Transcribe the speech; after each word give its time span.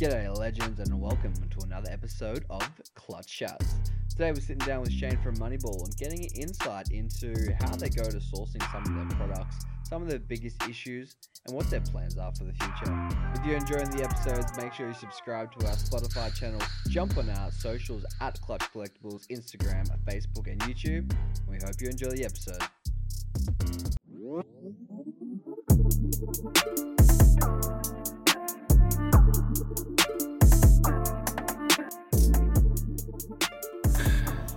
G'day, 0.00 0.34
legends, 0.38 0.80
and 0.80 0.98
welcome 0.98 1.34
to 1.34 1.60
another 1.62 1.90
episode 1.92 2.46
of 2.48 2.62
Clutch 2.94 3.28
Shots. 3.28 3.74
Today, 4.08 4.32
we're 4.32 4.40
sitting 4.40 4.66
down 4.66 4.80
with 4.80 4.90
Shane 4.90 5.18
from 5.22 5.36
Moneyball 5.36 5.84
and 5.84 5.94
getting 5.98 6.20
an 6.20 6.30
insight 6.36 6.90
into 6.90 7.34
how 7.60 7.76
they 7.76 7.90
go 7.90 8.04
to 8.04 8.16
sourcing 8.16 8.62
some 8.72 8.80
of 8.80 8.94
their 8.94 9.18
products, 9.18 9.56
some 9.82 10.00
of 10.00 10.08
their 10.08 10.18
biggest 10.18 10.66
issues, 10.66 11.16
and 11.46 11.54
what 11.54 11.68
their 11.68 11.82
plans 11.82 12.16
are 12.16 12.32
for 12.32 12.44
the 12.44 12.54
future. 12.54 13.10
If 13.34 13.44
you're 13.44 13.58
enjoying 13.58 13.90
the 13.90 14.02
episodes, 14.02 14.56
make 14.56 14.72
sure 14.72 14.88
you 14.88 14.94
subscribe 14.94 15.52
to 15.58 15.66
our 15.66 15.74
Spotify 15.74 16.34
channel, 16.34 16.62
jump 16.88 17.18
on 17.18 17.28
our 17.28 17.50
socials 17.50 18.06
at 18.22 18.40
Clutch 18.40 18.64
Collectibles, 18.72 19.26
Instagram, 19.26 19.86
Facebook, 20.06 20.50
and 20.50 20.58
YouTube. 20.62 21.14
We 21.46 21.58
hope 21.58 21.78
you 21.78 21.90
enjoy 21.90 22.12
the 22.12 22.24
episode. 22.24 22.62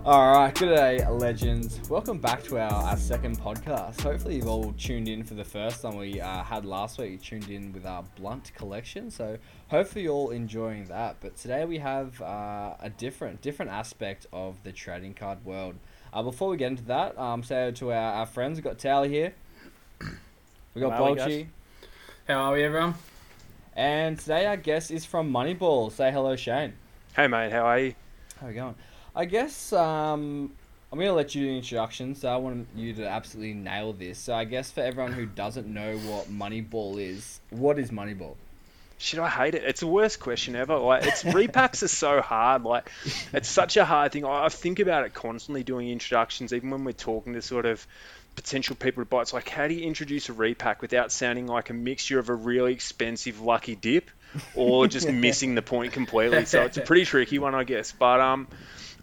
All 0.05 0.33
right, 0.33 0.53
good 0.53 0.75
day, 0.75 1.07
legends. 1.07 1.79
Welcome 1.89 2.17
back 2.17 2.43
to 2.43 2.57
our, 2.59 2.73
our 2.73 2.97
second 2.97 3.39
podcast. 3.39 4.01
Hopefully, 4.01 4.35
you've 4.35 4.49
all 4.49 4.73
tuned 4.73 5.07
in 5.07 5.23
for 5.23 5.33
the 5.33 5.45
first 5.45 5.81
one 5.81 5.95
we 5.95 6.19
uh, 6.19 6.43
had 6.43 6.65
last 6.65 6.97
week. 6.97 7.11
You 7.11 7.17
tuned 7.19 7.49
in 7.49 7.71
with 7.71 7.85
our 7.85 8.03
blunt 8.17 8.51
collection, 8.53 9.09
so 9.09 9.37
hopefully, 9.69 10.03
you're 10.03 10.13
all 10.13 10.31
enjoying 10.31 10.83
that. 10.87 11.15
But 11.21 11.37
today 11.37 11.63
we 11.63 11.77
have 11.77 12.21
uh, 12.21 12.73
a 12.81 12.89
different 12.89 13.41
different 13.41 13.71
aspect 13.71 14.27
of 14.33 14.61
the 14.63 14.73
trading 14.73 15.13
card 15.13 15.45
world. 15.45 15.75
Uh, 16.11 16.21
before 16.21 16.49
we 16.49 16.57
get 16.57 16.67
into 16.71 16.83
that, 16.83 17.17
um, 17.17 17.41
say 17.41 17.55
hello 17.55 17.71
to 17.71 17.93
our, 17.93 18.13
our 18.13 18.25
friends. 18.25 18.57
We've 18.57 18.65
got 18.65 18.79
Tally 18.79 19.07
here. 19.07 19.33
We 20.73 20.81
got 20.81 20.91
How 20.91 20.99
Bolchi. 20.99 21.47
How 22.27 22.41
are 22.41 22.53
we, 22.53 22.63
everyone? 22.63 22.95
And 23.73 24.19
today 24.19 24.47
our 24.47 24.57
guest 24.57 24.91
is 24.91 25.05
from 25.05 25.31
Moneyball. 25.31 25.93
Say 25.93 26.11
hello, 26.11 26.35
Shane. 26.35 26.73
Hey 27.15 27.27
mate, 27.27 27.53
how 27.53 27.61
are 27.61 27.79
you? 27.79 27.95
How 28.41 28.47
are 28.47 28.49
we 28.49 28.55
going? 28.55 28.75
I 29.15 29.25
guess 29.25 29.73
um, 29.73 30.51
I'm 30.91 30.99
gonna 30.99 31.13
let 31.13 31.35
you 31.35 31.41
do 31.41 31.47
the 31.47 31.57
introduction. 31.57 32.15
So 32.15 32.29
I 32.29 32.37
want 32.37 32.67
you 32.75 32.93
to 32.93 33.07
absolutely 33.07 33.53
nail 33.53 33.93
this. 33.93 34.17
So 34.17 34.33
I 34.33 34.45
guess 34.45 34.71
for 34.71 34.81
everyone 34.81 35.13
who 35.13 35.25
doesn't 35.25 35.67
know 35.67 35.97
what 35.97 36.31
Moneyball 36.31 37.01
is, 37.01 37.39
what 37.49 37.79
is 37.79 37.91
Moneyball? 37.91 38.35
Should 38.97 39.19
I 39.19 39.27
hate 39.27 39.55
it. 39.55 39.63
It's 39.63 39.81
the 39.81 39.87
worst 39.87 40.19
question 40.19 40.55
ever. 40.55 40.77
Like, 40.77 41.05
it's 41.05 41.23
repacks 41.23 41.83
are 41.83 41.87
so 41.87 42.21
hard. 42.21 42.63
Like, 42.63 42.89
it's 43.33 43.49
such 43.49 43.75
a 43.75 43.83
hard 43.85 44.11
thing. 44.11 44.23
I 44.23 44.45
I 44.45 44.49
think 44.49 44.79
about 44.79 45.05
it 45.05 45.13
constantly 45.13 45.63
doing 45.63 45.89
introductions, 45.89 46.53
even 46.53 46.69
when 46.69 46.83
we're 46.83 46.93
talking 46.93 47.33
to 47.33 47.41
sort 47.41 47.65
of 47.65 47.85
potential 48.35 48.75
people 48.75 49.03
to 49.03 49.09
buy. 49.09 49.21
It's 49.21 49.33
like, 49.33 49.49
how 49.49 49.67
do 49.67 49.73
you 49.73 49.85
introduce 49.85 50.29
a 50.29 50.33
repack 50.33 50.81
without 50.81 51.11
sounding 51.11 51.47
like 51.47 51.69
a 51.69 51.73
mixture 51.73 52.19
of 52.19 52.29
a 52.29 52.33
really 52.33 52.73
expensive 52.73 53.41
lucky 53.41 53.75
dip 53.75 54.09
or 54.55 54.87
just 54.87 55.09
missing 55.11 55.55
the 55.55 55.61
point 55.61 55.93
completely? 55.93 56.45
So 56.45 56.63
it's 56.63 56.77
a 56.77 56.81
pretty 56.81 57.05
tricky 57.05 57.39
one, 57.39 57.55
I 57.55 57.63
guess. 57.63 57.91
But 57.91 58.19
um, 58.21 58.47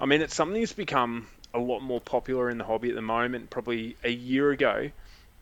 I 0.01 0.06
mean, 0.06 0.23
it's 0.23 0.34
something 0.34 0.61
that's 0.61 0.73
become 0.73 1.29
a 1.53 1.59
lot 1.59 1.81
more 1.81 2.01
popular 2.01 2.48
in 2.48 2.59
the 2.59 2.65
hobby 2.65 2.89
at 2.89 2.95
the 2.95 3.03
moment. 3.03 3.51
Probably 3.51 3.97
a 4.03 4.11
year 4.11 4.51
ago, 4.51 4.91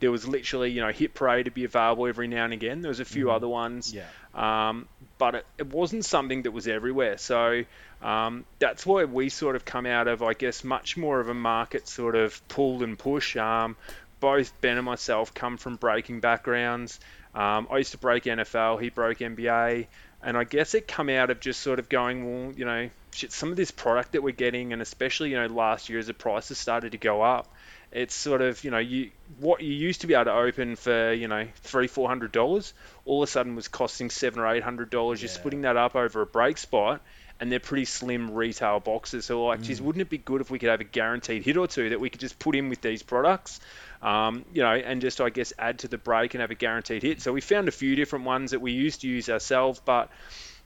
there 0.00 0.10
was 0.10 0.26
literally, 0.26 0.70
you 0.72 0.80
know, 0.80 0.90
Hit 0.90 1.14
Parade 1.14 1.46
to 1.46 1.50
be 1.50 1.64
available 1.64 2.06
every 2.06 2.28
now 2.28 2.44
and 2.44 2.52
again. 2.52 2.82
There 2.82 2.88
was 2.88 3.00
a 3.00 3.04
few 3.04 3.30
other 3.30 3.48
ones. 3.48 3.94
Yeah. 3.94 4.06
Um, 4.34 4.88
but 5.16 5.36
it, 5.36 5.46
it 5.58 5.66
wasn't 5.68 6.04
something 6.04 6.42
that 6.42 6.50
was 6.50 6.68
everywhere. 6.68 7.18
So 7.18 7.64
um, 8.02 8.44
that's 8.58 8.84
why 8.84 9.04
we 9.04 9.28
sort 9.28 9.56
of 9.56 9.64
come 9.64 9.86
out 9.86 10.08
of, 10.08 10.22
I 10.22 10.34
guess, 10.34 10.64
much 10.64 10.96
more 10.96 11.20
of 11.20 11.28
a 11.28 11.34
market 11.34 11.88
sort 11.88 12.14
of 12.14 12.46
pull 12.48 12.82
and 12.82 12.98
push. 12.98 13.36
Um, 13.36 13.76
both 14.20 14.52
Ben 14.60 14.76
and 14.76 14.86
myself 14.86 15.34
come 15.34 15.56
from 15.56 15.76
breaking 15.76 16.20
backgrounds. 16.20 16.98
Um, 17.34 17.68
I 17.70 17.78
used 17.78 17.92
to 17.92 17.98
break 17.98 18.24
NFL, 18.24 18.80
he 18.80 18.90
broke 18.90 19.18
NBA. 19.18 19.86
And 20.28 20.36
I 20.36 20.44
guess 20.44 20.74
it 20.74 20.86
come 20.86 21.08
out 21.08 21.30
of 21.30 21.40
just 21.40 21.60
sort 21.60 21.78
of 21.78 21.88
going, 21.88 22.22
well, 22.44 22.52
you 22.52 22.66
know, 22.66 22.90
shit, 23.12 23.32
some 23.32 23.48
of 23.48 23.56
this 23.56 23.70
product 23.70 24.12
that 24.12 24.22
we're 24.22 24.34
getting, 24.34 24.74
and 24.74 24.82
especially, 24.82 25.30
you 25.30 25.36
know, 25.36 25.46
last 25.46 25.88
year 25.88 25.98
as 25.98 26.06
the 26.06 26.12
prices 26.12 26.58
started 26.58 26.92
to 26.92 26.98
go 26.98 27.22
up, 27.22 27.50
it's 27.92 28.14
sort 28.14 28.42
of 28.42 28.62
you 28.62 28.70
know 28.70 28.76
you 28.76 29.10
what 29.38 29.62
you 29.62 29.72
used 29.72 30.02
to 30.02 30.06
be 30.06 30.12
able 30.12 30.26
to 30.26 30.34
open 30.34 30.76
for 30.76 31.14
you 31.14 31.28
know 31.28 31.48
three 31.62 31.86
four 31.86 32.06
hundred 32.06 32.32
dollars 32.32 32.74
all 33.06 33.22
of 33.22 33.26
a 33.26 33.32
sudden 33.32 33.56
was 33.56 33.68
costing 33.68 34.10
seven 34.10 34.40
or 34.40 34.46
eight 34.48 34.62
hundred 34.62 34.90
dollars. 34.90 35.22
You're 35.22 35.30
Yeah. 35.30 35.36
splitting 35.36 35.62
that 35.62 35.78
up 35.78 35.96
over 35.96 36.20
a 36.20 36.26
break 36.26 36.58
spot 36.58 37.00
and 37.40 37.50
they're 37.50 37.60
pretty 37.60 37.86
slim 37.86 38.32
retail 38.32 38.80
boxes. 38.80 39.24
So 39.24 39.46
like 39.46 39.62
geez 39.62 39.80
mm. 39.80 39.84
wouldn't 39.84 40.02
it 40.02 40.10
be 40.10 40.18
good 40.18 40.42
if 40.42 40.50
we 40.50 40.58
could 40.58 40.68
have 40.68 40.82
a 40.82 40.84
guaranteed 40.84 41.42
hit 41.44 41.56
or 41.56 41.66
two 41.66 41.88
that 41.88 42.00
we 42.00 42.10
could 42.10 42.20
just 42.20 42.38
put 42.38 42.54
in 42.54 42.68
with 42.68 42.82
these 42.82 43.02
products 43.02 43.60
um, 44.02 44.44
you 44.52 44.62
know 44.62 44.72
and 44.72 45.00
just 45.00 45.20
i 45.20 45.30
guess 45.30 45.52
add 45.58 45.80
to 45.80 45.88
the 45.88 45.98
break 45.98 46.34
and 46.34 46.40
have 46.40 46.50
a 46.50 46.54
guaranteed 46.54 47.02
hit 47.02 47.20
so 47.20 47.32
we 47.32 47.40
found 47.40 47.68
a 47.68 47.72
few 47.72 47.96
different 47.96 48.24
ones 48.24 48.52
that 48.52 48.60
we 48.60 48.72
used 48.72 49.00
to 49.00 49.08
use 49.08 49.28
ourselves 49.28 49.80
but 49.84 50.10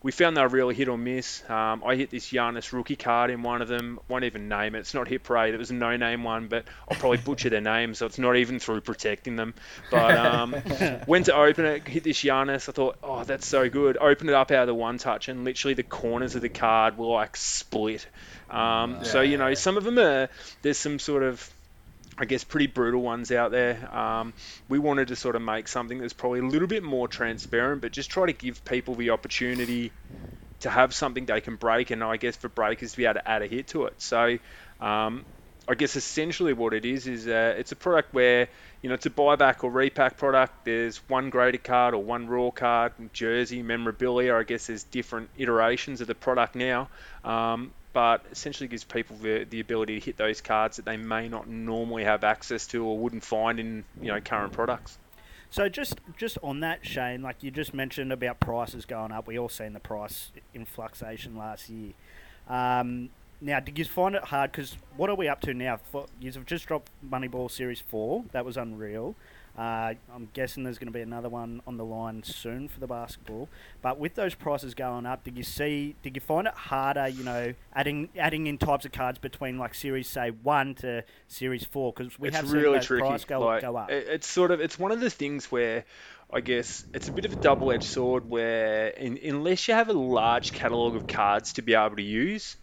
we 0.03 0.10
found 0.10 0.37
they 0.37 0.43
were 0.43 0.48
really 0.48 0.75
hit 0.75 0.88
or 0.88 0.98
miss. 0.98 1.48
Um, 1.48 1.82
I 1.87 1.94
hit 1.94 2.10
this 2.10 2.28
Giannis 2.32 2.72
rookie 2.72 2.97
card 2.97 3.31
in 3.31 3.42
one 3.42 3.62
of 3.62 3.69
them. 3.69 4.00
Won't 4.09 4.25
even 4.25 4.48
name 4.48 4.75
it. 4.75 4.81
It's 4.81 4.94
not 4.94 5.06
Hit 5.06 5.22
Parade. 5.22 5.54
It 5.54 5.59
was 5.59 5.71
a 5.71 5.75
no-name 5.75 6.25
one, 6.25 6.48
but 6.48 6.65
I'll 6.91 6.97
probably 6.98 7.19
butcher 7.25 7.50
their 7.50 7.60
name, 7.60 7.94
so 7.94 8.06
it's 8.06 8.19
not 8.19 8.37
even 8.37 8.59
through 8.59 8.81
protecting 8.81 9.37
them. 9.37 9.54
But 9.91 10.16
um, 10.16 10.56
went 11.06 11.26
to 11.26 11.37
open 11.37 11.65
it, 11.66 11.87
hit 11.87 12.03
this 12.04 12.21
Giannis. 12.21 12.69
I 12.69 12.72
thought, 12.72 12.98
oh, 13.03 13.22
that's 13.25 13.47
so 13.47 13.69
good. 13.69 13.97
Opened 13.97 14.31
it 14.31 14.34
up 14.34 14.50
out 14.50 14.62
of 14.62 14.66
the 14.66 14.75
one 14.75 14.98
touch, 14.98 15.28
and 15.28 15.44
literally 15.44 15.75
the 15.75 15.84
corners 15.84 16.34
of 16.34 16.42
the 16.42 16.48
card 16.48 16.98
were 16.98 17.06
like 17.06 17.37
split. 17.37 18.06
Um, 18.50 19.04
So 19.04 19.21
you 19.21 19.38
know, 19.38 19.54
some 19.54 19.76
of 19.76 19.84
them 19.84 19.98
are. 19.98 20.28
There's 20.62 20.78
some 20.78 20.98
sort 20.98 21.22
of 21.22 21.48
I 22.22 22.25
guess 22.25 22.44
pretty 22.44 22.69
brutal 22.69 23.03
ones 23.03 23.33
out 23.33 23.50
there. 23.50 23.93
Um, 23.93 24.33
we 24.69 24.78
wanted 24.78 25.09
to 25.09 25.16
sort 25.16 25.34
of 25.34 25.43
make 25.43 25.66
something 25.66 25.99
that's 25.99 26.12
probably 26.12 26.38
a 26.38 26.44
little 26.44 26.69
bit 26.69 26.84
more 26.84 27.09
transparent, 27.09 27.83
but 27.83 27.91
just 27.91 28.12
try 28.12 28.27
to 28.27 28.33
give 28.33 28.65
people 28.65 28.94
the 28.94 29.10
opportunity 29.10 29.91
to 30.60 30.71
have 30.71 30.94
something 30.94 31.27
they 31.27 31.41
can 31.41 31.56
break, 31.56 31.91
and 31.91 32.05
I 32.05 32.19
guess 32.19 32.37
for 32.37 32.49
breakers 32.49 32.93
to 32.93 32.97
be 32.97 33.06
able 33.06 33.15
to 33.15 33.28
add 33.28 33.43
a 33.43 33.49
hit 33.49 33.66
to 33.69 33.87
it. 33.87 33.94
So, 34.00 34.38
um, 34.81 35.25
I 35.66 35.75
guess 35.75 35.97
essentially 35.97 36.53
what 36.53 36.75
it 36.75 36.84
is 36.84 37.09
is 37.09 37.27
uh, 37.27 37.56
it's 37.59 37.72
a 37.72 37.77
product 37.77 38.15
where 38.15 38.49
you 38.83 38.89
know 38.89 38.94
it's 38.94 39.06
a 39.06 39.10
buyback 39.10 39.65
or 39.65 39.72
repack 39.72 40.16
product. 40.16 40.65
There's 40.65 40.99
one 41.09 41.28
graded 41.28 41.65
card 41.65 41.93
or 41.93 42.04
one 42.04 42.28
raw 42.28 42.53
card, 42.53 42.93
jersey, 43.12 43.65
memorabilia. 43.65 44.37
I 44.37 44.44
guess 44.44 44.69
there's 44.69 44.84
different 44.84 45.31
iterations 45.37 46.00
of 46.00 46.06
the 46.06 46.15
product 46.15 46.54
now. 46.54 46.89
Um, 47.25 47.72
but 47.92 48.25
essentially 48.30 48.69
gives 48.69 48.84
people 48.84 49.16
the, 49.16 49.44
the 49.44 49.60
ability 49.60 50.00
to 50.00 50.04
hit 50.04 50.16
those 50.16 50.41
cards 50.41 50.76
that 50.76 50.84
they 50.84 50.97
may 50.97 51.28
not 51.28 51.48
normally 51.48 52.04
have 52.04 52.25
access 52.25 52.66
to 52.69 52.84
or 52.84 52.98
wouldn't 52.98 53.25
find 53.25 53.60
in 53.60 53.84
you 54.00 54.08
know 54.08 54.20
current 54.20 54.53
products. 54.53 54.98
So 55.50 55.69
just 55.69 56.00
just 56.16 56.38
on 56.42 56.60
that, 56.60 56.84
Shane, 56.86 57.22
like 57.22 57.42
you 57.42 57.50
just 57.50 57.75
mentioned 57.75 58.12
about 58.12 58.41
prices 58.41 58.86
going 58.86 59.12
up. 59.12 59.26
We 59.26 59.38
all 59.38 59.50
seen 59.50 59.75
the 59.75 59.80
price 59.80 60.32
influxation 60.54 61.36
last 61.36 61.69
year. 61.69 61.92
Um, 62.48 63.10
now, 63.41 63.60
did 63.60 63.78
you 63.78 63.84
find 63.84 64.14
it 64.14 64.24
hard? 64.24 64.53
Because 64.53 64.76
what 64.97 65.10
are 65.10 65.14
we 65.14 65.28
up 65.28 65.41
to 65.42 65.53
now? 65.53 65.80
You've 66.20 66.47
just 66.47 66.66
dropped 66.66 66.91
Moneyball 67.06 67.50
Series 67.50 67.80
Four. 67.80 68.24
That 68.32 68.44
was 68.44 68.56
unreal. 68.56 69.14
Uh, 69.56 69.94
I'm 70.14 70.28
guessing 70.32 70.64
there's 70.64 70.78
going 70.78 70.86
to 70.86 70.92
be 70.92 71.02
another 71.02 71.28
one 71.28 71.60
on 71.66 71.76
the 71.76 71.84
line 71.84 72.22
soon 72.22 72.68
for 72.68 72.80
the 72.80 72.86
basketball. 72.86 73.48
But 73.82 73.98
with 73.98 74.14
those 74.14 74.34
prices 74.34 74.74
going 74.74 75.04
up, 75.04 75.24
did 75.24 75.36
you 75.36 75.42
see? 75.42 75.94
Did 76.02 76.16
you 76.16 76.20
find 76.22 76.46
it 76.46 76.54
harder? 76.54 77.08
You 77.08 77.22
know, 77.24 77.54
adding 77.74 78.08
adding 78.16 78.46
in 78.46 78.56
types 78.56 78.86
of 78.86 78.92
cards 78.92 79.18
between 79.18 79.58
like 79.58 79.74
Series 79.74 80.08
say 80.08 80.30
one 80.30 80.74
to 80.76 81.04
Series 81.28 81.64
Four 81.64 81.92
because 81.92 82.18
we 82.18 82.28
it's 82.28 82.36
have 82.38 82.50
really 82.52 82.80
seen 82.80 82.98
price 82.98 83.24
go, 83.24 83.41
like, 83.41 83.60
go 83.62 83.76
up. 83.76 83.91
it- 83.91 84.06
It's 84.08 84.26
sort 84.26 84.50
of 84.52 84.60
it's 84.60 84.78
one 84.78 84.91
of 84.91 85.00
the 85.00 85.10
things 85.10 85.52
where 85.52 85.84
I 86.32 86.41
guess 86.41 86.86
it's 86.94 87.08
a 87.08 87.12
bit 87.12 87.26
of 87.26 87.32
a 87.34 87.36
double-edged 87.36 87.84
sword 87.84 88.26
where 88.30 88.86
in, 88.88 89.18
unless 89.22 89.68
you 89.68 89.74
have 89.74 89.91
a 89.91 89.92
large 89.92 90.52
catalog 90.52 90.96
of 90.96 91.06
cards 91.06 91.52
to 91.54 91.62
be 91.62 91.74
able 91.74 91.96
to 91.96 92.02
use, 92.02 92.56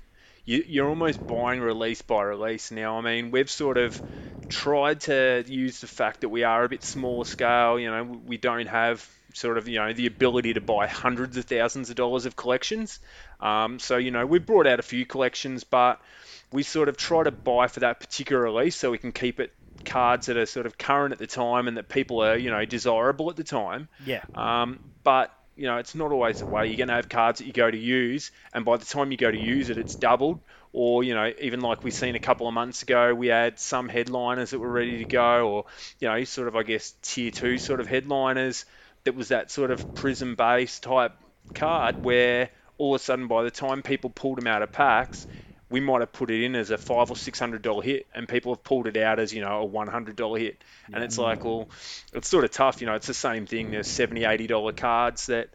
you, 0.43 0.63
you're 0.67 0.89
almost 0.89 1.25
buying 1.27 1.59
release 1.61 2.01
by 2.01 2.23
release 2.23 2.71
now. 2.71 2.97
I 2.97 3.01
mean, 3.01 3.29
we've 3.29 3.47
sort 3.51 3.77
of 3.77 4.01
tried 4.49 5.01
to 5.01 5.43
use 5.47 5.79
the 5.79 5.87
fact 5.87 6.21
that 6.21 6.29
we 6.29 6.43
are 6.43 6.63
a 6.63 6.69
bit 6.69 6.83
smaller 6.83 7.25
scale. 7.25 7.79
You 7.79 7.91
know, 7.91 8.03
we 8.03 8.37
don't 8.37 8.67
have 8.67 9.07
sort 9.33 9.57
of 9.57 9.67
you 9.67 9.79
know 9.79 9.93
the 9.93 10.07
ability 10.07 10.55
to 10.55 10.61
buy 10.61 10.87
hundreds 10.87 11.37
of 11.37 11.45
thousands 11.45 11.89
of 11.89 11.95
dollars 11.95 12.25
of 12.25 12.35
collections. 12.35 12.99
Um, 13.39 13.79
so 13.79 13.97
you 13.97 14.11
know, 14.11 14.25
we've 14.25 14.45
brought 14.45 14.67
out 14.67 14.79
a 14.79 14.83
few 14.83 15.05
collections, 15.05 15.63
but 15.63 16.01
we 16.51 16.63
sort 16.63 16.89
of 16.89 16.97
try 16.97 17.23
to 17.23 17.31
buy 17.31 17.67
for 17.67 17.81
that 17.81 17.99
particular 17.99 18.41
release 18.41 18.75
so 18.75 18.91
we 18.91 18.97
can 18.97 19.11
keep 19.11 19.39
it 19.39 19.53
cards 19.85 20.25
that 20.25 20.35
are 20.35 20.45
sort 20.45 20.65
of 20.65 20.77
current 20.77 21.13
at 21.13 21.19
the 21.19 21.27
time 21.27 21.67
and 21.67 21.77
that 21.77 21.87
people 21.87 22.21
are 22.23 22.35
you 22.35 22.49
know 22.49 22.65
desirable 22.65 23.29
at 23.29 23.35
the 23.35 23.43
time. 23.43 23.87
yeah. 24.05 24.23
Um, 24.35 24.79
but 25.03 25.33
you 25.55 25.65
know, 25.65 25.77
it's 25.77 25.93
not 25.93 26.13
always 26.13 26.39
the 26.39 26.45
way. 26.45 26.67
You're 26.67 26.77
going 26.77 26.87
to 26.87 26.93
have 26.93 27.09
cards 27.09 27.39
that 27.39 27.45
you 27.45 27.51
go 27.51 27.69
to 27.69 27.77
use, 27.77 28.31
and 28.53 28.63
by 28.63 28.77
the 28.77 28.85
time 28.85 29.11
you 29.11 29.17
go 29.17 29.29
to 29.29 29.37
use 29.37 29.69
it, 29.69 29.77
it's 29.77 29.95
doubled. 29.95 30.39
Or 30.71 31.03
you 31.03 31.15
know, 31.15 31.31
even 31.41 31.61
like 31.61 31.83
we've 31.83 31.93
seen 31.93 32.15
a 32.15 32.19
couple 32.19 32.47
of 32.47 32.53
months 32.53 32.83
ago, 32.83 33.13
we 33.13 33.27
had 33.27 33.59
some 33.59 33.89
headliners 33.89 34.51
that 34.51 34.59
were 34.59 34.71
ready 34.71 34.99
to 34.99 35.05
go, 35.05 35.49
or 35.49 35.65
you 35.99 36.07
know, 36.07 36.23
sort 36.25 36.47
of 36.47 36.55
I 36.55 36.63
guess 36.63 36.93
tier 37.01 37.31
two 37.31 37.57
sort 37.57 37.79
of 37.79 37.87
headliners. 37.87 38.65
That 39.05 39.15
was 39.15 39.29
that 39.29 39.49
sort 39.49 39.71
of 39.71 39.93
prism 39.93 40.35
based 40.35 40.83
type 40.83 41.13
card 41.55 42.03
where 42.03 42.49
all 42.77 42.93
of 42.93 43.01
a 43.01 43.03
sudden 43.03 43.27
by 43.27 43.43
the 43.43 43.51
time 43.51 43.81
people 43.81 44.09
pulled 44.09 44.37
them 44.37 44.47
out 44.47 44.61
of 44.61 44.71
packs, 44.71 45.25
we 45.69 45.79
might 45.79 46.01
have 46.01 46.11
put 46.11 46.31
it 46.31 46.43
in 46.43 46.55
as 46.55 46.69
a 46.71 46.77
five 46.77 47.09
or 47.09 47.15
six 47.15 47.39
hundred 47.39 47.61
dollar 47.61 47.81
hit, 47.81 48.07
and 48.13 48.27
people 48.27 48.53
have 48.53 48.63
pulled 48.63 48.87
it 48.87 48.97
out 48.97 49.19
as 49.19 49.33
you 49.33 49.41
know 49.41 49.59
a 49.59 49.65
one 49.65 49.87
hundred 49.87 50.15
dollar 50.15 50.39
hit, 50.39 50.63
and 50.93 51.03
it's 51.03 51.17
like, 51.17 51.43
well, 51.45 51.69
it's 52.13 52.27
sort 52.27 52.43
of 52.43 52.51
tough, 52.51 52.81
you 52.81 52.87
know. 52.87 52.95
It's 52.95 53.07
the 53.07 53.13
same 53.13 53.45
thing. 53.45 53.71
There's 53.71 53.87
70 53.87 54.23
80 54.23 54.47
dollar 54.47 54.71
cards 54.71 55.27
that 55.27 55.49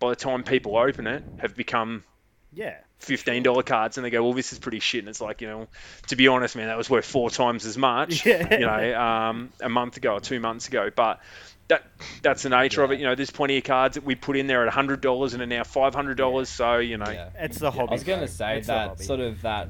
by 0.00 0.10
the 0.10 0.16
time 0.16 0.42
people 0.42 0.76
open 0.76 1.06
it, 1.06 1.24
have 1.36 1.56
become 1.56 2.04
Yeah. 2.52 2.76
Fifteen 3.04 3.42
dollar 3.42 3.62
cards, 3.62 3.96
and 3.98 4.04
they 4.04 4.10
go, 4.10 4.22
"Well, 4.24 4.32
this 4.32 4.52
is 4.52 4.58
pretty 4.58 4.80
shit." 4.80 5.00
And 5.00 5.08
it's 5.08 5.20
like, 5.20 5.40
you 5.40 5.46
know, 5.48 5.68
to 6.08 6.16
be 6.16 6.28
honest, 6.28 6.56
man, 6.56 6.66
that 6.68 6.78
was 6.78 6.88
worth 6.88 7.04
four 7.04 7.30
times 7.30 7.66
as 7.66 7.76
much, 7.76 8.24
Yeah. 8.26 8.52
you 8.58 8.66
know, 8.66 9.00
um, 9.00 9.50
a 9.60 9.68
month 9.68 9.96
ago 9.96 10.14
or 10.14 10.20
two 10.20 10.40
months 10.40 10.68
ago. 10.68 10.90
But 10.94 11.20
that 11.68 11.84
that's 12.22 12.42
the 12.42 12.48
nature 12.50 12.82
of 12.82 12.90
it. 12.92 12.98
You 12.98 13.06
know, 13.06 13.14
there's 13.14 13.30
plenty 13.30 13.58
of 13.58 13.64
cards 13.64 13.94
that 13.94 14.04
we 14.04 14.14
put 14.14 14.36
in 14.36 14.46
there 14.46 14.66
at 14.66 14.72
hundred 14.72 15.00
dollars 15.00 15.34
and 15.34 15.42
are 15.42 15.46
now 15.46 15.64
five 15.64 15.94
hundred 15.94 16.16
dollars. 16.16 16.48
So 16.48 16.78
you 16.78 16.96
know, 16.96 17.10
Yeah. 17.10 17.28
It's 17.38 17.58
the 17.58 17.70
hobby. 17.70 17.90
I 17.90 17.94
was 17.94 18.04
gonna 18.04 18.18
bro. 18.20 18.26
say 18.26 18.58
It's 18.58 18.66
that 18.68 19.00
sort 19.00 19.20
of 19.20 19.42
that 19.42 19.68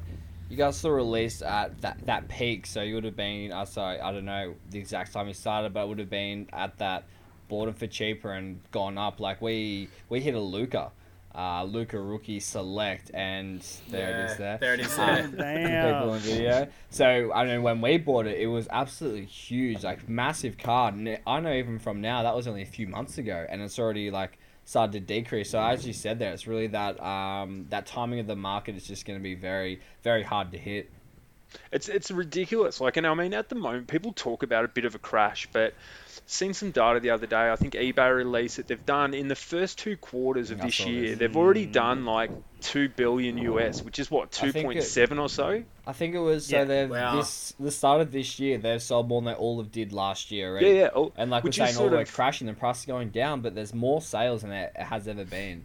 you 0.49 0.57
guys 0.57 0.77
sort 0.77 0.91
of 0.99 1.05
released 1.05 1.41
at 1.41 1.81
that 1.81 2.05
that 2.05 2.27
peak, 2.27 2.65
so 2.67 2.81
you 2.81 2.95
would 2.95 3.03
have 3.05 3.15
been. 3.15 3.51
Uh, 3.51 3.65
sorry, 3.65 3.99
I 3.99 4.11
don't 4.11 4.25
know 4.25 4.55
the 4.69 4.79
exact 4.79 5.11
time 5.13 5.27
you 5.27 5.33
started, 5.33 5.73
but 5.73 5.83
it 5.83 5.87
would 5.89 5.99
have 5.99 6.09
been 6.09 6.47
at 6.53 6.77
that 6.77 7.03
bought 7.47 7.65
them 7.65 7.75
for 7.75 7.87
cheaper 7.87 8.31
and 8.31 8.59
gone 8.71 8.97
up. 8.97 9.19
Like 9.19 9.41
we 9.41 9.89
we 10.09 10.19
hit 10.21 10.33
a 10.35 10.39
Luka, 10.39 10.91
uh, 11.35 11.63
Luka 11.63 11.99
rookie 11.99 12.39
select, 12.39 13.11
and 13.13 13.61
there 13.89 14.09
it 14.09 14.31
is. 14.31 14.37
There, 14.37 14.57
There 14.59 14.73
it 14.73 14.79
is. 14.79 14.95
There. 14.95 15.23
for 15.23 15.29
people 15.29 15.37
Damn. 15.37 16.09
in 16.13 16.19
video. 16.19 16.67
So 16.89 17.31
I 17.33 17.45
mean, 17.45 17.61
when 17.63 17.81
we 17.81 17.97
bought 17.97 18.25
it, 18.27 18.39
it 18.39 18.47
was 18.47 18.67
absolutely 18.71 19.25
huge, 19.25 19.83
like 19.83 20.07
massive 20.07 20.57
card. 20.57 20.95
And 20.95 21.07
it- 21.07 21.21
I 21.27 21.39
know 21.39 21.53
even 21.53 21.79
from 21.79 22.01
now, 22.01 22.23
that 22.23 22.35
was 22.35 22.47
only 22.47 22.61
a 22.61 22.65
few 22.67 22.87
months 22.87 23.17
ago, 23.17 23.45
and 23.49 23.61
it's 23.61 23.77
already 23.77 24.09
like 24.11 24.37
started 24.63 24.93
to 24.93 24.99
decrease. 24.99 25.49
So 25.51 25.59
as 25.59 25.85
you 25.85 25.93
said 25.93 26.19
there, 26.19 26.33
it's 26.33 26.47
really 26.47 26.67
that 26.67 27.01
um, 27.03 27.65
that 27.69 27.85
timing 27.85 28.19
of 28.19 28.27
the 28.27 28.35
market 28.35 28.75
is 28.75 28.87
just 28.87 29.05
going 29.05 29.19
to 29.19 29.23
be 29.23 29.35
very 29.35 29.81
very 30.03 30.23
hard 30.23 30.51
to 30.53 30.57
hit. 30.57 30.89
It's 31.71 31.89
it's 31.89 32.11
ridiculous. 32.11 32.79
Like, 32.81 32.97
and 32.97 33.05
I 33.07 33.13
mean, 33.13 33.33
at 33.33 33.49
the 33.49 33.55
moment, 33.55 33.87
people 33.87 34.13
talk 34.13 34.43
about 34.43 34.65
a 34.65 34.67
bit 34.67 34.85
of 34.85 34.95
a 34.95 34.99
crash, 34.99 35.47
but 35.51 35.73
seen 36.27 36.53
some 36.53 36.71
data 36.71 36.99
the 36.99 37.11
other 37.11 37.27
day. 37.27 37.51
I 37.51 37.55
think 37.55 37.73
eBay 37.73 38.15
released 38.15 38.57
it. 38.57 38.67
They've 38.67 38.85
done 38.85 39.13
in 39.13 39.27
the 39.27 39.35
first 39.35 39.77
two 39.77 39.95
quarters 39.97 40.49
of 40.49 40.59
this 40.59 40.79
year, 40.79 41.09
this. 41.11 41.19
they've 41.19 41.35
already 41.37 41.65
done 41.67 42.05
like 42.05 42.31
two 42.61 42.89
billion 42.89 43.37
US, 43.37 43.83
which 43.83 43.99
is 43.99 44.09
what 44.09 44.29
I 44.41 44.45
two 44.47 44.51
think 44.51 44.65
point 44.65 44.79
it- 44.79 44.83
seven 44.83 45.19
or 45.19 45.29
so. 45.29 45.63
I 45.85 45.93
think 45.93 46.15
it 46.15 46.19
was 46.19 46.51
Yeah. 46.51 46.61
so 46.61 46.65
they've 46.65 46.89
Wow. 46.89 47.17
this 47.17 47.53
the 47.59 47.69
start 47.69 48.01
of 48.01 48.11
this 48.11 48.39
year 48.39 48.57
they've 48.57 48.81
sold 48.81 49.07
more 49.07 49.21
than 49.21 49.33
they 49.33 49.37
all 49.39 49.59
of 49.59 49.71
did 49.71 49.93
last 49.93 50.31
year 50.31 50.49
already. 50.49 50.67
Yeah, 50.67 50.73
yeah. 50.73 50.89
Oh, 50.95 51.11
And 51.15 51.29
like 51.29 51.43
we're 51.43 51.51
saying, 51.51 51.77
all 51.77 51.89
we're 51.89 52.01
of- 52.01 52.11
crashing, 52.11 52.47
the 52.47 52.53
price 52.53 52.79
is 52.79 52.85
going 52.85 53.09
down, 53.09 53.41
but 53.41 53.53
there's 53.53 53.73
more 53.73 54.01
sales 54.01 54.41
than 54.41 54.51
it 54.51 54.75
has 54.77 55.07
ever 55.07 55.25
been. 55.25 55.63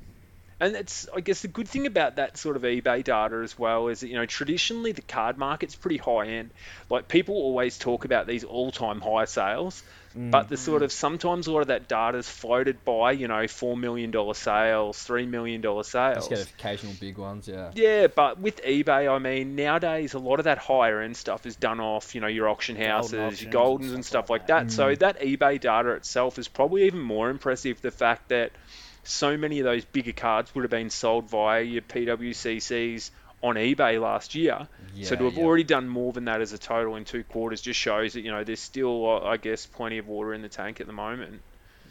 And 0.61 0.77
it's, 0.77 1.09
I 1.15 1.21
guess, 1.21 1.43
the 1.43 1.49
good 1.49 1.69
thing 1.69 1.87
about 1.87 2.17
that 2.17 2.37
sort 2.39 2.57
of 2.57 2.63
eBay 2.63 3.03
data 3.03 3.41
as 3.43 3.59
well 3.59 3.89
is 3.89 4.01
that, 4.01 4.09
you 4.09 4.15
know, 4.15 4.27
traditionally 4.27 4.93
the 4.93 5.03
card 5.03 5.37
market's 5.37 5.75
pretty 5.75 5.97
high 5.97 6.29
end. 6.29 6.51
Like, 6.89 7.09
people 7.09 7.35
always 7.35 7.79
talk 7.79 8.05
about 8.05 8.27
these 8.27 8.45
all 8.45 8.71
time 8.71 9.01
high 9.01 9.25
sales, 9.25 9.83
but 10.15 10.49
the 10.49 10.57
sort 10.57 10.83
mm. 10.83 10.87
of 10.87 10.93
sometimes 10.93 11.47
a 11.47 11.53
lot 11.53 11.61
of 11.61 11.69
that 11.69 11.89
data 11.89 12.19
is 12.19 12.29
floated 12.29 12.85
by, 12.85 13.13
you 13.13 13.29
know, 13.29 13.43
$4 13.45 13.79
million 13.79 14.13
sales, 14.35 14.99
$3 14.99 15.29
million 15.29 15.63
sales. 15.63 16.29
Just 16.29 16.29
get 16.29 16.53
occasional 16.59 16.93
big 17.01 17.17
ones, 17.17 17.49
yeah. 17.49 17.71
Yeah, 17.75 18.09
but 18.09 18.39
with 18.39 18.63
eBay, 18.63 19.11
I 19.11 19.19
mean, 19.19 19.57
nowadays 19.57 20.15
a 20.15 20.19
lot 20.19 20.41
of 20.41 20.45
that 20.45 20.59
higher 20.59 21.01
end 21.01 21.17
stuff 21.17 21.47
is 21.47 21.57
done 21.57 21.81
off, 21.81 22.15
you 22.15 22.21
know, 22.21 22.27
your 22.27 22.49
auction 22.49 22.77
houses, 22.77 23.15
auctions 23.15 23.43
your 23.43 23.53
Goldins 23.53 23.95
and 23.95 24.05
stuff 24.05 24.21
stuff 24.21 24.31
like 24.31 24.47
that. 24.49 24.69
that. 24.69 24.73
So 24.73 24.95
mm. 24.95 24.99
that 24.99 25.21
eBay 25.21 25.61
data 25.61 25.91
itself 25.91 26.39
is 26.39 26.49
probably 26.49 26.85
even 26.85 27.01
more 27.01 27.31
impressive. 27.31 27.81
The 27.81 27.91
fact 27.91 28.29
that 28.29 28.53
so 29.05 29.37
many 29.37 29.59
of 29.61 29.65
those 29.65 29.85
bigger 29.85 30.13
cards 30.13 30.55
would 30.55 30.63
have 30.65 30.71
been 30.71 30.91
sold 30.91 31.29
via 31.31 31.63
your 31.63 31.83
PWCCs 31.83 33.11
on 33.43 33.55
eBay 33.55 34.01
last 34.01 34.35
year. 34.35 34.69
Yeah, 34.95 35.09
so 35.09 35.17
to 35.17 35.25
have 35.25 35.35
yeah. 35.35 35.45
already 35.45 35.65
done 35.65 35.89
more 35.89 36.13
than 36.13 36.27
that 36.27 36.41
as 36.41 36.53
a 36.53 36.59
total 36.59 36.97
in 36.97 37.05
two 37.05 37.25
quarters 37.25 37.61
just 37.63 37.81
shows 37.81 38.13
that, 38.13 38.21
you 38.21 38.31
know, 38.31 38.45
there's 38.45 38.61
still, 38.61 39.09
uh, 39.09 39.21
I 39.27 39.37
guess, 39.39 39.67
plenty 39.67 39.99
of 39.99 40.07
water 40.09 40.35
in 40.35 40.43
the 40.43 40.49
tank 40.49 40.81
at 40.81 40.87
the 40.87 40.93
moment. 40.93 41.41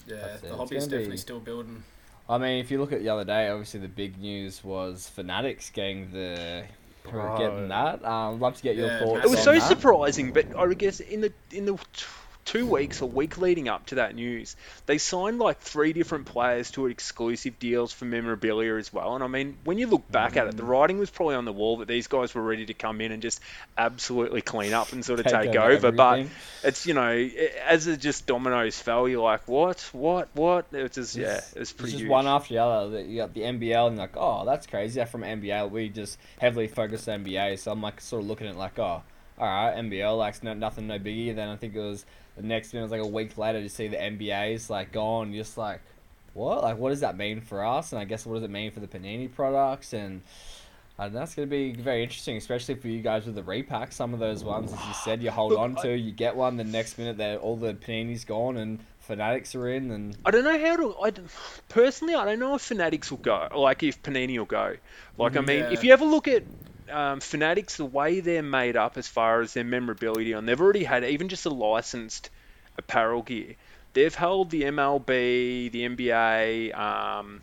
Yeah, 0.08 0.38
the 0.42 0.48
It's 0.48 0.56
hobby's 0.56 0.84
definitely 0.86 1.12
be- 1.12 1.18
still 1.18 1.40
building. 1.40 1.84
I 2.28 2.38
mean, 2.38 2.60
if 2.60 2.70
you 2.70 2.80
look 2.80 2.92
at 2.94 3.00
the 3.02 3.10
other 3.10 3.26
day, 3.26 3.50
obviously 3.50 3.80
the 3.80 3.88
big 3.88 4.20
news 4.20 4.64
was 4.64 5.10
Fanatics 5.10 5.72
getting 5.72 6.12
the 6.12 6.64
Bro. 7.04 7.38
getting 7.40 7.70
that. 7.70 8.06
Um, 8.06 8.36
I'd 8.36 8.40
love 8.40 8.56
to 8.58 8.62
get 8.64 8.76
your 8.76 8.88
Yeah, 8.88 9.00
thoughts. 9.00 9.26
It 9.26 9.30
was 9.32 9.40
on 9.40 9.46
so 9.46 9.54
that. 9.54 9.62
surprising, 9.68 10.32
but 10.32 10.56
I 10.56 10.66
would 10.68 10.78
guess 10.78 11.00
in 11.00 11.22
the 11.22 11.34
in 11.52 11.66
the 11.66 11.74
t- 11.74 12.06
two 12.46 12.66
weeks 12.66 13.02
a 13.02 13.06
week 13.06 13.38
leading 13.38 13.70
up 13.70 13.86
to 13.86 13.96
that 13.96 14.16
news, 14.16 14.56
they 14.88 14.98
signed 14.98 15.38
like 15.38 15.60
three 15.60 15.94
different 15.94 16.26
players 16.26 16.72
to 16.72 16.88
exclusive 16.88 17.60
deals 17.60 17.94
for 17.94 18.06
memorabilia 18.06 18.76
as 18.76 18.92
well. 18.92 19.14
And 19.14 19.24
I 19.24 19.28
mean, 19.28 19.58
when 19.66 19.78
you 19.78 19.86
look 19.86 20.10
back 20.12 20.36
at 20.36 20.48
it, 20.48 20.56
Mm. 20.56 20.58
the 20.58 20.64
writing 20.64 20.98
was 20.98 21.12
probably 21.12 21.36
on 21.36 21.46
the 21.46 21.54
wall 21.54 21.78
that 21.78 21.88
these 21.88 22.08
guys 22.08 22.34
were 22.34 22.42
ready 22.42 22.66
to 22.66 22.74
come 22.74 23.02
in 23.02 23.12
and 23.12 23.22
just 23.22 23.40
absolutely 23.78 24.42
clean 24.42 24.74
up 24.74 24.92
and 24.94 25.06
sort 25.06 25.20
of 25.20 25.26
Take 25.26 25.52
take, 25.52 25.56
over 25.56 25.88
over. 25.88 25.92
But 25.92 26.26
it's 26.64 26.88
you 26.88 26.94
know, 26.96 27.30
as 27.68 27.86
it 27.88 28.00
just 28.00 28.26
dominoes 28.26 28.80
fell, 28.80 29.08
you're 29.08 29.22
like, 29.22 29.48
what, 29.48 29.80
what, 29.94 30.30
what? 30.34 30.66
It's 30.72 30.96
just 30.96 31.16
yeah, 31.16 31.26
It's- 31.36 31.52
it's 31.52 31.56
It's 31.58 31.74
pretty 31.74 31.98
just 31.98 32.08
one 32.10 32.26
after 32.28 32.56
the 32.56 32.64
other. 32.64 33.02
You 33.02 33.18
got 33.18 33.34
the 33.36 33.42
NBL 33.42 33.88
and 33.88 33.98
like, 33.98 34.18
oh, 34.18 34.44
that's 34.46 34.66
crazy. 34.66 35.04
From 35.06 35.22
NBL. 35.22 35.70
We 35.70 35.90
just 35.90 36.18
heavily 36.40 36.68
focus 36.68 37.08
on 37.08 37.24
NBA, 37.26 37.60
so 37.60 37.72
I'm 37.72 37.82
like 37.82 38.02
sort 38.02 38.24
of 38.24 38.28
looking 38.28 38.48
at 38.48 38.56
it 38.56 38.58
like, 38.58 38.78
oh, 38.80 39.04
all 39.38 39.48
right, 39.48 39.76
NBL, 39.78 40.18
like 40.18 40.42
no, 40.44 40.54
nothing, 40.54 40.88
no 40.88 41.00
biggie. 41.00 41.34
Then 41.36 41.48
I 41.50 41.56
think 41.56 41.76
it 41.76 41.80
was 41.80 42.06
the 42.42 42.48
next 42.48 42.74
minute, 42.74 42.84
it 42.86 42.92
was 42.92 42.92
like 42.92 43.02
a 43.02 43.14
week 43.14 43.38
later, 43.38 43.62
to 43.62 43.70
see 43.70 43.88
the 43.88 43.98
NBA's 43.98 44.70
like 44.70 44.92
gone. 44.92 45.34
Just 45.34 45.58
like, 45.58 45.82
what? 46.34 46.64
Like, 46.64 46.78
what 46.78 46.90
does 46.90 47.00
that 47.02 47.18
mean 47.18 47.42
for 47.42 47.66
us? 47.66 47.92
And 47.92 48.00
I 48.00 48.06
guess 48.06 48.26
what 48.26 48.36
does 48.36 48.44
it 48.44 48.50
mean 48.50 48.72
for 48.72 48.80
the 48.80 48.88
Panini 48.88 49.34
products? 49.34 49.94
And 49.94 50.22
I 50.98 51.04
don't 51.06 51.14
know, 51.14 51.20
that's 51.20 51.36
going 51.36 51.48
to 51.48 51.50
be 51.50 51.72
very 51.72 52.04
interesting, 52.04 52.36
especially 52.38 52.76
for 52.76 52.88
you 52.90 53.02
guys 53.02 53.26
with 53.26 53.36
the 53.36 53.44
repack. 53.44 53.92
Some 53.94 54.14
of 54.14 54.20
those 54.20 54.44
ones, 54.44 54.74
as 54.74 54.80
you 54.86 54.94
said, 54.94 55.24
you 55.24 55.32
hold 55.32 55.52
Look, 55.52 55.60
on 55.62 55.78
I- 55.78 55.82
to, 55.84 55.98
you 55.98 56.12
get 56.12 56.36
one, 56.36 56.58
the 56.58 56.64
next 56.64 56.98
minute, 56.98 57.18
they're, 57.18 57.38
all 57.38 57.56
the 57.56 57.74
Panini's 57.74 58.26
gone 58.26 58.58
and 58.58 58.80
Fanatics 59.00 59.56
are 59.56 59.68
in, 59.70 59.90
and 59.90 60.16
I 60.24 60.30
don't 60.30 60.44
know 60.44 60.60
how 60.60 60.76
to. 60.76 60.96
I 61.02 61.12
personally, 61.68 62.14
I 62.14 62.26
don't 62.26 62.38
know 62.38 62.54
if 62.54 62.62
Fanatics 62.62 63.10
will 63.10 63.18
go. 63.18 63.48
Like 63.56 63.82
if 63.82 64.04
Panini 64.04 64.38
will 64.38 64.46
go. 64.46 64.76
Like 65.18 65.36
I 65.36 65.42
mean, 65.42 65.60
Yeah. 65.62 65.72
if 65.72 65.84
you 65.84 65.92
ever 65.94 66.06
look 66.06 66.28
at 66.28 66.44
um, 66.90 67.20
Fanatics, 67.20 67.78
the 67.78 67.86
way 67.86 68.20
they're 68.20 68.42
made 68.44 68.76
up 68.76 68.98
as 68.98 69.08
far 69.08 69.42
as 69.42 69.54
their 69.54 69.64
memorability, 69.64 70.32
and 70.34 70.48
they've 70.48 70.60
already 70.60 70.84
had 70.84 71.04
even 71.04 71.30
just 71.30 71.46
a 71.46 71.50
licensed 71.50 72.30
apparel 72.78 73.22
gear. 73.22 73.56
They've 73.94 74.14
held 74.14 74.50
the 74.52 74.64
MLB, 74.64 75.72
the 75.72 75.88
NBA, 75.88 76.78
um, 76.78 77.42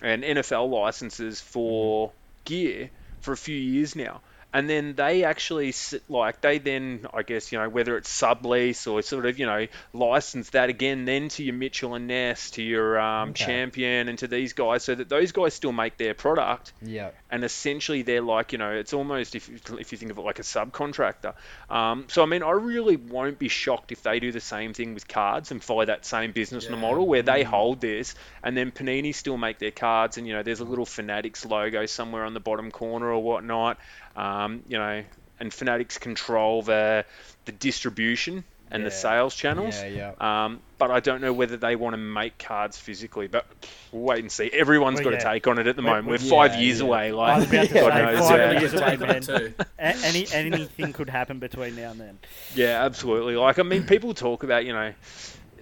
and 0.00 0.22
NFL 0.22 0.70
licenses 0.70 1.40
for 1.40 2.12
gear 2.44 2.90
for 3.20 3.32
a 3.32 3.36
few 3.36 3.56
years 3.56 3.94
now. 3.96 4.20
And 4.52 4.68
then 4.68 4.94
they 4.96 5.22
actually 5.24 5.72
like 6.08 6.40
they 6.40 6.58
then 6.58 7.06
I 7.14 7.22
guess 7.22 7.52
you 7.52 7.58
know 7.58 7.68
whether 7.68 7.96
it's 7.96 8.10
sublease 8.10 8.90
or 8.90 9.00
sort 9.02 9.26
of 9.26 9.38
you 9.38 9.46
know 9.46 9.68
license 9.92 10.50
that 10.50 10.68
again 10.70 11.04
then 11.04 11.28
to 11.30 11.44
your 11.44 11.54
Mitchell 11.54 11.94
and 11.94 12.08
Ness 12.08 12.50
to 12.52 12.62
your 12.62 12.98
um, 12.98 13.30
Okay. 13.30 13.44
Champion 13.44 14.08
and 14.08 14.18
to 14.18 14.26
these 14.26 14.52
guys 14.54 14.82
so 14.82 14.94
that 14.96 15.08
those 15.08 15.30
guys 15.30 15.54
still 15.54 15.70
make 15.72 15.98
their 15.98 16.14
product 16.14 16.72
yeah. 16.82 17.10
And 17.30 17.44
essentially 17.44 18.02
they're 18.02 18.20
like 18.22 18.52
you 18.52 18.58
know 18.58 18.72
it's 18.72 18.92
almost 18.92 19.34
if 19.34 19.48
you, 19.48 19.58
if 19.78 19.92
you 19.92 19.98
think 19.98 20.10
of 20.10 20.18
it 20.18 20.22
like 20.22 20.38
a 20.38 20.42
subcontractor. 20.42 21.34
Um, 21.68 22.06
so 22.08 22.22
i 22.22 22.26
mean 22.26 22.42
i 22.42 22.50
really 22.50 22.96
won't 22.96 23.38
be 23.38 23.48
shocked 23.48 23.92
if 23.92 24.02
they 24.02 24.20
do 24.20 24.32
the 24.32 24.40
same 24.40 24.74
thing 24.74 24.94
with 24.94 25.06
cards 25.08 25.50
and 25.50 25.62
follow 25.62 25.84
that 25.84 26.04
same 26.04 26.32
business 26.32 26.66
Yeah. 26.68 26.76
model 26.76 27.06
where 27.06 27.22
they 27.22 27.42
hold 27.42 27.80
this 27.80 28.14
and 28.42 28.56
then 28.56 28.70
panini 28.72 29.14
still 29.14 29.36
make 29.36 29.58
their 29.58 29.70
cards 29.70 30.18
and 30.18 30.26
you 30.26 30.32
know 30.34 30.42
there's 30.42 30.60
a 30.60 30.64
little 30.64 30.86
fanatics 30.86 31.44
logo 31.46 31.86
somewhere 31.86 32.24
on 32.24 32.34
the 32.34 32.40
bottom 32.40 32.70
corner 32.70 33.10
or 33.10 33.22
whatnot. 33.22 33.78
Um, 34.16 34.62
you 34.68 34.78
know 34.78 35.04
and 35.38 35.54
fanatics 35.54 35.96
control 35.98 36.62
the 36.62 37.04
the 37.46 37.52
distribution 37.52 38.44
and 38.70 38.84
the 38.86 38.90
sales 38.90 39.34
channels 39.34 39.76
Yeah, 39.80 40.12
yeah. 40.20 40.44
um, 40.44 40.60
but 40.78 40.90
I 40.90 41.00
don't 41.00 41.20
know 41.20 41.32
whether 41.32 41.56
they 41.56 41.76
want 41.76 41.94
to 41.94 41.98
make 41.98 42.38
cards 42.38 42.78
physically. 42.78 43.26
But 43.26 43.46
we'll 43.92 44.02
wait 44.02 44.20
and 44.20 44.32
see. 44.32 44.50
Everyone's 44.52 44.96
Well, 44.96 45.04
got 45.10 45.12
yeah. 45.12 45.30
a 45.30 45.32
take 45.34 45.46
on 45.46 45.58
it 45.58 45.66
at 45.66 45.76
the 45.76 45.82
moment. 45.82 46.06
We're 46.08 46.18
five 46.18 46.56
years 46.56 46.80
away. 46.80 47.12
Like, 47.12 47.36
was 47.38 47.48
about 47.50 47.68
to 47.68 47.74
God 47.74 47.94
knows, 47.94 48.28
five 48.28 48.60
years 48.60 48.74
away, 48.74 48.96
man. 48.96 49.54
any 49.78 50.26
anything 50.32 50.92
could 50.92 51.10
happen 51.10 51.38
between 51.38 51.76
now 51.76 51.90
and 51.90 52.00
then. 52.00 52.18
Yeah, 52.54 52.84
absolutely. 52.84 53.36
Like, 53.36 53.58
I 53.58 53.62
mean, 53.62 53.84
people 53.84 54.14
talk 54.14 54.42
about, 54.42 54.64
you 54.64 54.72
know, 54.72 54.94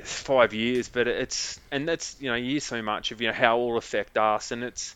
five 0.02 0.54
years, 0.54 0.88
but 0.88 1.08
it's, 1.08 1.60
and 1.70 1.88
that's, 1.88 2.16
you 2.20 2.30
know, 2.30 2.36
you 2.36 2.52
hear 2.52 2.60
so 2.60 2.82
much 2.82 3.10
of, 3.10 3.20
you 3.20 3.28
know, 3.28 3.34
how 3.34 3.58
it 3.58 3.64
will 3.64 3.76
affect 3.76 4.16
us. 4.16 4.52
And 4.52 4.62
it's, 4.62 4.94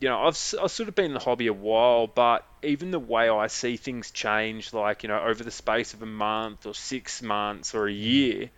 you 0.00 0.08
know, 0.08 0.18
I've, 0.26 0.54
I've 0.60 0.70
sort 0.70 0.88
of 0.88 0.94
been 0.94 1.06
in 1.06 1.12
the 1.14 1.20
hobby 1.20 1.46
a 1.46 1.52
while, 1.52 2.06
but 2.06 2.44
even 2.62 2.90
the 2.90 2.98
way 2.98 3.28
I 3.28 3.48
see 3.48 3.76
things 3.76 4.10
change, 4.10 4.72
like, 4.72 5.02
you 5.02 5.08
know, 5.08 5.20
over 5.20 5.44
the 5.44 5.50
space 5.50 5.92
of 5.94 6.02
a 6.02 6.06
month 6.06 6.64
or 6.66 6.74
six 6.74 7.22
months 7.22 7.74
or 7.74 7.86
a 7.86 7.90
mm. 7.92 8.00
year, 8.00 8.50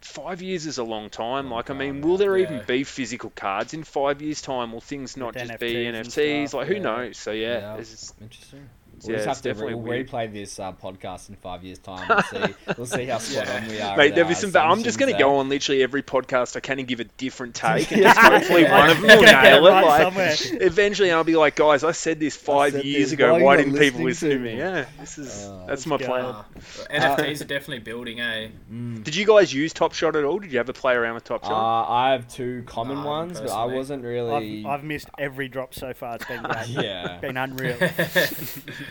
five 0.00 0.40
years 0.40 0.66
is 0.66 0.78
a 0.78 0.84
long 0.84 1.10
time. 1.10 1.50
Like, 1.50 1.68
I 1.68 1.74
mean, 1.74 2.00
will 2.00 2.16
there 2.16 2.36
Yeah. 2.38 2.44
even 2.46 2.62
be 2.66 2.84
physical 2.84 3.30
cards 3.30 3.74
in 3.74 3.84
five 3.84 4.22
years' 4.22 4.40
time? 4.40 4.72
Will 4.72 4.80
things 4.80 5.16
not 5.16 5.34
With 5.34 5.46
just 5.46 5.60
be 5.60 5.74
NFTs 5.74 5.88
and 5.88 5.96
NFTs? 6.06 6.48
stuff, 6.48 6.58
Like, 6.60 6.68
who 6.68 6.74
yeah. 6.74 6.80
knows? 6.80 7.18
So, 7.18 7.32
yeah, 7.32 7.58
Yeah. 7.58 7.76
it's 7.76 7.90
just- 7.90 8.14
Interesting. 8.22 8.68
We'll 9.02 9.12
yeah, 9.12 9.24
just 9.24 9.28
it's 9.28 9.36
have 9.36 9.42
to 9.42 9.48
re- 9.48 9.52
definitely 9.54 9.74
we'll 9.74 9.82
weird. 9.84 10.08
replay 10.08 10.32
this 10.32 10.58
uh, 10.58 10.72
podcast 10.72 11.28
in 11.28 11.36
five 11.36 11.62
years' 11.62 11.78
time. 11.78 12.08
We'll 12.08 12.22
see. 12.22 12.54
we'll 12.78 12.86
see 12.86 13.04
how 13.04 13.18
spot 13.18 13.48
on 13.50 13.68
we 13.68 13.80
are. 13.80 13.96
Mate, 13.96 14.14
there'll 14.14 14.28
be 14.28 14.34
some. 14.34 14.50
But 14.52 14.64
I'm 14.66 14.82
just 14.82 14.98
going 14.98 15.12
to 15.12 15.18
go 15.18 15.36
on 15.36 15.48
literally 15.50 15.82
every 15.82 16.02
podcast 16.02 16.56
I 16.56 16.60
can 16.60 16.78
and 16.78 16.88
give 16.88 17.00
a 17.00 17.04
different 17.04 17.54
take, 17.54 17.92
and 17.92 18.02
just 18.02 18.18
hopefully 18.18 18.64
one 18.64 18.90
of 18.90 18.96
them 19.00 19.06
will 19.18 19.22
nail 19.22 19.66
it. 19.66 19.70
right 19.70 19.84
Like, 19.84 20.02
somewhere. 20.38 20.62
evenally, 20.62 21.12
I'll 21.12 21.24
be 21.24 21.36
like, 21.36 21.56
guys, 21.56 21.84
I 21.84 21.92
said 21.92 22.18
this 22.20 22.36
five 22.36 22.72
said 22.72 22.84
years 22.84 23.04
this. 23.10 23.12
ago. 23.12 23.34
Why 23.34 23.42
Why 23.42 23.56
didn't 23.58 23.76
people 23.78 24.02
listen 24.02 24.30
to 24.30 24.34
to 24.36 24.40
me? 24.40 24.52
me? 24.54 24.58
Yeah, 24.58 24.86
this 24.98 25.18
is 25.18 25.44
Uh, 25.46 25.64
that's 25.66 25.84
my 25.86 25.96
let's 25.96 26.06
plan. 26.06 26.24
Uh, 26.24 26.44
NFTs 26.90 27.40
are 27.42 27.44
definitely 27.44 27.80
building, 27.80 28.20
eh? 28.20 28.48
Mm. 28.72 29.04
Did 29.04 29.14
you 29.14 29.26
guys 29.26 29.52
use 29.52 29.72
Top 29.74 29.92
Shot 29.92 30.16
at 30.16 30.24
all? 30.24 30.38
Did 30.38 30.52
you 30.52 30.58
ever 30.60 30.72
play 30.72 30.94
around 30.94 31.14
with 31.14 31.24
Top 31.24 31.44
Uh, 31.44 31.48
Shot? 31.48 31.86
I 31.90 32.12
have 32.12 32.28
two 32.28 32.62
common 32.66 33.02
No, 33.02 33.06
ones, 33.06 33.40
but 33.40 33.50
I 33.50 33.66
wasn't 33.66 34.04
really. 34.04 34.64
I've, 34.64 34.80
I've 34.80 34.84
missed 34.84 35.08
every 35.18 35.48
drop 35.48 35.74
so 35.74 35.92
far. 35.92 36.14
It's 36.14 36.24
been 36.24 36.42
great. 36.42 36.68
yeah. 36.68 37.18
been 37.18 37.36
unreal. 37.36 37.76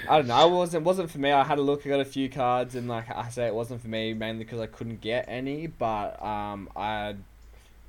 I 0.09 0.17
don't 0.17 0.27
know. 0.27 0.47
It 0.47 0.57
wasn't 0.57 0.83
wasn't 0.83 1.09
for 1.11 1.17
me. 1.17 1.31
I 1.31 1.43
had 1.43 1.57
a 1.57 1.61
look. 1.61 1.85
I 1.85 1.89
got 1.89 1.99
a 1.99 2.05
few 2.05 2.29
cards, 2.29 2.75
and 2.75 2.87
like 2.87 3.09
I 3.09 3.29
say, 3.29 3.47
it 3.47 3.53
wasn't 3.55 3.81
for 3.81 3.87
me 3.87 4.13
mainly 4.13 4.43
because 4.43 4.59
I 4.59 4.67
couldn't 4.67 5.01
get 5.01 5.25
any. 5.27 5.67
But 5.67 6.21
um, 6.23 6.69
I, 6.75 7.15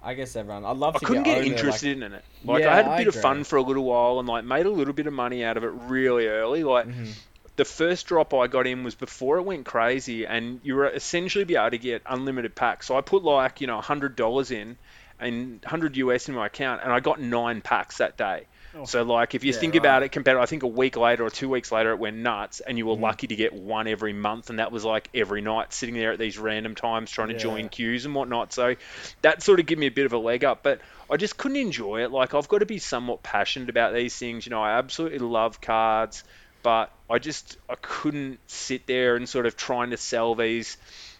I 0.02 0.14
guess 0.14 0.36
everyone. 0.36 0.64
I'd 0.64 0.76
love 0.76 0.96
I 0.96 0.98
to 1.00 1.04
couldn't 1.06 1.22
get, 1.24 1.30
get 1.34 1.38
owner, 1.38 1.48
like- 1.48 1.56
interested 1.58 2.02
in 2.02 2.12
it. 2.14 2.24
Like 2.44 2.62
Yeah, 2.62 2.72
I 2.72 2.76
had 2.76 2.86
a 2.86 2.96
bit 2.96 3.08
of 3.08 3.16
fun 3.16 3.44
for 3.44 3.56
a 3.56 3.62
little 3.62 3.84
while 3.84 4.18
and 4.18 4.28
like 4.28 4.44
made 4.44 4.66
a 4.66 4.70
little 4.70 4.94
bit 4.94 5.06
of 5.06 5.12
money 5.12 5.44
out 5.44 5.56
of 5.56 5.64
it 5.64 5.72
really 5.88 6.26
early. 6.26 6.64
Like 6.64 6.86
Mhm. 6.86 7.14
the 7.56 7.64
first 7.64 8.06
drop 8.06 8.32
I 8.34 8.46
got 8.46 8.66
in 8.66 8.84
was 8.84 8.94
before 8.94 9.38
it 9.38 9.42
went 9.42 9.66
crazy, 9.66 10.26
and 10.26 10.60
you 10.62 10.74
were 10.76 10.88
essentially 10.88 11.44
be 11.44 11.56
able 11.56 11.70
to 11.70 11.78
get 11.78 12.02
unlimited 12.06 12.54
packs. 12.54 12.86
So 12.86 12.96
I 12.96 13.00
put 13.00 13.24
like 13.24 13.60
you 13.60 13.66
know 13.66 13.80
hundred 13.80 14.16
dollars 14.16 14.50
in, 14.50 14.76
and 15.18 15.64
hundred 15.64 15.96
US 15.96 16.28
in 16.28 16.34
my 16.34 16.46
account, 16.46 16.82
and 16.84 16.92
I 16.92 17.00
got 17.00 17.20
nine 17.20 17.60
packs 17.60 17.98
that 17.98 18.16
day. 18.16 18.46
Oh. 18.76 18.84
So 18.84 19.02
like 19.02 19.34
if 19.34 19.42
you 19.44 19.52
Yeah, 19.52 19.58
think 19.58 19.74
right. 19.74 19.78
about 19.78 20.02
it, 20.02 20.12
compared, 20.12 20.38
I 20.38 20.46
think 20.46 20.62
a 20.62 20.66
week 20.68 20.96
later 20.96 21.24
or 21.24 21.30
two 21.30 21.48
weeks 21.48 21.72
later, 21.72 21.92
it 21.92 21.98
went 21.98 22.16
nuts, 22.18 22.60
and 22.60 22.76
you 22.76 22.86
were 22.86 22.94
Mhm. 22.94 23.00
lucky 23.00 23.26
to 23.28 23.36
get 23.36 23.52
one 23.52 23.86
every 23.88 24.12
month, 24.12 24.50
and 24.50 24.58
that 24.58 24.70
was 24.72 24.84
like 24.84 25.08
every 25.14 25.40
night 25.40 25.72
sitting 25.72 25.94
there 25.94 26.12
at 26.12 26.18
these 26.18 26.38
random 26.38 26.74
times 26.74 27.10
trying 27.10 27.28
to 27.28 27.34
Yeah. 27.34 27.40
join 27.40 27.68
queues 27.68 28.04
and 28.04 28.14
whatnot. 28.14 28.52
So 28.52 28.76
that 29.22 29.42
sort 29.42 29.60
of 29.60 29.66
gave 29.66 29.78
me 29.78 29.86
a 29.86 29.90
bit 29.90 30.06
of 30.06 30.12
a 30.12 30.18
leg 30.18 30.44
up, 30.44 30.62
but 30.62 30.80
I 31.10 31.16
just 31.16 31.36
couldn't 31.36 31.56
enjoy 31.58 32.02
it. 32.04 32.10
Like 32.10 32.34
I've 32.34 32.48
got 32.48 32.58
to 32.58 32.66
be 32.66 32.78
somewhat 32.78 33.22
passionate 33.22 33.70
about 33.70 33.94
these 33.94 34.16
things. 34.16 34.46
You 34.46 34.50
know, 34.50 34.62
I 34.62 34.78
absolutely 34.78 35.18
love 35.18 35.60
cards, 35.60 36.22
but 36.62 36.90
I 37.08 37.18
just 37.18 37.56
I 37.68 37.76
couldn't 37.80 38.40
sit 38.48 38.86
there 38.86 39.16
and 39.16 39.28
sort 39.28 39.46
of 39.46 39.56
trying 39.56 39.90
to 39.90 39.96
sell 39.96 40.34
these, 40.34 40.76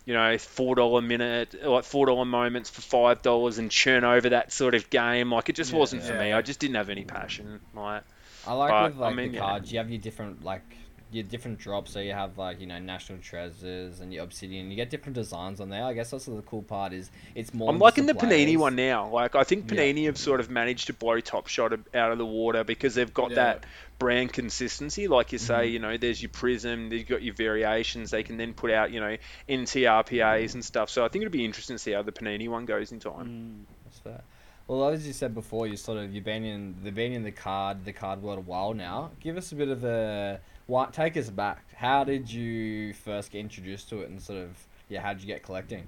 you 0.07 0.15
know, 0.15 0.39
four 0.39 0.75
dollar 0.77 1.03
minute 1.03 1.55
like 1.63 1.85
four 1.85 2.07
dollar 2.07 2.25
moments 2.25 2.71
for 2.71 2.81
five 2.81 3.21
dollars 3.21 3.59
and 3.59 3.71
churn 3.71 4.05
over 4.05 4.31
that 4.31 4.53
sort 4.53 4.75
of 4.75 4.89
game. 4.89 5.31
Like 5.33 5.51
it 5.51 5.57
just 5.57 5.73
Yeah. 5.73 5.79
wasn't 5.79 6.03
for 6.05 6.15
me. 6.15 6.33
I 6.33 6.41
just 6.41 6.61
didn't 6.61 6.77
have 6.77 6.89
any 6.89 7.05
passion. 7.05 7.61
Like 7.75 8.05
I 8.47 8.53
like 8.55 8.71
But, 8.71 8.93
with 8.93 9.03
I 9.03 9.07
like 9.09 9.15
mean, 9.17 9.29
the 9.33 9.35
yeah. 9.35 9.41
cards. 9.41 9.71
You 9.73 9.79
have 9.79 9.91
your 9.91 10.01
different 10.01 10.43
like 10.45 10.65
your 11.13 11.23
different 11.23 11.59
drops. 11.59 11.93
So 11.93 12.01
you 12.01 12.13
have 12.13 12.37
like 12.37 12.61
you 12.61 12.67
know 12.67 12.79
national 12.79 13.19
treasures 13.21 14.01
and 14.01 14.13
your 14.13 14.25
obsidian. 14.25 14.71
You 14.71 14.77
get 14.77 14.91
different 14.91 15.15
designs 15.15 15.61
on 15.61 15.69
there. 15.69 15.85
I 15.85 15.93
guess 15.93 16.11
that's 16.11 16.27
the 16.27 16.43
cool 16.43 16.63
part 16.63 16.93
is 16.93 17.11
it's 17.35 17.55
more. 17.55 17.71
I'm 17.71 17.79
liking 17.79 18.07
the 18.07 18.15
Panini 18.15 18.57
one 18.57 18.77
now. 18.77 19.09
Like 19.09 19.35
I 19.35 19.45
think 19.45 19.71
Yeah. 19.71 19.79
Panini 19.79 20.07
have 20.07 20.19
sort 20.19 20.41
of 20.41 20.51
managed 20.51 20.89
to 20.89 20.93
blow 20.93 21.21
Top 21.21 21.47
Shot 21.47 21.73
out 21.95 22.13
of 22.13 22.19
the 22.19 22.27
water 22.27 22.65
because 22.65 22.95
they've 22.95 23.13
got 23.15 23.31
Yeah. 23.31 23.37
that 23.37 23.65
brand 23.99 24.33
consistency. 24.33 25.09
Like 25.09 25.33
you 25.33 25.39
say, 25.39 25.69
Mhm. 25.69 25.73
you 25.73 25.79
know, 25.79 25.97
there's 25.97 26.21
your 26.21 26.29
Prism, 26.29 26.93
you've 26.93 27.09
got 27.09 27.23
your 27.23 27.35
variations. 27.35 28.11
They 28.11 28.23
can 28.23 28.37
then 28.37 28.53
put 28.53 28.71
out, 28.71 28.93
you 28.93 29.01
know, 29.01 29.17
NTRPAs 29.49 30.55
and 30.55 30.65
stuff. 30.65 30.91
So 30.91 31.05
I 31.05 31.09
think 31.09 31.25
it'll 31.25 31.33
be 31.33 31.45
interesting 31.45 31.77
to 31.77 31.79
see 31.79 31.93
how 31.93 32.03
the 32.03 32.13
Panini 32.13 32.49
one 32.49 32.67
goes 32.67 32.93
in 32.93 33.01
time. 33.01 33.65
Mm. 33.67 33.75
That's 33.85 33.99
fair. 34.01 34.23
Well, 34.69 34.89
as 34.89 35.07
you 35.07 35.13
said 35.13 35.33
before, 35.35 35.67
you 35.69 35.77
sort 35.77 35.99
of 35.99 36.13
you've 36.13 36.25
been 36.25 36.45
in 36.45 36.75
they've 36.83 36.95
been 36.95 37.13
in 37.13 37.23
the 37.23 37.31
card 37.31 37.85
the 37.85 37.93
card 37.93 38.21
world 38.23 38.39
a 38.39 38.43
while 38.43 38.75
now. 38.75 39.13
Give 39.21 39.37
us 39.37 39.53
a 39.53 39.55
bit 39.55 39.69
of 39.69 39.85
a 39.85 40.41
what 40.67 40.93
take 40.93 41.17
us 41.17 41.31
back. 41.31 41.65
How 41.75 42.05
did 42.05 42.31
you 42.31 42.95
first 42.95 43.31
get 43.31 43.41
introduced 43.41 43.89
to 43.91 44.03
it, 44.03 44.11
and 44.11 44.21
sort 44.21 44.39
of 44.41 44.67
yeah, 44.89 45.01
how 45.01 45.13
did 45.13 45.23
you 45.23 45.27
get 45.27 45.43
collecting? 45.43 45.85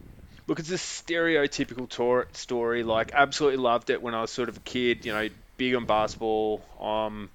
Look, 0.47 0.59
it's 0.59 0.71
a 0.71 0.75
stereotypical 0.75 1.89
tor- 1.89 2.29
story. 2.33 2.83
Like, 2.83 3.13
absolutely 3.13 3.59
loved 3.59 3.91
it 3.91 4.01
when 4.01 4.15
I 4.15 4.23
was 4.23 4.31
sort 4.31 4.49
of 4.49 4.57
a 4.57 4.61
kid. 4.61 5.05
You 5.05 5.13
know, 5.13 5.29
big 5.57 5.75
on 5.75 5.85
basketball. 5.85 6.63
Um, 6.81 7.29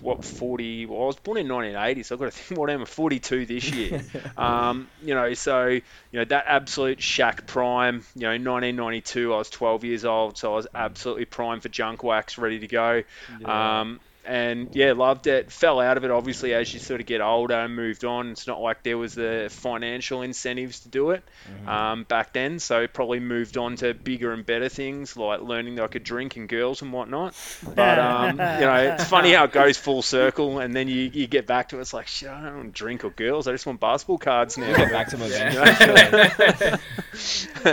what 0.00 0.24
40? 0.24 0.86
Well, 0.86 1.02
I 1.02 1.06
was 1.06 1.16
born 1.16 1.38
in 1.38 1.48
1980, 1.48 2.02
so 2.02 2.14
I've 2.14 2.18
got 2.20 2.24
to 2.26 2.30
think 2.30 2.58
what 2.58 2.70
am 2.70 2.82
I 2.82 2.84
42 2.84 3.46
this 3.46 3.70
year. 3.70 4.02
um, 4.36 4.88
you 5.02 5.14
know, 5.14 5.34
so 5.34 5.66
you 5.66 5.82
know 6.12 6.24
that 6.24 6.44
absolute 6.46 6.98
Shaq 6.98 7.46
prime. 7.46 8.04
You 8.14 8.22
know, 8.22 8.28
1992, 8.28 9.34
I 9.34 9.38
was 9.38 9.50
12 9.50 9.84
years 9.84 10.04
old, 10.04 10.38
so 10.38 10.52
I 10.52 10.56
was 10.56 10.66
absolutely 10.74 11.24
prime 11.24 11.60
for 11.60 11.68
junk 11.68 12.02
wax, 12.02 12.38
ready 12.38 12.60
to 12.60 12.68
go. 12.68 13.02
Um, 13.44 14.00
and 14.28 14.74
yeah, 14.74 14.92
loved 14.92 15.26
it. 15.26 15.50
Fell 15.50 15.80
out 15.80 15.96
of 15.96 16.04
it 16.04 16.10
obviously 16.10 16.52
as 16.54 16.72
you 16.72 16.78
sort 16.80 17.00
of 17.00 17.06
get 17.06 17.20
older 17.20 17.54
and 17.54 17.74
moved 17.74 18.04
on. 18.04 18.28
It's 18.30 18.46
not 18.46 18.60
like 18.60 18.82
there 18.82 18.98
was 18.98 19.14
the 19.14 19.48
financial 19.50 20.22
incentives 20.22 20.80
to 20.80 20.88
do 20.88 21.10
it 21.10 21.24
um, 21.66 22.04
back 22.04 22.32
then, 22.32 22.58
so 22.58 22.86
probably 22.86 23.20
moved 23.20 23.56
on 23.56 23.76
to 23.76 23.94
bigger 23.94 24.32
and 24.32 24.44
better 24.44 24.68
things 24.68 25.16
like 25.16 25.40
learning 25.40 25.76
that 25.76 25.84
I 25.84 25.88
could 25.88 26.04
drink 26.04 26.36
and 26.36 26.48
girls 26.48 26.82
and 26.82 26.92
whatnot. 26.92 27.34
But 27.74 27.98
um, 27.98 28.30
you 28.32 28.36
know, 28.36 28.94
it's 28.94 29.04
funny 29.08 29.32
how 29.32 29.44
it 29.44 29.52
goes 29.52 29.76
full 29.76 30.02
circle, 30.02 30.58
and 30.58 30.74
then 30.76 30.88
you, 30.88 31.10
you 31.12 31.26
get 31.26 31.46
back 31.46 31.70
to 31.70 31.78
it. 31.78 31.80
It's 31.80 31.94
like 31.94 32.06
shit, 32.06 32.28
I 32.28 32.42
don't 32.42 32.56
want 32.56 32.74
to 32.74 32.78
drink 32.78 33.04
or 33.04 33.10
girls. 33.10 33.48
I 33.48 33.52
just 33.52 33.66
want 33.66 33.80
basketball 33.80 34.18
cards 34.18 34.58
now. 34.58 34.76
Get 34.76 34.92
back 34.92 35.08
to 35.08 35.16
my 35.16 35.26
Yeah. 35.28 36.76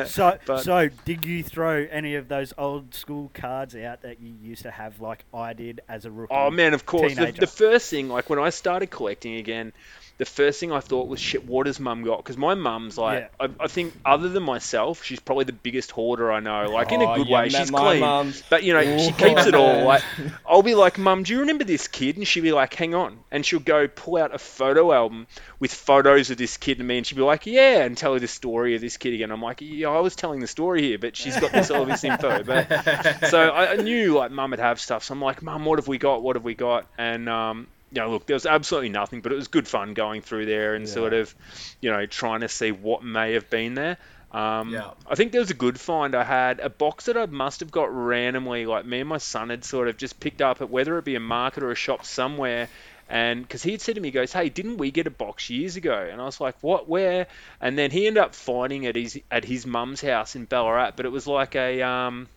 So, 0.07 0.37
But- 0.45 0.63
so 0.63 0.89
did 1.05 1.25
you 1.25 1.43
throw 1.43 1.85
any 1.91 2.15
of 2.15 2.27
those 2.27 2.53
old 2.57 2.95
school 2.95 3.29
cards 3.33 3.75
out 3.75 4.01
that 4.01 4.19
you 4.19 4.33
used 4.41 4.63
to 4.63 4.71
have, 4.71 4.99
like 4.99 5.23
I 5.33 5.53
did 5.53 5.81
as 5.87 6.05
a 6.05 6.11
rookie? 6.11 6.33
Oh 6.33 6.44
Oh, 6.45 6.51
man, 6.51 6.73
of 6.73 6.85
course. 6.85 7.15
The, 7.15 7.27
the 7.39 7.47
first 7.47 7.89
thing, 7.89 8.09
like 8.09 8.29
when 8.29 8.39
I 8.39 8.49
started 8.49 8.87
collecting 8.87 9.35
again, 9.35 9.73
the 10.17 10.25
first 10.25 10.61
thing 10.61 10.71
I 10.71 10.79
thought 10.79 11.09
was, 11.09 11.19
shit, 11.19 11.45
what 11.45 11.67
has 11.67 11.77
mum 11.79 12.03
got? 12.03 12.17
Because 12.19 12.37
my 12.37 12.55
mum's 12.55 12.97
like, 12.97 13.25
I, 13.39 13.49
I 13.59 13.67
think 13.67 13.95
other 14.05 14.29
than 14.29 14.43
myself, 14.43 15.03
she's 15.03 15.19
probably 15.19 15.43
the 15.45 15.51
biggest 15.53 15.91
hoarder 15.91 16.31
I 16.31 16.39
know. 16.39 16.71
Like 16.71 16.93
in 16.93 17.01
Oh, 17.01 17.11
a 17.11 17.15
good 17.15 17.27
yeah, 17.27 17.35
way, 17.35 17.49
she's 17.49 17.71
clean, 17.71 18.01
but 18.49 18.63
you 18.63 18.73
know 18.73 18.85
she 18.97 19.11
Oh, 19.11 19.11
keeps 19.11 19.45
it 19.45 19.55
all. 19.55 19.83
Like 19.83 20.05
I'll 20.45 20.61
be 20.63 20.73
like, 20.75 20.97
mum, 20.97 21.23
do 21.23 21.33
you 21.33 21.41
remember 21.41 21.65
this 21.65 21.87
kid? 21.89 22.15
And 22.17 22.25
she'll 22.25 22.43
be 22.43 22.53
like, 22.53 22.73
hang 22.73 22.95
on, 22.95 23.17
and 23.31 23.45
she'll 23.45 23.59
go 23.59 23.87
pull 23.89 24.17
out 24.17 24.33
a 24.33 24.37
photo 24.37 24.93
album 24.93 25.27
with 25.59 25.73
photos 25.73 26.29
of 26.31 26.37
this 26.37 26.55
kid 26.57 26.79
and 26.79 26.87
me, 26.87 26.97
and 26.99 27.05
she'll 27.05 27.17
be 27.17 27.23
like, 27.23 27.45
yeah, 27.45 27.83
and 27.83 27.97
tell 27.97 28.13
her 28.13 28.19
the 28.19 28.27
story 28.27 28.75
of 28.75 28.81
this 28.81 28.97
kid 28.97 29.13
again. 29.15 29.31
I'm 29.31 29.41
like, 29.41 29.59
yeah, 29.61 29.89
I 29.89 29.99
was 29.99 30.15
telling 30.15 30.39
the 30.39 30.47
story 30.47 30.81
here, 30.83 30.97
but 30.97 31.17
she's 31.17 31.37
got 31.37 31.51
this 31.51 31.71
all 31.71 31.85
this 31.85 32.03
info, 32.05 32.43
but 32.43 32.67
so 33.25 33.49
I, 33.49 33.73
I 33.73 33.75
knew 33.77 34.13
like 34.13 34.31
mum 34.31 34.51
would 34.51 34.59
have 34.59 34.79
stuff. 34.79 35.03
So 35.03 35.13
I'm 35.13 35.21
like, 35.21 35.41
mum, 35.41 35.65
what 35.65 35.79
have 35.79 35.87
we 35.89 35.97
got? 35.97 36.21
What 36.25 36.35
have 36.37 36.43
we 36.43 36.55
got? 36.55 36.87
And 36.97 37.29
um, 37.29 37.67
you 37.91 38.01
know, 38.01 38.09
look, 38.09 38.25
there 38.25 38.35
was 38.35 38.47
absolutely 38.47 38.89
nothing, 38.89 39.21
but 39.21 39.31
it 39.31 39.35
was 39.35 39.47
good 39.47 39.67
fun 39.67 39.93
going 39.93 40.21
through 40.21 40.47
there 40.47 40.73
and 40.73 40.85
Yeah. 40.85 40.93
sort 40.93 41.13
of, 41.13 41.33
you 41.81 41.91
know, 41.91 42.07
trying 42.07 42.41
to 42.41 42.49
see 42.49 42.71
what 42.71 43.03
may 43.03 43.33
have 43.33 43.47
been 43.51 43.75
there. 43.75 43.97
Um, 44.31 44.71
Yeah. 44.73 44.89
I 45.07 45.13
think 45.13 45.31
there 45.33 45.41
was 45.41 45.51
a 45.51 45.59
good 45.65 45.79
find. 45.79 46.15
I 46.15 46.23
had 46.23 46.59
a 46.59 46.69
box 46.69 47.05
that 47.05 47.15
I 47.15 47.27
must 47.27 47.59
have 47.59 47.69
got 47.71 47.95
randomly. 47.95 48.65
Like 48.65 48.85
me 48.85 49.01
and 49.01 49.09
my 49.09 49.19
son 49.19 49.49
had 49.51 49.63
sort 49.63 49.87
of 49.87 49.97
just 49.97 50.19
picked 50.19 50.41
up 50.41 50.61
at 50.61 50.69
whether 50.69 50.97
it 50.97 51.05
be 51.05 51.15
a 51.15 51.19
market 51.19 51.61
or 51.63 51.71
a 51.71 51.75
shop 51.75 52.03
somewhere. 52.05 52.69
And 53.07 53.43
because 53.43 53.61
he 53.61 53.71
had 53.73 53.81
said 53.81 53.95
to 53.95 54.01
me, 54.01 54.07
he 54.07 54.11
goes, 54.11 54.33
"Hey, 54.33 54.49
didn't 54.49 54.77
we 54.77 54.89
get 54.89 55.05
a 55.05 55.11
box 55.11 55.51
years 55.51 55.75
ago?" 55.75 56.09
And 56.11 56.19
I 56.19 56.25
was 56.25 56.41
like, 56.41 56.55
"What? 56.61 56.89
Where?" 56.89 57.27
And 57.61 57.77
then 57.77 57.91
he 57.91 58.07
ended 58.07 58.23
up 58.23 58.33
finding 58.33 58.83
it 58.83 58.95
his 58.95 59.21
at 59.29 59.45
his 59.45 59.67
mum's 59.67 60.01
house 60.01 60.35
in 60.35 60.45
Ballarat. 60.45 60.93
But 60.95 61.05
it 61.05 61.11
was 61.11 61.27
like 61.27 61.55
a 61.55 61.83
um, 61.83 62.27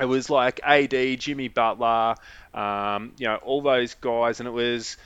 it 0.00 0.06
was 0.06 0.30
like 0.30 0.60
AD, 0.64 1.16
Jimmy 1.16 1.48
Butler, 1.48 2.16
um, 2.54 3.14
you 3.18 3.26
know, 3.26 3.36
all 3.36 3.62
those 3.62 3.94
guys, 3.94 4.40
and 4.40 4.46
it 4.48 4.52
was 4.52 4.96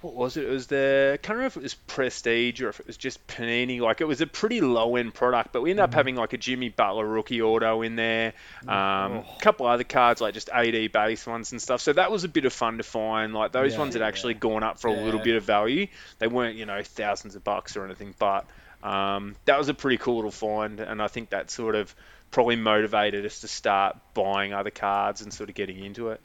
what 0.00 0.14
was 0.14 0.36
it? 0.36 0.44
It 0.44 0.50
was 0.50 0.66
the 0.66 1.12
I 1.14 1.16
can't 1.18 1.36
remember 1.36 1.48
if 1.48 1.56
it 1.58 1.62
was 1.62 1.74
Prestige 1.74 2.62
or 2.62 2.68
if 2.70 2.80
it 2.80 2.86
was 2.86 2.96
just 2.96 3.26
Panini. 3.26 3.80
Like 3.80 4.00
it 4.00 4.06
was 4.06 4.20
a 4.22 4.26
pretty 4.26 4.60
low 4.60 4.96
end 4.96 5.14
product, 5.14 5.52
but 5.52 5.60
we 5.62 5.70
ended 5.70 5.84
up 5.84 5.94
having 5.94 6.16
like 6.16 6.32
a 6.32 6.38
Jimmy 6.38 6.70
Butler 6.70 7.06
rookie 7.06 7.42
auto 7.42 7.82
in 7.82 7.96
there, 7.96 8.32
um, 8.66 9.24
a 9.38 9.42
couple 9.42 9.66
other 9.66 9.84
cards 9.84 10.20
like 10.20 10.34
just 10.34 10.48
AD 10.50 10.88
base 10.88 11.26
ones 11.26 11.52
and 11.52 11.60
stuff. 11.60 11.82
So 11.82 11.92
that 11.92 12.10
was 12.10 12.24
a 12.24 12.28
bit 12.28 12.46
of 12.46 12.52
fun 12.52 12.78
to 12.78 12.82
find. 12.82 13.34
Like 13.34 13.52
those 13.52 13.76
Yeah, 13.76 13.76
ones 13.76 13.94
had 13.94 14.02
actually 14.02 14.34
gone 14.34 14.62
up 14.62 14.80
for 14.80 14.88
a 14.88 14.94
little 14.94 15.20
bit 15.20 15.36
of 15.36 15.44
value. 15.44 15.86
They 16.18 16.28
weren't 16.28 16.56
you 16.56 16.66
know 16.66 16.82
thousands 16.82 17.36
of 17.36 17.44
bucks 17.44 17.76
or 17.76 17.84
anything, 17.84 18.14
but 18.18 18.46
um, 18.82 19.36
that 19.44 19.58
was 19.58 19.68
a 19.68 19.74
pretty 19.74 19.98
cool 19.98 20.16
little 20.16 20.30
find, 20.30 20.80
and 20.80 21.02
I 21.02 21.08
think 21.08 21.30
that 21.30 21.50
sort 21.50 21.74
of 21.74 21.94
probably 22.30 22.56
motivated 22.56 23.26
us 23.26 23.40
to 23.40 23.48
start 23.48 23.96
buying 24.14 24.52
other 24.52 24.70
cards 24.70 25.20
and 25.22 25.32
sort 25.32 25.48
of 25.48 25.54
getting 25.54 25.78
into 25.84 26.10
it. 26.10 26.20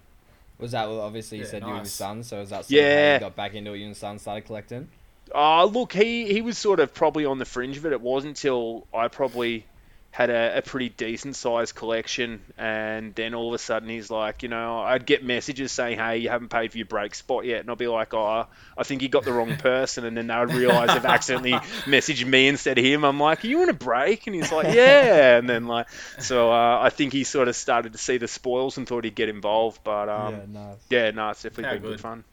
Was 0.57 0.71
that 0.71 0.87
well, 0.87 1.01
obviously 1.01 1.37
you 1.39 1.43
Yeah, 1.43 1.49
said 1.49 1.65
you 1.65 1.75
and 1.75 1.85
your 1.85 1.89
son? 1.89 2.23
So 2.23 2.41
is 2.41 2.49
that 2.49 2.65
sort 2.65 2.73
Yeah. 2.73 3.13
you 3.13 3.19
got 3.19 3.35
back 3.35 3.53
into 3.53 3.73
it? 3.73 3.77
You 3.79 3.85
and 3.87 3.97
son 3.97 4.19
started 4.19 4.45
collecting. 4.45 4.89
Uh, 5.33 5.65
look, 5.65 5.93
he, 5.93 6.31
he 6.31 6.41
was 6.41 6.57
sort 6.57 6.79
of 6.79 6.93
probably 6.93 7.25
on 7.25 7.39
the 7.39 7.45
fringe 7.45 7.77
of 7.77 7.85
it. 7.85 7.91
It 7.91 8.01
wasn't 8.01 8.37
until 8.37 8.87
I 8.93 9.07
probably 9.07 9.65
had 10.15 10.29
a, 10.29 10.59
a 10.59 10.61
pretty 10.61 10.87
decent 10.87 11.35
sized 11.35 11.75
collection, 11.75 12.41
and 12.57 13.13
then 13.15 13.33
all 13.33 13.49
of 13.49 13.53
a 13.53 13.57
sudden 13.57 13.89
he's 13.89 14.09
like, 14.09 14.43
you 14.43 14.49
know, 14.49 14.79
I'd 14.79 15.05
get 15.05 15.25
messages 15.25 15.73
saying, 15.73 15.97
hey, 15.97 16.19
you 16.19 16.29
haven't 16.29 16.47
paid 16.47 16.71
for 16.71 16.77
your 16.77 16.87
break 16.87 17.13
spot 17.13 17.43
yet, 17.43 17.59
and 17.59 17.69
I'll 17.69 17.75
be 17.75 17.89
like, 17.89 18.13
oh, 18.13 18.47
I 18.77 18.83
think 18.83 19.01
you 19.01 19.09
got 19.09 19.25
the 19.25 19.33
wrong 19.33 19.57
person, 19.57 20.05
and 20.05 20.15
then 20.15 20.27
they 20.27 20.39
would 20.39 20.53
realise 20.53 20.93
they've 20.93 21.03
accidentally 21.03 21.51
messaged 21.83 22.25
me 22.25 22.47
instead 22.47 22.77
of 22.77 22.85
him. 22.85 23.03
I'm 23.03 23.19
like, 23.19 23.43
are 23.43 23.47
you 23.47 23.61
in 23.63 23.67
a 23.69 23.73
break? 23.73 24.25
And 24.25 24.33
he's 24.33 24.53
like, 24.53 24.73
yeah, 24.73 25.35
and 25.37 25.49
then 25.49 25.67
like, 25.67 25.89
so 26.19 26.49
uh, 26.49 26.79
I 26.81 26.91
think 26.91 27.11
he 27.11 27.25
sort 27.25 27.49
of 27.49 27.55
started 27.57 27.91
to 27.91 27.97
see 27.97 28.15
the 28.15 28.29
spoils 28.29 28.77
and 28.77 28.87
thought 28.87 29.03
he'd 29.03 29.15
get 29.15 29.27
involved, 29.27 29.81
but 29.83 30.07
um, 30.07 30.53
nice. 30.53 30.77
yeah, 30.89 31.11
no, 31.11 31.31
it's 31.31 31.43
definitely 31.43 31.65
How 31.65 31.73
been 31.73 31.81
good 31.81 31.89
good. 31.89 31.99
fun. 31.99 32.23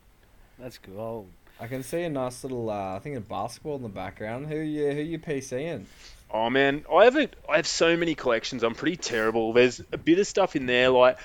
That's 0.57 0.79
cool. 0.79 1.27
I 1.59 1.67
can 1.67 1.83
see 1.83 2.03
a 2.03 2.11
nice 2.11 2.45
little, 2.45 2.71
uh, 2.71 2.95
I 2.95 3.01
think 3.01 3.17
a 3.17 3.21
basketball 3.21 3.75
in 3.75 3.83
the 3.83 3.89
background. 3.89 4.47
Who 4.47 4.57
you 4.57 4.93
who 4.93 5.01
you 5.01 5.19
PCing? 5.19 5.85
Oh 6.33 6.49
man, 6.49 6.85
I 6.93 7.05
have 7.05 7.17
a, 7.17 7.29
I 7.49 7.57
have 7.57 7.67
so 7.67 7.97
many 7.97 8.15
collections. 8.15 8.63
I'm 8.63 8.75
pretty 8.75 8.97
terrible. 8.97 9.53
There's 9.53 9.81
a 9.93 9.99
bit 9.99 10.19
of 10.19 10.27
stuff 10.27 10.57
in 10.57 10.67
there 10.67 10.89
like 10.89 11.19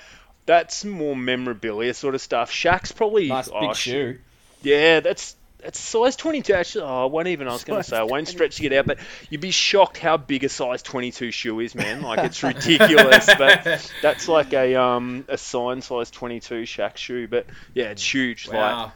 that's 0.44 0.84
more 0.84 1.14
memorabilia 1.14 1.94
sort 1.94 2.14
of 2.14 2.20
stuff. 2.20 2.50
Shaq's 2.50 2.92
probably 2.92 3.28
Nice 3.28 3.50
oh, 3.52 3.60
big 3.60 3.76
shoe. 3.76 4.18
Yeah, 4.62 5.00
that's 5.00 5.36
that's 5.58 5.78
size 5.78 6.16
22. 6.16 6.52
Actually, 6.54 6.84
oh, 6.84 7.02
I 7.02 7.06
won't 7.06 7.28
even. 7.28 7.48
I 7.48 7.52
was 7.52 7.64
going 7.64 7.82
to 7.82 7.88
say 7.88 7.96
I 7.96 8.04
won't 8.04 8.28
stretch 8.28 8.60
it 8.62 8.72
out, 8.72 8.86
but 8.86 8.98
you'd 9.28 9.40
be 9.40 9.50
shocked 9.50 9.98
how 9.98 10.16
big 10.16 10.44
a 10.44 10.48
size 10.48 10.82
22 10.82 11.30
shoe 11.32 11.60
is, 11.60 11.74
man. 11.74 12.02
Like 12.02 12.20
it's 12.20 12.42
ridiculous, 12.42 13.26
but 13.38 13.92
that's 14.00 14.28
like 14.28 14.52
a 14.52 14.76
um 14.76 15.24
a 15.28 15.36
sign 15.36 15.82
size 15.82 16.10
22 16.10 16.62
Shaq 16.62 16.96
shoe. 16.96 17.28
But 17.28 17.46
yeah, 17.74 17.90
it's 17.90 18.14
huge. 18.14 18.48
Like 18.48 18.90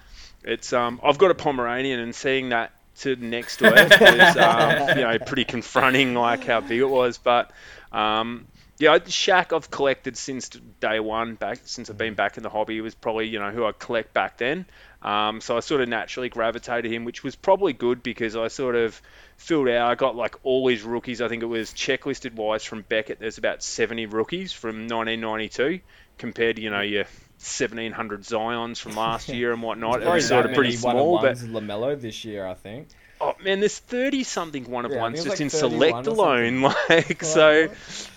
it's 0.44 0.72
um 0.72 1.00
I've 1.02 1.18
got 1.18 1.30
a 1.30 1.34
Pomeranian, 1.34 2.00
and 2.00 2.14
seeing 2.14 2.50
that 2.50 2.72
to 3.00 3.16
next 3.16 3.58
to 3.58 3.66
it 3.66 4.00
was 4.00 4.36
um, 4.36 4.88
you 4.98 5.04
know 5.04 5.18
pretty 5.18 5.44
confronting, 5.44 6.14
like 6.14 6.44
how 6.44 6.60
big 6.60 6.80
it 6.80 6.88
was. 6.88 7.18
But 7.18 7.50
um 7.92 8.46
yeah, 8.78 8.98
Shaq 8.98 9.54
I've 9.54 9.70
collected 9.70 10.16
since 10.16 10.48
day 10.48 10.98
one 10.98 11.34
back 11.34 11.60
since 11.64 11.88
I've 11.88 11.98
been 11.98 12.14
back 12.14 12.36
in 12.36 12.42
the 12.42 12.50
hobby. 12.50 12.80
Was 12.80 12.94
probably 12.94 13.28
you 13.28 13.38
know 13.38 13.50
who 13.50 13.64
I 13.64 13.72
collect 13.72 14.12
back 14.12 14.38
then. 14.38 14.66
Um, 15.02 15.40
so 15.40 15.56
I 15.56 15.60
sort 15.60 15.80
of 15.80 15.88
naturally 15.88 16.28
gravitated 16.28 16.90
him, 16.92 17.04
which 17.04 17.24
was 17.24 17.34
probably 17.34 17.72
good 17.72 18.02
because 18.02 18.36
I 18.36 18.48
sort 18.48 18.76
of 18.76 19.00
filled 19.36 19.68
out. 19.68 19.90
I 19.90 19.94
got 19.96 20.14
like 20.14 20.36
all 20.44 20.68
his 20.68 20.82
rookies. 20.82 21.20
I 21.20 21.28
think 21.28 21.42
it 21.42 21.46
was 21.46 21.72
checklisted 21.72 22.34
wise 22.34 22.64
from 22.64 22.82
Beckett. 22.88 23.18
There's 23.18 23.38
about 23.38 23.62
70 23.62 24.06
rookies 24.06 24.52
from 24.52 24.88
1992 24.88 25.80
compared 26.18 26.56
to 26.56 26.62
you 26.62 26.70
know 26.70 26.82
your 26.82 27.04
1700 27.04 28.22
Zions 28.22 28.78
from 28.78 28.94
last 28.94 29.28
year 29.30 29.52
and 29.52 29.62
whatnot. 29.62 30.02
It 30.02 30.08
was 30.08 30.28
sort 30.28 30.46
of 30.46 30.54
pretty 30.54 30.76
small, 30.76 31.20
but 31.20 31.36
LaMelo 31.36 32.00
this 32.00 32.24
year, 32.24 32.46
I 32.46 32.54
think. 32.54 32.88
Oh 33.24 33.36
man, 33.40 33.60
there's 33.60 33.78
30 33.78 34.24
something 34.24 34.68
one 34.68 34.84
of 34.84 34.90
yeah, 34.90 35.00
ones 35.00 35.18
just 35.22 35.30
was 35.30 35.40
in 35.40 35.48
select 35.48 36.08
alone. 36.08 36.62
Like 36.62 37.22
so, 37.22 37.68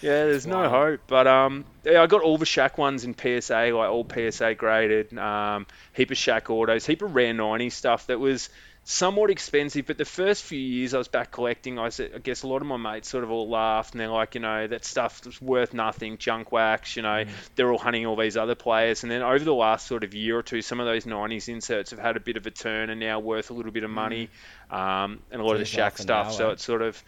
yeah, 0.02 0.26
there's 0.26 0.48
no 0.48 0.68
hope. 0.68 1.02
But 1.06 1.28
um, 1.28 1.64
yeah, 1.84 2.02
I 2.02 2.08
got 2.08 2.24
all 2.24 2.40
the 2.40 2.46
Shaq 2.46 2.80
ones 2.80 3.04
in 3.04 3.16
PSA, 3.16 3.54
like 3.54 3.90
all 3.90 4.08
PSA 4.10 4.56
graded. 4.56 5.16
Um, 5.16 5.68
heap 5.94 6.10
of 6.10 6.18
Shaq 6.18 6.50
autos, 6.50 6.88
heap 6.88 7.04
of 7.04 7.14
rare 7.14 7.34
90 7.34 7.70
stuff 7.70 8.08
that 8.08 8.20
was 8.20 8.50
somewhat 8.88 9.32
expensive. 9.32 9.88
But 9.88 9.98
the 9.98 10.06
first 10.06 10.44
few 10.44 10.60
years 10.60 10.94
I 10.94 11.00
was 11.00 11.08
back 11.08 11.32
collecting, 11.32 11.80
I, 11.80 11.90
said, 11.90 12.12
I 12.16 12.20
guess 12.20 12.44
a 12.44 12.48
lot 12.48 12.62
of 12.62 12.68
my 12.68 12.78
mates 12.78 13.10
sort 13.10 13.24
of 13.24 13.32
all 13.32 13.50
laughed 13.50 13.94
and 13.94 14.00
they're 14.00 14.08
like, 14.08 14.36
you 14.36 14.42
know, 14.42 14.68
that 14.68 14.86
stuff's 14.86 15.42
worth 15.42 15.74
nothing, 15.74 16.18
junk 16.20 16.52
wax. 16.52 16.96
You 16.96 17.02
know, 17.02 17.26
Mm. 17.26 17.30
they're 17.56 17.72
all 17.72 17.80
hunting 17.80 18.06
all 18.06 18.16
these 18.16 18.38
other 18.38 18.54
players. 18.56 19.02
And 19.04 19.12
then 19.12 19.24
over 19.24 19.44
the 19.44 19.54
last 19.56 19.88
sort 19.88 20.04
of 20.04 20.14
year 20.14 20.38
or 20.38 20.44
two, 20.44 20.62
some 20.62 20.80
of 20.80 20.86
those 20.86 21.06
90s 21.06 21.50
inserts 21.50 21.90
have 21.92 22.00
had 22.00 22.16
a 22.16 22.20
bit 22.20 22.38
of 22.38 22.46
a 22.46 22.52
turn 22.52 22.90
and 22.92 23.00
now 23.00 23.20
worth 23.20 23.50
a 23.50 23.54
little 23.54 23.72
bit 23.72 23.84
of 23.84 23.90
money. 23.90 24.30
Um, 24.70 25.20
and 25.32 25.42
a 25.42 25.44
lot 25.44 25.54
of 25.54 25.60
the 25.60 25.66
Geez, 25.66 25.76
half 25.76 25.94
Shaq 25.96 26.00
an 26.00 26.04
stuff. 26.04 26.34
So 26.34 26.50
it's 26.52 26.64
sort 26.64 26.82
of. 26.84 27.04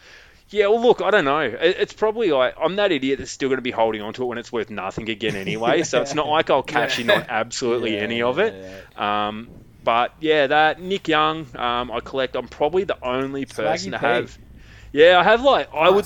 Yeah, 0.49 0.67
well, 0.67 0.81
look, 0.81 1.01
I 1.01 1.11
don't 1.11 1.25
know. 1.25 1.41
It's 1.41 1.91
probably 1.91 2.31
like 2.31 2.55
I'm 2.59 2.77
that 2.77 2.91
idiot 2.93 3.19
that's 3.19 3.31
still 3.31 3.49
going 3.49 3.57
to 3.57 3.61
be 3.61 3.71
holding 3.71 4.01
on 4.01 4.13
to 4.13 4.23
it 4.23 4.25
when 4.27 4.37
it's 4.37 4.51
worth 4.51 4.69
nothing 4.69 5.09
again 5.09 5.35
anyway. 5.45 5.83
So 5.83 6.01
it's 6.01 6.13
not 6.15 6.27
like 6.27 6.49
I'll 6.49 6.63
cash 6.63 6.99
in 6.99 7.09
on 7.11 7.25
absolutely 7.29 7.95
Yeah, 7.95 8.01
any 8.03 8.21
of 8.21 8.37
yeah, 8.39 8.45
it. 8.45 8.73
yeah. 8.95 9.27
Um, 9.27 9.49
but 9.87 10.11
yeah, 10.19 10.47
that 10.47 10.81
Nick 10.81 11.07
Young, 11.07 11.47
um, 11.55 11.91
I 11.91 12.01
collect. 12.01 12.35
I'm 12.35 12.49
probably 12.49 12.83
the 12.83 13.01
only 13.01 13.45
person 13.45 13.63
Swaggy 13.63 13.91
to 13.93 13.99
P. 13.99 14.05
have. 14.05 14.37
Yeah, 14.91 15.17
I 15.17 15.23
have 15.23 15.43
like 15.43 15.73
I 15.73 15.89
would. 15.89 16.05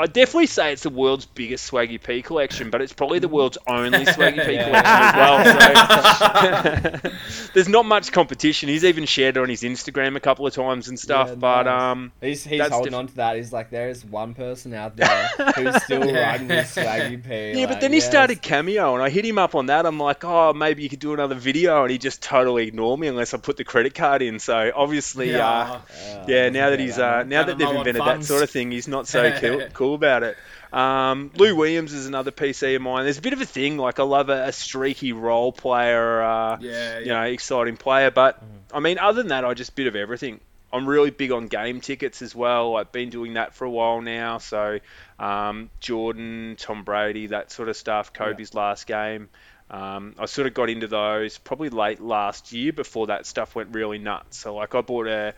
Nice. 0.00 0.08
I 0.08 0.12
definitely 0.12 0.46
say 0.46 0.72
it's 0.72 0.82
the 0.82 0.90
world's 0.90 1.26
biggest 1.26 1.70
Swaggy 1.70 2.02
P 2.02 2.22
collection, 2.22 2.70
but 2.70 2.80
it's 2.80 2.92
probably 2.92 3.18
the 3.18 3.28
world's 3.36 3.58
only 3.66 4.04
Swaggy 4.04 4.44
P 4.44 4.52
Yeah. 4.60 4.64
collection 4.64 5.62
as 5.62 7.02
well. 7.02 7.12
So 7.12 7.50
there's 7.54 7.68
not 7.68 7.84
much 7.86 8.12
competition. 8.12 8.68
He's 8.68 8.84
even 8.84 9.04
shared 9.06 9.36
it 9.36 9.40
on 9.40 9.48
his 9.48 9.62
Instagram 9.62 10.16
a 10.16 10.20
couple 10.20 10.46
of 10.46 10.54
times 10.54 10.88
and 10.88 10.98
stuff. 10.98 11.28
Yeah, 11.28 11.34
but 11.36 11.62
nice. 11.64 11.82
um, 11.82 12.12
He's, 12.20 12.44
he's 12.44 12.60
holding 12.68 12.92
diff- 12.92 12.98
on 12.98 13.06
to 13.08 13.14
that. 13.16 13.36
He's 13.36 13.52
like, 13.52 13.70
there 13.70 13.88
is 13.88 14.04
one 14.04 14.34
person 14.34 14.74
out 14.74 14.96
there 14.96 15.28
who's 15.56 15.82
still 15.82 16.04
Yeah. 16.06 16.30
riding 16.32 16.48
with 16.48 16.66
Swaggy 16.74 17.22
P. 17.22 17.58
Yeah, 17.60 17.66
but 17.66 17.72
like, 17.74 17.80
then 17.82 17.92
he 17.92 17.98
yes. 17.98 18.06
started 18.08 18.42
Cameo, 18.42 18.94
and 18.94 19.02
I 19.02 19.10
hit 19.10 19.24
him 19.24 19.38
up 19.38 19.54
on 19.54 19.66
that. 19.66 19.86
I'm 19.86 19.98
like, 19.98 20.24
oh, 20.24 20.52
maybe 20.52 20.82
you 20.82 20.88
could 20.88 20.98
do 21.00 21.12
another 21.14 21.34
video, 21.34 21.82
and 21.82 21.90
he 21.90 21.98
just 21.98 22.22
totally 22.22 22.66
ignored 22.68 22.98
me 23.00 23.06
unless 23.08 23.34
I 23.34 23.38
put 23.38 23.56
the 23.56 23.64
credit 23.64 23.94
card 23.94 24.22
in. 24.22 24.38
So 24.38 24.70
obviously, 24.74 25.34
uh, 25.34 25.40
Uh, 25.40 25.80
yeah, 26.26 26.48
doesn't 26.48 26.52
now 26.54 26.70
that 26.70 26.80
he's 26.80 26.98
uh, 26.98 27.22
now 27.24 27.44
that 27.44 27.58
they've 27.58 27.66
low 27.66 27.78
on 27.78 27.86
invented 27.88 28.02
that 28.06 28.24
sort 28.24 28.42
of 28.42 28.50
thing, 28.50 28.70
he's 28.70 28.88
not 28.88 29.06
so 29.08 29.30
cool, 29.38 29.62
cool 29.72 29.89
about 29.94 30.22
it. 30.22 30.36
Um, 30.72 31.30
Lou 31.36 31.56
Williams 31.56 31.92
is 31.92 32.06
another 32.06 32.30
PC 32.30 32.76
of 32.76 32.82
mine. 32.82 33.04
There's 33.04 33.18
a 33.18 33.22
bit 33.22 33.32
of 33.32 33.40
a 33.40 33.46
thing, 33.46 33.76
like 33.76 33.98
I 33.98 34.04
love 34.04 34.28
a, 34.28 34.48
a 34.48 34.52
streaky 34.52 35.12
role 35.12 35.52
player, 35.52 36.22
uh, 36.22 36.58
Yeah, 36.60 36.98
you 37.00 37.06
know, 37.06 37.22
exciting 37.22 37.76
player. 37.76 38.10
But 38.10 38.42
I 38.72 38.80
mean, 38.80 38.98
other 38.98 39.22
than 39.22 39.28
that, 39.28 39.44
I 39.44 39.54
just 39.54 39.74
bit 39.74 39.86
of 39.86 39.96
everything. 39.96 40.40
I'm 40.72 40.88
really 40.88 41.10
big 41.10 41.32
on 41.32 41.48
game 41.48 41.80
tickets 41.80 42.22
as 42.22 42.34
well. 42.34 42.76
I've 42.76 42.92
been 42.92 43.10
doing 43.10 43.34
that 43.34 43.54
for 43.54 43.64
a 43.64 43.70
while 43.70 44.00
now. 44.00 44.38
So 44.38 44.78
um, 45.18 45.68
Jordan, 45.80 46.54
Tom 46.58 46.84
Brady, 46.84 47.28
that 47.28 47.50
sort 47.50 47.68
of 47.68 47.76
stuff. 47.76 48.12
Kobe's 48.12 48.54
last 48.54 48.86
game. 48.86 49.28
Um, 49.70 50.14
I 50.18 50.26
sort 50.26 50.46
of 50.48 50.54
got 50.54 50.68
into 50.68 50.88
those 50.88 51.38
probably 51.38 51.70
late 51.70 52.00
last 52.00 52.52
year 52.52 52.72
before 52.72 53.08
that 53.08 53.26
stuff 53.26 53.54
went 53.54 53.74
really 53.74 53.98
nuts. 53.98 54.38
So 54.38 54.54
like 54.54 54.74
I 54.74 54.80
bought 54.80 55.06
a 55.06 55.34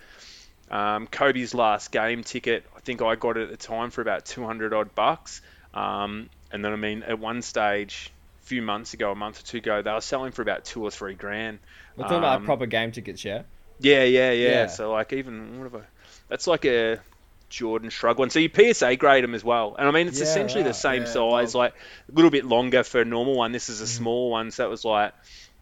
um, 0.72 1.06
Kobe's 1.06 1.54
last 1.54 1.92
game 1.92 2.24
ticket. 2.24 2.64
I 2.76 2.80
think 2.80 3.02
I 3.02 3.14
got 3.14 3.36
it 3.36 3.44
at 3.44 3.50
the 3.50 3.56
time 3.56 3.90
for 3.90 4.00
about 4.00 4.24
200 4.24 4.72
odd 4.74 4.94
bucks. 4.94 5.40
Um, 5.74 6.28
and 6.50 6.64
then 6.64 6.72
I 6.72 6.76
mean, 6.76 7.02
at 7.02 7.18
one 7.18 7.42
stage, 7.42 8.10
a 8.42 8.46
few 8.46 8.62
months 8.62 8.94
ago, 8.94 9.12
a 9.12 9.14
month 9.14 9.40
or 9.40 9.42
two 9.44 9.58
ago, 9.58 9.82
they 9.82 9.92
were 9.92 10.00
selling 10.00 10.32
for 10.32 10.42
about 10.42 10.64
two 10.64 10.82
or 10.82 10.90
three 10.90 11.14
grand. 11.14 11.58
We're 11.96 12.04
talking 12.04 12.18
about 12.18 12.36
Um, 12.38 12.44
proper 12.44 12.66
game 12.66 12.90
tickets, 12.92 13.24
yeah? 13.24 13.42
Yeah, 13.78 14.04
yeah, 14.04 14.32
yeah. 14.32 14.48
Yeah. 14.48 14.66
So 14.66 14.90
like 14.92 15.12
even 15.12 15.58
what 15.58 15.64
have 15.70 15.82
I? 15.82 15.84
That's 16.28 16.46
like 16.46 16.64
a 16.64 16.98
Jordan 17.50 17.90
Shrug 17.90 18.18
one. 18.18 18.30
So 18.30 18.38
you 18.38 18.48
PSA 18.48 18.96
grade 18.96 19.24
them 19.24 19.34
as 19.34 19.44
well, 19.44 19.76
and 19.78 19.86
I 19.86 19.90
mean 19.90 20.06
it's 20.08 20.18
Yeah, 20.18 20.24
essentially 20.24 20.62
the 20.64 20.72
same 20.74 21.02
Yeah, 21.02 21.08
size, 21.08 21.54
well- 21.54 21.64
like 21.64 21.74
a 22.08 22.12
little 22.14 22.30
bit 22.30 22.44
longer 22.46 22.82
for 22.82 23.00
a 23.00 23.04
normal 23.04 23.34
one. 23.36 23.52
This 23.52 23.68
is 23.68 23.80
a 23.80 23.86
small 23.86 24.30
one, 24.30 24.50
so 24.50 24.62
that 24.62 24.70
was 24.70 24.84
like 24.84 25.12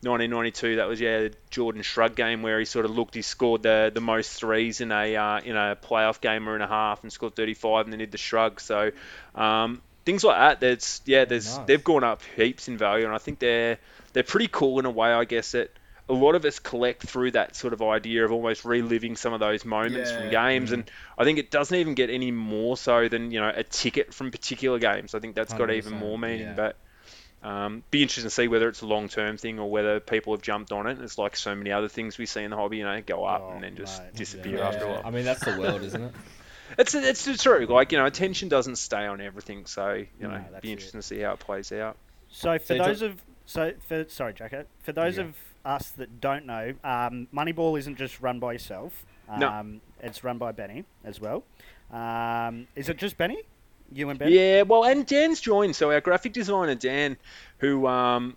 1992. 0.02 0.76
That 0.76 0.88
was 0.88 1.00
yeah, 1.00 1.18
the 1.20 1.34
Jordan 1.50 1.82
Shrug 1.82 2.14
game 2.16 2.42
where 2.42 2.58
he 2.58 2.64
sort 2.64 2.84
of 2.86 2.90
looked. 2.90 3.14
He 3.14 3.22
scored 3.22 3.62
the 3.62 3.90
the 3.92 4.00
most 4.00 4.32
threes 4.32 4.80
in 4.80 4.92
a 4.92 5.16
uh, 5.16 5.40
in 5.40 5.56
a 5.56 5.76
playoff 5.76 6.20
game 6.20 6.48
or 6.48 6.54
and 6.54 6.62
a 6.62 6.66
half, 6.66 7.02
and 7.02 7.12
scored 7.12 7.36
35, 7.36 7.86
and 7.86 7.92
then 7.92 7.98
did 7.98 8.10
the 8.10 8.18
shrug. 8.18 8.60
So 8.60 8.92
um, 9.34 9.82
things 10.04 10.24
like 10.24 10.38
that. 10.38 10.60
That's 10.60 11.02
yeah, 11.04 11.24
there's 11.26 11.56
nice. 11.56 11.66
they've 11.66 11.84
gone 11.84 12.04
up 12.04 12.22
heaps 12.36 12.68
in 12.68 12.78
value, 12.78 13.04
and 13.04 13.14
I 13.14 13.18
think 13.18 13.38
they're 13.38 13.78
they're 14.12 14.22
pretty 14.22 14.48
cool 14.48 14.78
in 14.78 14.86
a 14.86 14.90
way. 14.90 15.12
I 15.12 15.24
guess 15.24 15.52
that 15.52 15.70
a 16.08 16.14
lot 16.14 16.34
of 16.34 16.44
us 16.44 16.58
collect 16.58 17.02
through 17.02 17.32
that 17.32 17.54
sort 17.54 17.72
of 17.72 17.82
idea 17.82 18.24
of 18.24 18.32
almost 18.32 18.64
reliving 18.64 19.14
some 19.16 19.32
of 19.32 19.38
those 19.40 19.64
moments 19.64 20.10
from 20.10 20.24
Yeah. 20.24 20.30
games, 20.30 20.72
and 20.72 20.90
I 21.16 21.24
think 21.24 21.38
it 21.38 21.50
doesn't 21.50 21.76
even 21.76 21.94
get 21.94 22.10
any 22.10 22.30
more 22.30 22.76
so 22.76 23.08
than 23.08 23.30
you 23.30 23.40
know 23.40 23.52
a 23.54 23.62
ticket 23.62 24.14
from 24.14 24.30
particular 24.30 24.78
games. 24.78 25.14
I 25.14 25.20
think 25.20 25.34
that's 25.34 25.52
got 25.52 25.70
even 25.70 25.98
more 25.98 26.18
meaning, 26.18 26.40
yeah. 26.40 26.54
but. 26.54 26.76
Um, 27.42 27.82
be 27.90 28.02
interesting 28.02 28.24
to 28.24 28.30
see 28.30 28.48
whether 28.48 28.68
it's 28.68 28.82
a 28.82 28.86
long-term 28.86 29.38
thing 29.38 29.58
or 29.58 29.70
whether 29.70 29.98
people 29.98 30.34
have 30.34 30.42
jumped 30.42 30.72
on 30.72 30.86
it. 30.86 31.00
It's 31.00 31.16
like 31.16 31.36
so 31.36 31.54
many 31.54 31.72
other 31.72 31.88
things 31.88 32.18
we 32.18 32.26
see 32.26 32.42
in 32.42 32.50
the 32.50 32.56
hobby, 32.56 32.76
you 32.78 32.84
know, 32.84 33.00
go 33.00 33.24
up 33.24 33.42
Oh, 33.46 33.52
and 33.54 33.64
then 33.64 33.76
just 33.76 34.02
mate, 34.02 34.14
disappear 34.14 34.58
yeah. 34.58 34.68
after 34.68 34.84
a 34.84 34.88
while. 34.90 35.02
I 35.04 35.10
mean, 35.10 35.24
that's 35.24 35.44
the 35.44 35.58
world, 35.58 35.82
isn't 35.82 36.02
it? 36.02 36.12
It's 36.78 36.94
it's 36.96 37.26
it's 37.26 37.42
true. 37.42 37.64
Like 37.66 37.92
you 37.92 37.98
know, 37.98 38.04
attention 38.06 38.48
doesn't 38.50 38.76
stay 38.76 39.06
on 39.06 39.20
everything, 39.22 39.64
so 39.66 39.94
you 39.94 40.06
know, 40.20 40.28
No, 40.36 40.44
that's 40.52 40.60
be 40.62 40.68
it. 40.68 40.72
interesting 40.72 41.00
to 41.00 41.06
see 41.06 41.20
how 41.20 41.32
it 41.32 41.38
plays 41.40 41.72
out. 41.72 41.96
So 42.28 42.58
for 42.58 42.64
So 42.76 42.78
those 42.78 43.02
of 43.02 43.22
so 43.46 43.72
for 43.88 44.04
sorry, 44.08 44.34
Jacko, 44.34 44.64
for 44.82 44.92
those 44.92 45.16
Yeah. 45.16 45.24
of 45.24 45.36
us 45.64 45.90
that 45.92 46.20
don't 46.20 46.44
know, 46.46 46.74
um, 46.84 47.26
Moneyball 47.34 47.78
isn't 47.78 47.96
just 47.96 48.20
run 48.20 48.38
by 48.38 48.52
yourself. 48.52 49.04
Um, 49.28 49.40
No. 49.40 49.80
it's 50.02 50.22
run 50.24 50.38
by 50.38 50.52
Benny 50.52 50.84
as 51.04 51.20
well. 51.20 51.42
Um, 51.90 52.66
is 52.76 52.88
it 52.88 52.98
just 52.98 53.16
Benny? 53.16 53.42
You 53.92 54.10
and 54.10 54.18
Benny? 54.18 54.36
Yeah, 54.36 54.62
well, 54.62 54.84
and 54.84 55.04
Dan's 55.06 55.40
joined. 55.40 55.76
So 55.76 55.90
our 55.90 56.00
graphic 56.00 56.32
designer 56.32 56.74
Dan, 56.74 57.16
who 57.58 57.86
um, 57.86 58.36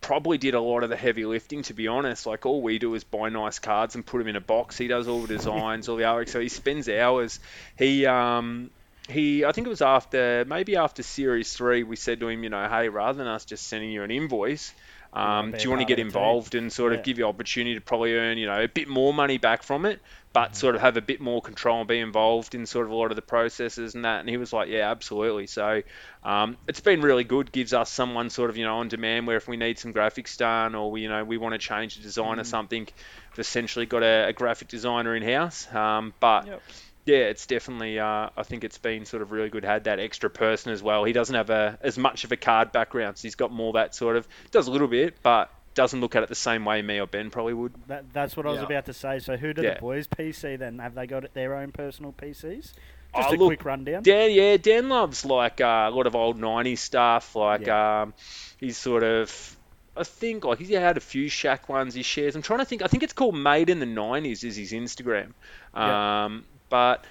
probably 0.00 0.38
did 0.38 0.54
a 0.54 0.60
lot 0.60 0.82
of 0.82 0.90
the 0.90 0.96
heavy 0.96 1.24
lifting, 1.24 1.62
to 1.64 1.74
be 1.74 1.88
honest. 1.88 2.26
Like 2.26 2.46
all 2.46 2.62
we 2.62 2.78
do 2.78 2.94
is 2.94 3.04
buy 3.04 3.28
nice 3.28 3.58
cards 3.58 3.94
and 3.94 4.06
put 4.06 4.18
them 4.18 4.28
in 4.28 4.36
a 4.36 4.40
box. 4.40 4.78
He 4.78 4.88
does 4.88 5.08
all 5.08 5.22
the 5.22 5.28
designs, 5.28 5.88
all 5.88 5.96
the 5.96 6.04
artwork. 6.04 6.28
So 6.28 6.40
he 6.40 6.48
spends 6.48 6.88
hours. 6.88 7.40
He 7.76 8.06
um, 8.06 8.70
he, 9.08 9.44
I 9.44 9.52
think 9.52 9.66
it 9.66 9.70
was 9.70 9.82
after 9.82 10.44
maybe 10.46 10.76
after 10.76 11.02
series 11.02 11.52
three, 11.52 11.82
we 11.82 11.96
said 11.96 12.20
to 12.20 12.28
him, 12.28 12.42
you 12.42 12.50
know, 12.50 12.68
hey, 12.68 12.88
rather 12.88 13.18
than 13.18 13.26
us 13.26 13.44
just 13.44 13.66
sending 13.66 13.90
you 13.90 14.02
an 14.02 14.10
invoice. 14.10 14.72
Um, 15.12 15.52
do 15.52 15.66
you 15.66 15.70
want 15.70 15.80
to 15.80 15.86
get 15.86 15.98
involved 15.98 16.54
and 16.54 16.70
sort 16.72 16.92
of 16.92 16.98
Yeah. 16.98 17.02
give 17.02 17.18
you 17.18 17.26
opportunity 17.26 17.74
to 17.74 17.80
probably 17.80 18.14
earn, 18.14 18.38
you 18.38 18.46
know, 18.46 18.62
a 18.62 18.68
bit 18.68 18.88
more 18.88 19.14
money 19.14 19.38
back 19.38 19.62
from 19.62 19.86
it, 19.86 20.00
but 20.32 20.54
sort 20.54 20.74
of 20.74 20.82
have 20.82 20.96
a 20.98 21.00
bit 21.00 21.20
more 21.20 21.40
control 21.40 21.78
and 21.80 21.88
be 21.88 21.98
involved 21.98 22.54
in 22.54 22.66
sort 22.66 22.84
of 22.86 22.92
a 22.92 22.94
lot 22.94 23.10
of 23.10 23.16
the 23.16 23.22
processes 23.22 23.94
and 23.94 24.04
that. 24.04 24.20
And 24.20 24.28
he 24.28 24.36
was 24.36 24.52
like, 24.52 24.68
yeah, 24.68 24.90
absolutely. 24.90 25.46
So 25.46 25.82
um, 26.22 26.58
it's 26.68 26.80
been 26.80 27.00
really 27.00 27.24
good. 27.24 27.52
Gives 27.52 27.72
us 27.72 27.90
someone 27.90 28.28
sort 28.30 28.50
of, 28.50 28.56
you 28.56 28.64
know, 28.64 28.78
on 28.78 28.88
demand 28.88 29.26
where 29.26 29.36
if 29.36 29.48
we 29.48 29.56
need 29.56 29.78
some 29.78 29.94
graphics 29.94 30.36
done 30.36 30.74
or 30.74 30.90
we, 30.90 31.02
you 31.02 31.08
know, 31.08 31.24
we 31.24 31.38
want 31.38 31.54
to 31.54 31.58
change 31.58 31.96
the 31.96 32.02
design 32.02 32.38
or 32.38 32.44
something, 32.44 32.82
we've 32.82 33.38
essentially 33.38 33.86
got 33.86 34.02
a, 34.02 34.26
a 34.28 34.32
graphic 34.32 34.68
designer 34.68 35.16
in 35.16 35.22
house. 35.22 35.72
Um, 35.74 36.12
but 36.20 36.46
Yep. 36.46 36.62
Yeah, 37.06 37.16
it's 37.28 37.46
definitely. 37.46 37.98
Uh, 37.98 38.28
I 38.36 38.42
think 38.42 38.64
it's 38.64 38.78
been 38.78 39.06
sort 39.06 39.22
of 39.22 39.32
really 39.32 39.48
good. 39.48 39.64
Had 39.64 39.84
that 39.84 39.98
extra 40.00 40.28
person 40.28 40.72
as 40.72 40.82
well. 40.82 41.04
He 41.04 41.12
doesn't 41.12 41.34
have 41.34 41.48
a 41.50 41.78
as 41.80 41.96
much 41.96 42.24
of 42.24 42.32
a 42.32 42.36
card 42.36 42.72
background, 42.72 43.16
so 43.16 43.22
he's 43.22 43.36
got 43.36 43.50
more 43.52 43.72
that 43.74 43.94
sort 43.94 44.16
of 44.16 44.28
does 44.50 44.66
a 44.68 44.70
little 44.70 44.88
bit, 44.88 45.14
but 45.22 45.50
doesn't 45.74 46.00
look 46.00 46.16
at 46.16 46.22
it 46.22 46.28
the 46.30 46.34
same 46.34 46.64
way 46.64 46.80
me 46.82 46.98
or 47.00 47.06
Ben 47.06 47.30
probably 47.30 47.52
would. 47.54 47.72
That, 47.88 48.10
that's 48.12 48.34
what 48.36 48.46
I 48.46 48.50
was 48.50 48.60
Yeah. 48.60 48.66
about 48.66 48.86
to 48.86 48.92
say. 48.94 49.18
So 49.18 49.36
who 49.36 49.52
do 49.52 49.62
Yeah. 49.62 49.74
the 49.74 49.80
boys 49.80 50.06
PC 50.06 50.56
then? 50.58 50.78
Have 50.78 50.94
they 50.94 51.06
got 51.06 51.32
their 51.34 51.54
own 51.54 51.70
personal 51.70 52.12
PCs? 52.12 52.72
Oh, 53.14 53.20
Just 53.20 53.34
a 53.34 53.36
look, 53.36 53.48
quick 53.48 53.64
rundown. 53.64 54.02
Dan, 54.02 54.30
yeah, 54.30 54.56
Dan 54.56 54.88
loves 54.88 55.24
like 55.24 55.60
uh, 55.60 55.88
a 55.88 55.90
lot 55.90 56.06
of 56.06 56.14
old 56.16 56.38
'90s 56.40 56.78
stuff. 56.78 57.36
Like 57.36 57.68
um, 57.68 58.14
he's 58.58 58.76
sort 58.78 59.02
of, 59.02 59.56
I 59.96 60.02
think 60.04 60.44
like 60.44 60.58
he 60.58 60.72
had 60.72 60.96
a 60.96 61.00
few 61.00 61.26
Shaq 61.26 61.68
ones 61.68 61.94
he 61.94 62.02
shares. 62.02 62.34
I'm 62.36 62.42
trying 62.42 62.58
to 62.60 62.64
think. 62.64 62.82
I 62.82 62.86
think 62.88 63.02
it's 63.02 63.12
called 63.12 63.36
Made 63.36 63.68
in 63.70 63.78
the 63.78 63.86
'90s 63.86 64.44
is 64.44 64.56
his 64.56 64.72
Instagram. 64.72 65.32
Yeah. 65.74 66.24
Um, 66.24 66.44
but 66.68 67.04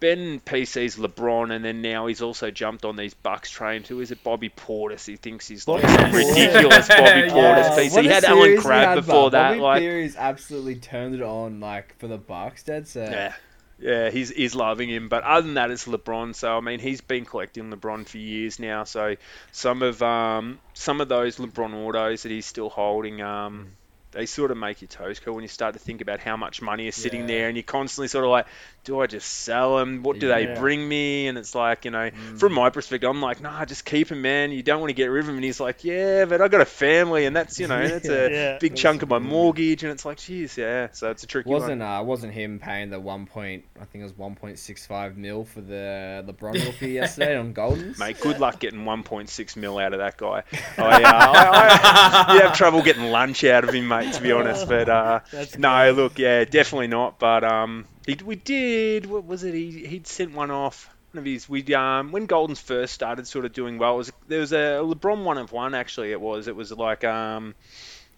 Ben 0.00 0.40
PC's 0.40 0.96
LeBron, 0.96 1.50
and 1.54 1.64
then 1.64 1.82
now 1.82 2.06
he's 2.06 2.22
also 2.22 2.50
jumped 2.50 2.84
on 2.84 2.96
these 2.96 3.14
Bucks 3.14 3.50
trains. 3.50 3.88
Who 3.88 4.00
is 4.00 4.10
it? 4.12 4.22
Bobby 4.22 4.48
Portis. 4.48 5.06
He 5.06 5.16
thinks 5.16 5.48
he's 5.48 5.66
like 5.66 5.82
ridiculous. 6.12 6.88
Bobby 6.88 7.28
Portis. 7.30 7.68
Oh, 7.70 7.76
PC. 7.78 7.92
what 7.92 8.04
He 8.04 8.10
had 8.10 8.24
Allen 8.24 8.60
Crabbe 8.60 8.96
before 8.96 9.30
that. 9.32 9.48
Bobby 9.50 9.60
like, 9.60 9.80
Peary's 9.80 10.16
absolutely 10.16 10.76
turned 10.76 11.14
it 11.14 11.22
on, 11.22 11.60
like 11.60 11.96
for 11.98 12.06
the 12.06 12.18
Bucks, 12.18 12.62
dead 12.62 12.86
set. 12.86 13.10
Yeah. 13.12 13.32
Yeah, 13.80 14.10
he's 14.10 14.30
he's 14.30 14.56
loving 14.56 14.88
him. 14.88 15.08
But 15.08 15.22
other 15.22 15.42
than 15.46 15.54
that, 15.54 15.70
it's 15.70 15.86
LeBron. 15.86 16.34
So 16.34 16.56
I 16.56 16.60
mean, 16.60 16.80
he's 16.80 17.00
been 17.00 17.24
collecting 17.24 17.70
LeBron 17.70 18.08
for 18.08 18.18
years 18.18 18.58
now. 18.58 18.82
So 18.82 19.14
some 19.52 19.82
of 19.82 20.02
um 20.02 20.58
some 20.74 21.00
of 21.00 21.08
those 21.08 21.36
LeBron 21.36 21.72
autos 21.74 22.24
that 22.24 22.32
he's 22.32 22.44
still 22.44 22.70
holding, 22.70 23.22
um, 23.22 23.68
they 24.10 24.26
sort 24.26 24.50
of 24.50 24.56
make 24.56 24.80
your 24.82 24.88
toes 24.88 25.20
curl 25.20 25.34
when 25.34 25.44
you 25.44 25.48
start 25.48 25.74
to 25.74 25.78
think 25.78 26.00
about 26.00 26.18
how 26.18 26.36
much 26.36 26.60
money 26.60 26.88
is 26.88 26.96
sitting 26.96 27.20
Yeah. 27.20 27.26
there, 27.28 27.46
and 27.48 27.56
you're 27.56 27.62
constantly 27.62 28.08
sort 28.08 28.24
of 28.24 28.32
like, 28.32 28.46
do 28.88 29.00
I 29.00 29.06
just 29.06 29.28
sell 29.30 29.76
them? 29.76 30.02
What 30.02 30.18
do 30.18 30.28
they 30.28 30.46
bring 30.46 30.88
me? 30.88 31.26
And 31.26 31.36
it's 31.36 31.54
like, 31.54 31.84
you 31.84 31.90
know, 31.90 32.10
from 32.38 32.54
my 32.54 32.70
perspective, 32.70 33.08
I'm 33.10 33.20
like, 33.20 33.42
nah, 33.42 33.66
just 33.66 33.84
keep 33.84 34.10
him, 34.10 34.22
man. 34.22 34.50
You 34.50 34.62
don't 34.62 34.80
want 34.80 34.88
to 34.88 34.94
get 34.94 35.08
rid 35.08 35.24
of 35.24 35.28
him. 35.28 35.34
And 35.34 35.44
he's 35.44 35.60
like, 35.60 35.84
yeah, 35.84 36.24
but 36.24 36.40
I 36.40 36.48
got 36.48 36.62
a 36.62 36.64
family, 36.64 37.26
and 37.26 37.36
that's 37.36 37.60
you 37.60 37.68
know, 37.68 37.86
that's 37.88 38.08
a 38.08 38.30
Yeah. 38.30 38.58
big 38.58 38.76
chunk 38.76 39.02
of 39.02 39.10
my 39.10 39.18
mortgage, 39.18 39.82
and 39.84 39.92
it's 39.92 40.06
like, 40.06 40.16
geez, 40.16 40.56
yeah. 40.56 40.88
So 40.92 41.10
it's 41.10 41.22
a 41.22 41.26
tricky 41.26 41.50
one. 41.50 41.60
Wasn't 41.60 41.82
uh 41.82 42.02
wasn't 42.04 42.32
him 42.32 42.58
paying 42.58 42.88
the 42.88 42.98
one 42.98 43.26
point 43.26 43.64
I 43.78 43.84
think 43.84 44.00
it 44.00 44.04
was 44.04 44.16
one 44.16 44.34
point 44.36 44.58
six 44.58 44.86
five 44.86 45.18
mil 45.18 45.44
for 45.44 45.60
the 45.60 46.24
LeBron 46.26 46.64
rookie 46.64 46.92
yesterday 46.92 47.36
on 47.36 47.52
Goldins? 47.52 47.98
Mate, 47.98 48.18
good 48.20 48.40
luck 48.40 48.58
getting 48.58 48.84
1.6 48.84 49.56
mil 49.56 49.78
out 49.78 49.92
of 49.92 49.98
that 49.98 50.16
guy. 50.16 50.44
I, 50.78 51.02
uh, 51.02 51.12
I, 51.12 52.24
I, 52.28 52.34
you 52.34 52.40
have 52.40 52.56
trouble 52.56 52.80
getting 52.82 53.04
lunch 53.10 53.44
out 53.44 53.64
of 53.64 53.74
him, 53.74 53.86
mate. 53.88 54.14
To 54.14 54.22
be 54.22 54.32
honest, 54.32 54.66
but 54.66 54.88
uh, 54.88 55.20
no, 55.58 55.92
look, 55.92 56.18
yeah, 56.18 56.44
definitely 56.44 56.86
not. 56.86 57.18
But 57.18 57.44
um, 57.44 57.84
he, 58.08 58.24
we 58.24 58.36
did. 58.36 59.06
What 59.06 59.26
was 59.26 59.44
it? 59.44 59.54
He 59.54 59.86
he'd 59.86 60.06
sent 60.06 60.32
one 60.32 60.50
off. 60.50 60.88
One 61.12 61.20
of 61.20 61.24
his. 61.26 61.48
We 61.48 61.62
um 61.74 62.10
when 62.10 62.26
Goldin's 62.26 62.60
first 62.60 62.94
started 62.94 63.26
sort 63.26 63.44
of 63.44 63.52
doing 63.52 63.78
well. 63.78 63.96
Was 63.96 64.12
there 64.26 64.40
was 64.40 64.52
a 64.52 64.80
LeBron 64.82 65.24
one 65.24 65.38
of 65.38 65.52
one 65.52 65.74
actually. 65.74 66.12
It 66.12 66.20
was. 66.20 66.48
It 66.48 66.56
was 66.56 66.72
like 66.72 67.04
um. 67.04 67.54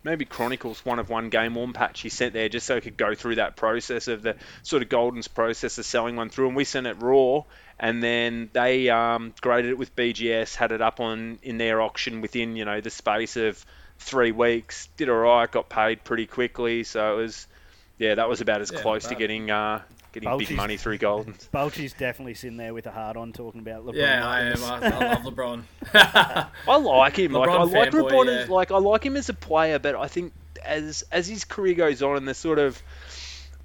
Maybe 0.02 0.24
Chronicles 0.24 0.82
one 0.82 0.98
of 0.98 1.10
one 1.10 1.28
game 1.28 1.54
warm 1.54 1.74
patch 1.74 2.00
he 2.00 2.08
sent 2.08 2.32
there 2.32 2.48
just 2.48 2.66
so 2.66 2.76
he 2.76 2.80
could 2.80 2.96
go 2.96 3.14
through 3.14 3.34
that 3.34 3.54
process 3.54 4.08
of 4.08 4.22
the 4.22 4.36
sort 4.62 4.82
of 4.82 4.88
Goldin's 4.88 5.28
process 5.28 5.76
of 5.76 5.84
selling 5.84 6.16
one 6.16 6.30
through, 6.30 6.46
and 6.46 6.56
we 6.56 6.64
sent 6.64 6.86
it 6.86 7.02
raw, 7.02 7.42
and 7.78 8.02
then 8.02 8.48
they 8.54 8.88
um, 8.88 9.34
graded 9.42 9.72
it 9.72 9.76
with 9.76 9.94
BGS, 9.94 10.54
had 10.54 10.72
it 10.72 10.80
up 10.80 11.00
on 11.00 11.38
in 11.42 11.58
their 11.58 11.82
auction 11.82 12.22
within 12.22 12.56
you 12.56 12.64
know 12.64 12.80
the 12.80 12.88
space 12.88 13.36
of 13.36 13.62
three 13.98 14.32
weeks. 14.32 14.88
Did 14.96 15.10
alright, 15.10 15.50
got 15.50 15.68
paid 15.68 16.02
pretty 16.02 16.26
quickly, 16.26 16.82
so 16.84 17.18
it 17.18 17.22
was 17.22 17.46
yeah 18.00 18.16
that 18.16 18.28
was 18.28 18.40
about 18.40 18.60
as 18.60 18.72
Yeah, 18.72 18.80
close 18.80 19.04
not 19.04 19.10
to 19.10 19.14
getting 19.14 19.50
uh, 19.50 19.82
getting 20.12 20.36
big 20.38 20.50
money 20.56 20.76
through 20.76 20.98
Goldin. 20.98 21.34
Bolty's 21.52 21.92
definitely 21.92 22.34
sitting 22.34 22.56
there 22.56 22.74
with 22.74 22.86
a 22.86 22.90
hard 22.90 23.16
on 23.16 23.32
talking 23.32 23.60
about 23.60 23.86
LeBron. 23.86 23.94
Yeah, 23.94 24.26
I 24.26 24.40
am. 24.40 24.64
I, 24.64 24.86
I 24.86 25.14
love 25.14 25.22
LeBron. 25.22 25.62
I 26.68 26.76
like 26.76 27.16
him. 27.16 27.32
like 27.32 27.48
I 27.48 27.52
LeBron 27.52 27.72
like 27.72 27.90
fanboy, 27.92 28.10
LeBron. 28.10 28.26
yeah. 28.26 28.32
As, 28.32 28.48
like 28.48 28.72
I 28.72 28.78
like 28.78 29.04
him 29.04 29.16
as 29.16 29.28
a 29.28 29.34
player, 29.34 29.78
but 29.78 29.94
I 29.94 30.08
think 30.08 30.32
as 30.64 31.04
as 31.12 31.28
his 31.28 31.44
career 31.44 31.74
goes 31.74 32.02
on 32.02 32.16
and 32.16 32.26
the 32.26 32.34
sort 32.34 32.58
of 32.58 32.82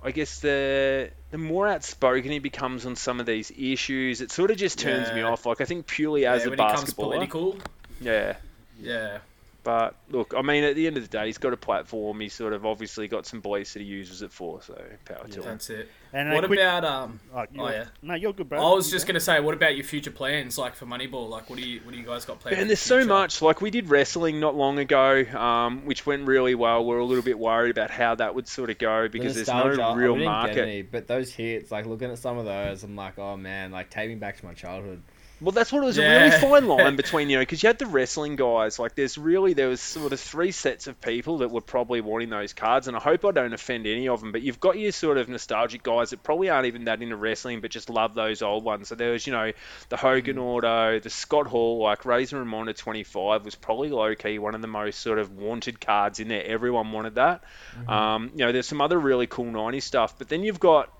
I 0.04 0.12
guess 0.12 0.40
the 0.40 1.10
the 1.32 1.38
more 1.38 1.68
outspoken 1.68 2.32
he 2.32 2.40
becomes 2.40 2.86
on 2.86 2.96
some 2.96 3.20
of 3.20 3.26
these 3.26 3.52
issues, 3.58 4.22
it 4.22 4.32
sort 4.32 4.52
of 4.52 4.58
just 4.58 4.78
turns 4.78 5.12
me 5.12 5.22
off. 5.24 5.46
Like 5.46 5.62
I 5.62 5.66
think 5.66 5.88
purely 5.88 6.24
Yeah, 6.24 6.34
as 6.34 6.46
a 6.46 6.50
when 6.52 6.60
he 6.60 6.66
comes 6.66 6.94
basketballer, 6.94 6.96
political, 6.96 7.58
yeah. 8.00 8.36
yeah. 8.80 9.18
But 9.66 9.96
look, 10.12 10.36
I 10.38 10.44
mean, 10.44 10.64
at 10.64 10.76
the 10.76 10.86
end 10.86 10.96
of 10.96 11.02
the 11.04 11.10
day, 11.10 11.26
he's 11.26 11.40
got 11.40 11.52
a 11.52 11.58
platform. 11.58 12.20
He's 12.20 12.34
sort 12.34 12.54
of 12.54 12.68
obviously 12.68 13.08
got 13.08 13.26
some 13.26 13.42
beliefs 13.42 13.74
that 13.74 13.80
he 13.80 13.86
uses 13.86 14.22
it 14.22 14.32
for. 14.32 14.62
So 14.62 14.80
power 15.06 15.28
to 15.28 15.40
him. 15.40 15.44
That's 15.44 15.72
it. 15.72 15.90
And 16.14 16.32
What 16.32 16.46
quick- 16.46 16.60
about 16.60 16.86
um? 16.86 17.20
Oh, 17.34 17.46
Oh 17.58 17.70
yeah. 17.70 17.86
No, 18.04 18.14
you're 18.14 18.32
good, 18.32 18.48
bro. 18.48 18.60
I 18.60 18.76
was 18.76 18.86
You 18.88 18.92
just 18.94 19.08
gonna 19.08 19.20
say, 19.20 19.40
what 19.40 19.56
about 19.56 19.76
your 19.76 19.84
future 19.84 20.12
plans, 20.12 20.60
like 20.60 20.76
for 20.76 20.86
Moneyball? 20.86 21.28
Like, 21.30 21.50
what 21.50 21.58
do 21.58 21.68
you, 21.68 21.82
what 21.84 21.94
do 21.94 22.00
you 22.00 22.06
guys 22.06 22.26
got 22.26 22.40
planned? 22.40 22.58
And 22.60 22.70
there's 22.70 22.80
the 22.80 22.86
so 22.86 23.06
much. 23.06 23.42
Like 23.42 23.60
we 23.60 23.72
did 23.72 23.90
wrestling 23.90 24.40
not 24.40 24.56
long 24.56 24.78
ago, 24.78 25.26
um, 25.36 25.84
which 25.86 26.06
went 26.06 26.28
really 26.28 26.54
well. 26.54 26.86
We're 26.86 27.00
a 27.00 27.04
little 27.06 27.24
bit 27.24 27.40
worried 27.40 27.72
about 27.72 27.90
how 27.90 28.14
that 28.16 28.36
would 28.36 28.48
sort 28.48 28.70
of 28.70 28.78
go 28.78 29.04
The 29.04 29.10
because 29.10 29.34
there's 29.34 29.48
nostalgia, 29.48 29.78
no 29.78 29.84
I 29.90 29.96
real 29.96 30.14
didn't 30.14 30.20
get 30.26 30.32
market. 30.32 30.58
any, 30.60 30.82
but 30.84 31.08
those 31.08 31.34
hits, 31.34 31.72
like 31.72 31.88
looking 31.88 32.12
at 32.12 32.20
some 32.20 32.38
of 32.38 32.46
those, 32.46 32.84
I'm 32.84 32.96
like, 32.96 33.18
oh 33.18 33.36
man, 33.36 33.72
like 33.72 33.90
take 33.90 34.10
me 34.10 34.16
back 34.16 34.38
to 34.38 34.46
my 34.46 34.54
childhood. 34.54 35.02
Well, 35.42 35.52
that's 35.52 35.72
what 35.72 35.84
it 35.84 35.86
was 35.86 35.98
a 35.98 36.02
really 36.02 36.32
fine 36.32 36.68
line 36.68 36.96
between 36.98 37.30
you 37.30 37.36
know 37.36 37.42
because 37.42 37.62
you 37.62 37.68
had 37.68 37.78
the 37.78 37.88
wrestling 37.88 38.38
guys. 38.38 38.80
Like 38.80 38.96
there's 38.96 39.18
really 39.18 39.54
there 39.54 39.68
was 39.68 39.82
sort 39.82 40.14
of 40.14 40.20
three 40.20 40.52
sets 40.52 40.88
of 40.88 41.00
people 41.02 41.40
that 41.40 41.52
were 41.52 41.62
probably 41.62 42.00
wanting 42.00 42.30
those 42.30 42.54
cards, 42.54 42.88
and 42.88 42.96
I 42.96 43.02
hope 43.02 43.26
I 43.26 43.32
don't 43.32 43.54
offend 43.54 43.86
any 43.86 44.08
of 44.08 44.22
them. 44.22 44.32
But 44.32 44.44
you've 44.44 44.60
got 44.60 44.78
your 44.80 44.94
sort 44.94 45.18
of 45.18 45.28
nostalgic 45.28 45.84
guys 45.84 46.12
that 46.12 46.24
probably 46.24 46.50
aren't 46.50 46.68
even 46.68 46.86
that 46.86 47.02
into 47.02 47.18
wrestling, 47.18 47.60
but 47.60 47.72
just 47.72 47.90
love 47.90 48.16
those 48.16 48.42
old 48.42 48.64
ones. 48.64 48.88
So 48.88 48.96
there 48.96 49.12
was 49.12 49.28
you 49.28 49.34
know 49.34 49.52
the 49.90 49.98
Hogan 49.98 50.38
auto, 50.38 51.00
the 51.00 51.10
Scott 51.10 51.48
Hall, 51.48 51.84
like 51.84 52.06
Razor 52.06 52.40
Ramon 52.40 52.74
25 52.74 53.44
was 53.44 53.56
probably 53.56 53.90
low 53.90 54.16
key 54.16 54.40
one 54.40 54.56
of 54.56 54.62
the 54.62 54.68
most 54.68 55.02
sort 55.02 55.20
of 55.20 55.38
wanted 55.38 55.82
cards 55.82 56.20
in 56.20 56.30
there. 56.30 56.46
Everyone 56.46 56.92
wanted 56.92 57.16
that. 57.16 57.44
Um, 57.88 58.32
you 58.36 58.46
know, 58.46 58.52
there's 58.52 58.68
some 58.68 58.82
other 58.82 58.98
really 58.98 59.28
cool 59.28 59.46
90s 59.46 59.84
stuff, 59.84 60.18
but 60.18 60.30
then 60.30 60.44
you've 60.44 60.60
got 60.60 60.92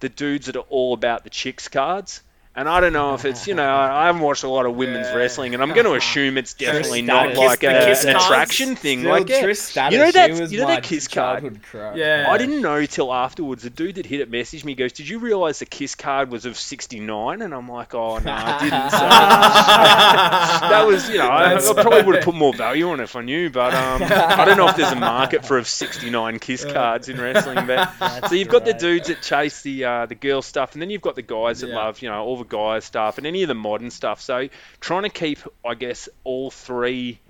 the 0.00 0.08
dudes 0.08 0.46
that 0.46 0.56
are 0.56 0.66
all 0.68 0.94
about 0.94 1.24
the 1.24 1.30
chicks 1.30 1.68
cards. 1.68 2.22
And 2.56 2.68
I 2.68 2.80
don't 2.80 2.92
know 2.92 3.14
if 3.14 3.24
it's, 3.24 3.46
you 3.46 3.54
know, 3.54 3.64
I 3.76 4.06
haven't 4.06 4.22
watched 4.22 4.42
a 4.42 4.48
lot 4.48 4.66
of 4.66 4.74
women's 4.74 5.06
Yeah. 5.06 5.14
wresling, 5.14 5.54
and 5.54 5.62
I'm 5.62 5.72
going 5.72 5.86
to 5.86 5.94
assume 5.94 6.36
it's 6.36 6.54
definitely 6.54 7.04
status. 7.04 7.36
not 7.36 7.44
like 7.44 7.62
a, 7.62 7.84
kiss 7.86 8.04
an 8.04 8.16
attraction 8.16 8.74
thing. 8.74 9.00
Still, 9.00 9.10
Like, 9.12 9.28
yeah, 9.28 9.36
you 9.40 9.98
know 9.98 10.06
she 10.06 10.12
that, 10.12 10.50
you 10.50 10.58
know 10.58 10.64
my 10.66 10.74
that 10.74 10.82
kiss 10.82 11.06
card. 11.06 11.62
crush. 11.62 11.96
Yeah. 11.96 12.26
I 12.28 12.36
didn't 12.38 12.60
know 12.60 12.84
till 12.86 13.12
afterwards. 13.14 13.62
The 13.62 13.70
dude 13.70 13.94
that 13.94 14.06
hit 14.06 14.20
it 14.20 14.30
messaged 14.32 14.64
me, 14.64 14.74
goes, 14.74 14.92
"Did 14.92 15.08
you 15.08 15.20
realise 15.20 15.60
the 15.60 15.66
kiss 15.66 15.94
card 15.94 16.30
was 16.32 16.44
of 16.44 16.58
69?" 16.58 17.40
And 17.40 17.54
I'm 17.54 17.68
like, 17.68 17.94
"Oh 17.94 18.18
no, 18.18 18.32
I 18.32 18.58
didn't." 18.58 18.90
So 18.90 18.98
that 20.70 20.84
was, 20.86 21.08
you 21.08 21.18
know, 21.18 21.28
I, 21.28 21.54
I 21.56 21.72
probably 21.74 22.02
would 22.02 22.14
have 22.16 22.24
put 22.24 22.34
more 22.34 22.52
value 22.52 22.88
on 22.90 23.00
it 23.00 23.04
if 23.04 23.14
I 23.16 23.22
knew, 23.22 23.50
but 23.50 23.72
um, 23.74 24.02
I 24.02 24.44
don't 24.44 24.56
know 24.56 24.68
if 24.68 24.76
there's 24.76 24.92
a 24.92 24.96
market 24.96 25.44
for 25.44 25.56
of 25.58 25.66
69 25.68 26.38
kiss 26.40 26.64
cards 26.64 27.08
in 27.08 27.20
wrestling. 27.20 27.66
But 27.66 27.90
That's 28.00 28.28
so 28.30 28.34
you've 28.34 28.48
got 28.48 28.64
the 28.64 28.74
dudes 28.74 29.08
that 29.08 29.22
chase 29.22 29.62
the 29.62 29.84
uh, 29.84 30.06
the 30.06 30.14
girl 30.14 30.42
stuff, 30.42 30.72
and 30.72 30.82
then 30.82 30.90
you've 30.90 31.00
got 31.02 31.14
the 31.14 31.22
guys 31.22 31.60
that 31.60 31.68
Yeah. 31.70 31.76
love, 31.76 32.02
you 32.02 32.08
know, 32.10 32.22
all 32.24 32.39
the 32.40 32.48
guys 32.48 32.84
stuff 32.84 33.18
and 33.18 33.26
any 33.26 33.42
of 33.42 33.48
the 33.48 33.54
modern 33.54 33.90
stuff. 33.90 34.20
So 34.20 34.48
trying 34.80 35.04
to 35.04 35.08
keep, 35.08 35.38
I 35.64 35.74
guess, 35.74 36.08
all 36.24 36.50
three 36.50 37.20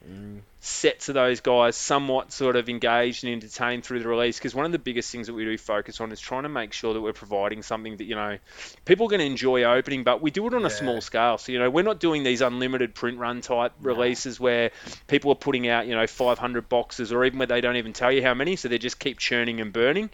sets 0.63 1.09
of 1.09 1.15
those 1.15 1.41
guys 1.41 1.75
somewhat 1.75 2.33
sort 2.33 2.55
of 2.55 2.69
engaged 2.69 3.25
and 3.25 3.33
entertained 3.33 3.83
through 3.83 3.99
the 4.01 4.09
release 4.09 4.39
because 4.39 4.55
one 4.55 4.67
of 4.67 4.73
the 4.73 4.79
biggest 4.79 5.11
things 5.11 5.27
that 5.27 5.33
we 5.33 5.43
do 5.45 5.57
focus 5.57 6.03
on 6.03 6.13
is 6.13 6.21
trying 6.21 6.43
to 6.43 6.51
make 6.51 6.75
sure 6.75 6.93
that 6.93 7.01
we're 7.01 7.15
providing 7.15 7.63
something 7.63 7.97
that 7.97 8.05
you 8.05 8.15
know 8.15 8.37
people 8.85 9.07
are 9.07 9.09
going 9.09 9.21
to 9.21 9.27
enjoy 9.27 9.63
opening 9.63 10.05
but 10.05 10.21
we 10.21 10.31
do 10.31 10.47
it 10.47 10.53
on 10.53 10.67
a 10.67 10.71
small 10.71 11.01
scale. 11.01 11.39
So 11.39 11.53
you 11.53 11.59
know 11.59 11.71
we're 11.71 11.85
not 11.85 11.99
doing 11.99 12.25
these 12.25 12.43
unlimited 12.43 12.95
print 12.95 13.19
run 13.19 13.41
type 13.41 13.73
releases 13.81 14.39
where 14.39 14.71
people 15.07 15.33
are 15.33 15.37
putting 15.37 15.67
out 15.67 15.87
you 15.87 15.95
know 15.95 16.07
500 16.07 16.69
boxes 16.69 17.11
or 17.11 17.25
even 17.25 17.39
where 17.39 17.47
they 17.47 17.63
don't 17.63 17.77
even 17.77 17.95
tell 17.95 18.13
you 18.13 18.23
how 18.23 18.35
many 18.35 18.57
so 18.57 18.69
they 18.69 18.79
just 18.79 18.99
keep 18.99 19.19
churning 19.19 19.61
and 19.61 19.73
burning 19.73 20.11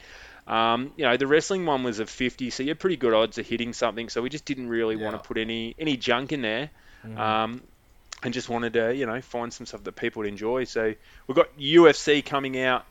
um, 0.47 0.93
you 0.97 1.05
know, 1.05 1.17
the 1.17 1.27
wrestling 1.27 1.67
one 1.67 1.83
was 1.83 1.99
a 1.99 2.07
50, 2.07 2.51
so 2.51 2.63
you 2.63 2.71
had 2.71 2.79
pretty 2.79 2.97
good 2.97 3.13
odds 3.13 3.39
of 3.39 3.47
hitting 3.47 3.73
something. 3.73 4.09
So 4.09 4.23
we 4.23 4.29
just 4.29 4.45
didn't 4.45 4.69
really 4.69 4.97
want 4.97 5.15
to 5.23 5.27
put 5.27 5.39
any 5.39 5.75
any 5.79 5.97
junk 5.97 6.33
in 6.33 6.43
there, 6.43 6.71
um, 7.17 7.63
and 8.23 8.33
just 8.33 8.49
wanted 8.49 8.75
to, 8.75 8.95
you 8.95 9.07
know, 9.07 9.21
find 9.21 9.53
some 9.53 9.67
stuff 9.67 9.85
that 9.85 9.97
people 9.97 10.21
would 10.21 10.29
enjoy. 10.29 10.65
So 10.65 10.95
we've 11.27 11.37
got 11.37 11.57
UFC 11.59 12.25
coming 12.25 12.59
out, 12.61 12.85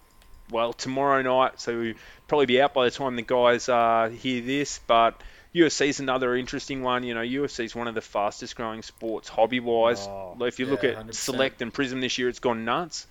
well, 0.51 0.73
tomorrow 0.73 1.21
night. 1.21 1.59
So 1.59 1.77
we'll 1.77 1.93
probably 2.27 2.45
be 2.45 2.61
out 2.61 2.73
by 2.73 2.85
the 2.85 2.91
time 2.91 3.15
the 3.15 3.21
guys 3.21 3.69
uh, 3.69 4.09
hear 4.09 4.41
this. 4.41 4.79
But 4.85 5.19
UFC 5.53 5.87
is 5.87 5.99
another 6.01 6.35
interesting 6.35 6.83
one. 6.83 7.03
You 7.03 7.13
know, 7.13 7.21
UFC 7.21 7.63
is 7.63 7.73
one 7.73 7.87
of 7.87 7.95
the 7.95 8.01
fastest 8.01 8.55
growing 8.57 8.81
sports 8.81 9.29
hobby 9.29 9.61
wise. 9.61 10.05
Oh, 10.05 10.35
if 10.41 10.59
you 10.59 10.65
look 10.65 10.83
at 10.83 10.97
100%. 10.97 11.13
Select 11.13 11.61
and 11.61 11.73
Prism 11.73 12.01
this 12.01 12.17
year, 12.17 12.27
it's 12.27 12.39
gone 12.39 12.65
nuts. 12.65 13.07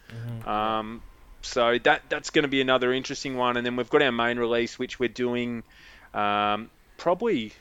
Um, 0.47 1.03
so 1.45 1.79
that 1.85 2.03
that's 2.09 2.31
going 2.31 2.43
to 2.43 2.49
be 2.49 2.61
another 2.61 2.93
interesting 2.93 3.37
one. 3.37 3.57
And 3.57 3.65
then 3.67 3.77
we've 3.77 3.91
got 3.91 4.03
our 4.03 4.13
main 4.13 4.39
release, 4.39 4.79
which 4.79 4.99
we're 4.99 5.09
doing 5.09 5.63
um, 6.13 6.71
probably, 6.97 7.53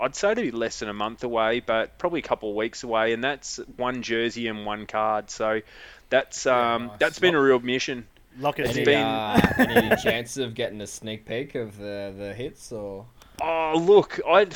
I'd 0.00 0.14
say 0.14 0.34
to 0.34 0.40
be 0.40 0.50
less 0.50 0.78
than 0.80 0.88
a 0.88 0.94
month 0.94 1.24
away, 1.24 1.60
but 1.60 1.98
probably 1.98 2.20
a 2.20 2.24
couple 2.24 2.50
of 2.50 2.56
weeks 2.56 2.82
away. 2.84 3.12
And 3.12 3.22
that's 3.24 3.58
one 3.76 4.02
jersey 4.02 4.46
and 4.46 4.64
one 4.66 4.86
card. 4.86 5.30
So 5.30 5.60
that's 6.08 6.46
um, 6.46 6.86
nice. 6.88 6.98
that's 6.98 7.18
been 7.18 7.34
a 7.34 7.40
real 7.40 7.60
mission. 7.60 8.06
Lock 8.38 8.60
us 8.60 8.68
It's 8.68 8.78
Any, 8.78 8.80
in. 8.80 8.84
been- 8.86 9.06
uh, 9.06 9.52
any 9.58 9.96
chance 10.02 10.36
of 10.36 10.54
getting 10.54 10.80
a 10.80 10.86
sneak 10.86 11.26
peek 11.26 11.56
of 11.56 11.76
the, 11.78 12.14
the 12.16 12.32
hits 12.34 12.70
or? 12.72 13.06
Oh 13.42 13.74
look, 13.78 14.20
I. 14.28 14.46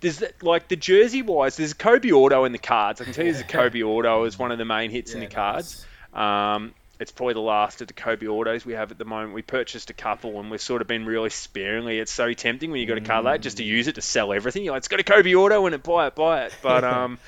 There's 0.00 0.22
like 0.42 0.68
the 0.68 0.76
jersey 0.76 1.22
wise, 1.22 1.56
there's 1.56 1.72
a 1.72 1.74
Kobe 1.74 2.12
auto 2.12 2.44
in 2.44 2.52
the 2.52 2.58
cards. 2.58 3.00
I 3.00 3.04
can 3.04 3.12
tell 3.12 3.24
you, 3.26 3.32
there's 3.32 3.42
a 3.44 3.48
Kobe 3.48 3.82
auto 3.82 4.24
is 4.24 4.38
one 4.38 4.52
of 4.52 4.58
the 4.58 4.64
main 4.64 4.90
hits 4.92 5.12
in 5.12 5.20
Yeah, 5.22 5.28
the 5.28 5.34
cards. 5.34 5.84
nice. 6.14 6.54
Um, 6.56 6.72
it's 7.00 7.12
probably 7.12 7.34
the 7.34 7.40
last 7.40 7.80
of 7.80 7.86
the 7.86 7.94
Kobe 7.94 8.26
autos 8.26 8.66
we 8.66 8.72
have 8.72 8.90
at 8.90 8.98
the 8.98 9.04
moment. 9.04 9.32
We 9.34 9.42
purchased 9.42 9.90
a 9.90 9.94
couple 9.94 10.40
and 10.40 10.50
we've 10.50 10.60
sort 10.60 10.82
of 10.82 10.88
been 10.88 11.06
really 11.06 11.30
sparingly. 11.30 11.98
It's 11.98 12.10
so 12.10 12.32
tempting 12.32 12.70
when 12.70 12.80
you 12.80 12.86
got 12.86 12.98
a 12.98 13.02
car 13.02 13.22
like 13.22 13.40
just 13.40 13.58
to 13.58 13.64
use 13.64 13.86
it 13.86 13.94
to 13.94 14.02
sell 14.02 14.32
everything. 14.32 14.64
You're 14.64 14.72
like, 14.74 14.80
it's 14.80 14.88
got 14.88 14.98
a 15.00 15.04
Kobe 15.04 15.34
auto 15.34 15.66
in 15.66 15.74
it, 15.74 15.82
buy 15.82 16.08
it, 16.08 16.14
buy 16.14 16.46
it. 16.46 16.54
But 16.62 16.82
um, 16.84 17.18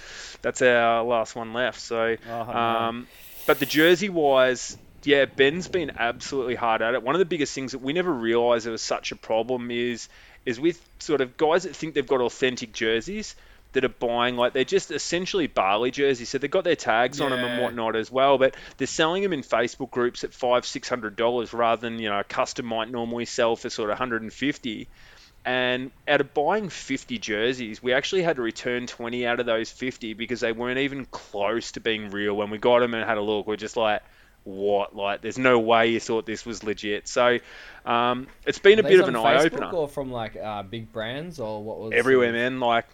that's 0.43 0.61
our 0.63 1.05
last 1.05 1.37
one 1.37 1.53
left. 1.53 1.81
So, 1.81 2.17
Oh, 2.29 2.41
um, 2.41 3.07
but 3.47 3.59
the 3.61 3.67
jersey 3.67 4.09
wise, 4.09 4.77
yeah, 5.05 5.25
Ben's 5.25 5.69
been 5.69 5.93
absolutely 5.99 6.57
hard 6.57 6.83
at 6.83 6.95
it. 6.95 7.03
One 7.03 7.15
of 7.15 7.21
the 7.21 7.25
biggest 7.25 7.55
things 7.55 7.73
that 7.73 7.79
we 7.81 7.93
never 7.93 8.13
realised 8.13 8.67
it 8.67 8.71
was 8.71 8.83
such 8.83 9.13
a 9.13 9.17
problem 9.17 9.71
is 9.71 10.09
is 10.47 10.59
with 10.59 10.81
sort 10.99 11.21
of 11.21 11.37
guys 11.37 11.63
that 11.65 11.77
think 11.77 11.95
they've 11.95 12.07
got 12.07 12.21
authentic 12.21 12.73
jerseys 12.73 13.37
that 13.73 13.85
are 13.85 13.89
buying 13.89 14.37
like 14.37 14.53
they're 14.53 14.65
just 14.65 14.91
essentially 14.91 15.47
Bali 15.47 15.91
jerseys. 15.91 16.29
So 16.29 16.39
they've 16.39 16.51
got 16.51 16.65
their 16.65 16.77
tags 16.77 17.21
on 17.21 17.31
them 17.31 17.45
and 17.45 17.63
whatnot 17.63 17.97
as 17.97 18.11
well, 18.11 18.39
but 18.39 18.57
they're 18.77 18.87
selling 18.87 19.23
them 19.23 19.33
in 19.33 19.43
Facebook 19.43 19.91
groups 19.91 20.25
at 20.25 20.35
five, 20.35 20.67
six 20.67 20.89
hundred 20.89 21.17
dollars 21.17 21.53
rather 21.53 21.81
than 21.81 21.99
you 21.99 22.09
know 22.09 22.21
a 22.21 22.25
custom 22.25 22.67
might 22.67 22.91
normally 22.91 23.25
sell 23.25 23.57
for 23.57 23.71
sort 23.71 23.91
of 23.91 23.95
150. 23.95 24.89
And 25.43 25.91
out 26.07 26.21
of 26.21 26.35
buying 26.35 26.69
50 26.69 27.19
jerseys, 27.19 27.83
we 27.83 27.95
actually 27.95 28.23
had 28.23 28.37
to 28.37 28.43
return 28.43 28.87
20 28.87 29.27
out 29.27 29.41
of 29.41 29.47
those 29.47 29.71
50 29.71 30.13
because 30.13 30.41
they 30.41 30.53
weren't 30.53 30.79
even 30.79 31.07
close 31.07 31.73
to 31.73 31.81
being 31.81 32.11
real. 32.11 32.35
When 32.35 32.51
we 32.51 32.59
got 32.59 32.81
them 32.81 32.93
and 32.93 33.09
had 33.09 33.17
a 33.17 33.23
look, 33.23 33.47
we're 33.47 33.57
just 33.57 33.77
like, 33.77 34.03
what? 34.45 34.95
Like, 34.95 35.23
there's 35.23 35.39
no 35.39 35.59
way 35.59 35.89
you 35.89 36.01
thought 36.01 36.27
this 36.27 36.45
was 36.45 36.63
legit. 36.63 37.09
So, 37.09 37.39
um, 37.87 38.27
it's 38.47 38.59
been 38.59 38.79
a 38.79 38.83
bit 38.83 39.01
of 39.01 39.09
an 39.09 39.17
eye 39.17 39.45
opener. 39.45 39.71
Or 39.71 39.89
from 39.89 40.11
like 40.11 40.37
uh, 40.37 40.63
big 40.63 40.93
brands 40.93 41.41
or 41.41 41.63
what 41.63 41.79
was 41.79 41.93
everywhere, 41.95 42.33
man. 42.33 42.61
Like 42.61 42.87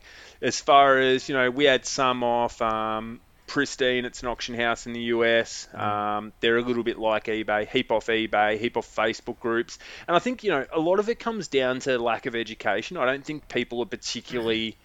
as 0.43 0.61
far 0.61 0.99
as 0.99 1.29
you 1.29 1.35
know, 1.35 1.51
we 1.51 1.65
had 1.65 1.85
some 1.85 2.23
off 2.23 2.61
um, 2.63 3.21
Pristine. 3.47 4.05
It's 4.05 4.23
an 4.23 4.29
auction 4.29 4.55
house 4.55 4.87
in 4.87 4.93
the 4.93 5.01
US. 5.01 5.69
Um, 5.73 6.33
they're 6.41 6.59
a 6.59 6.63
little 6.63 6.83
bit 6.83 6.99
like 6.99 7.25
eBay, 7.27 7.69
heap 7.69 7.93
off 7.93 8.07
eBay, 8.07 8.59
heap 8.59 8.77
off 8.77 8.93
Facebook 8.95 9.39
groups, 9.41 9.79
and 10.09 10.17
I 10.17 10.19
think 10.21 10.45
you 10.45 10.51
know 10.51 10.67
a 10.73 10.81
lot 10.81 10.99
of 10.99 11.09
it 11.09 11.19
comes 11.19 11.49
down 11.49 11.81
to 11.81 11.99
lack 11.99 12.27
of 12.27 12.35
education. 12.35 12.97
I 12.97 13.07
don't 13.07 13.25
think 13.25 13.49
people 13.49 13.81
are 13.83 13.87
particularly 13.87 14.77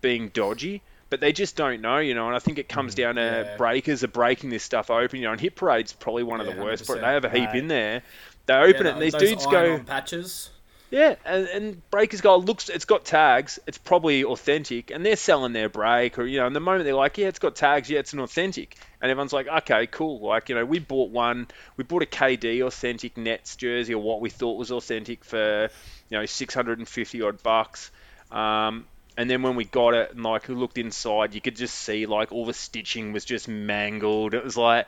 being 0.00 0.28
dodgy. 0.28 0.82
But 1.08 1.20
they 1.20 1.30
just 1.32 1.54
don't 1.54 1.82
know, 1.82 1.98
you 1.98 2.14
know, 2.16 2.26
and 2.26 2.34
I 2.34 2.40
think 2.40 2.58
it 2.58 2.68
comes 2.68 2.96
down 2.96 3.14
to 3.14 3.20
Yeah. 3.22 3.56
breakers 3.56 4.02
are 4.02 4.08
breaking 4.08 4.50
this 4.50 4.64
stuff 4.64 4.90
open, 4.90 5.20
you 5.20 5.26
know, 5.26 5.30
and 5.30 5.40
Hit 5.40 5.54
Parade's 5.54 5.92
probably 5.92 6.24
one 6.24 6.40
of 6.40 6.48
Yeah, 6.48 6.54
the 6.54 6.62
worst. 6.62 6.84
But 6.88 7.00
they 7.00 7.06
have 7.06 7.24
a 7.24 7.30
heap 7.30 7.50
Right. 7.50 7.54
in 7.54 7.68
there. 7.68 8.02
They 8.46 8.54
open 8.54 8.86
Yeah, 8.86 8.90
it, 8.90 8.92
and 8.94 9.02
these 9.02 9.14
dudes 9.14 9.46
go, 9.46 9.78
patches. 9.86 10.50
Yeah, 10.90 11.16
and, 11.24 11.48
and 11.48 11.90
Breakers 11.90 12.20
go, 12.20 12.36
looks, 12.36 12.68
it's 12.68 12.84
got 12.84 13.04
tags, 13.04 13.58
it's 13.66 13.78
probably 13.78 14.24
authentic, 14.24 14.90
and 14.90 15.04
they're 15.04 15.16
selling 15.16 15.52
their 15.52 15.68
break, 15.68 16.18
or 16.18 16.24
you 16.24 16.38
know, 16.38 16.46
in 16.46 16.52
the 16.52 16.60
moment 16.60 16.84
they're 16.84 16.94
like, 16.94 17.18
yeah, 17.18 17.26
it's 17.26 17.40
got 17.40 17.56
tags, 17.56 17.90
yeah, 17.90 17.98
it's 17.98 18.12
an 18.12 18.20
authentic, 18.20 18.76
and 19.02 19.10
everyone's 19.10 19.32
like, 19.32 19.48
okay, 19.48 19.86
cool, 19.86 20.20
like 20.20 20.48
you 20.48 20.54
know, 20.54 20.64
we 20.64 20.78
bought 20.78 21.10
one, 21.10 21.48
we 21.76 21.84
bought 21.84 22.02
a 22.02 22.06
KD 22.06 22.64
authentic 22.64 23.16
Nets 23.16 23.56
jersey, 23.56 23.94
or 23.94 24.02
what 24.02 24.20
we 24.20 24.30
thought 24.30 24.58
was 24.58 24.70
authentic 24.70 25.24
for, 25.24 25.68
you 26.08 26.18
know, 26.18 26.24
650 26.24 27.22
odd 27.22 27.42
bucks, 27.42 27.90
um, 28.30 28.86
and 29.16 29.28
then 29.28 29.42
when 29.42 29.56
we 29.56 29.64
got 29.64 29.94
it 29.94 30.12
and 30.12 30.22
like 30.22 30.48
looked 30.48 30.78
inside, 30.78 31.34
you 31.34 31.40
could 31.40 31.56
just 31.56 31.74
see 31.74 32.06
like 32.06 32.30
all 32.30 32.46
the 32.46 32.54
stitching 32.54 33.12
was 33.12 33.24
just 33.24 33.48
mangled. 33.48 34.34
It 34.34 34.44
was 34.44 34.56
like. 34.56 34.86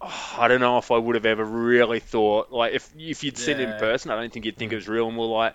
Oh, 0.00 0.34
I 0.38 0.48
don't 0.48 0.60
know 0.60 0.78
if 0.78 0.90
I 0.90 0.98
would 0.98 1.14
have 1.14 1.26
ever 1.26 1.44
really 1.44 2.00
thought 2.00 2.52
like 2.52 2.74
if 2.74 2.90
if 2.98 3.24
you'd 3.24 3.38
seen 3.38 3.60
it 3.60 3.68
in 3.68 3.78
person, 3.78 4.10
I 4.10 4.16
don't 4.16 4.32
think 4.32 4.44
you'd 4.44 4.56
think 4.56 4.72
it 4.72 4.76
was 4.76 4.88
real. 4.88 5.08
And 5.08 5.16
we're 5.16 5.26
like, 5.26 5.54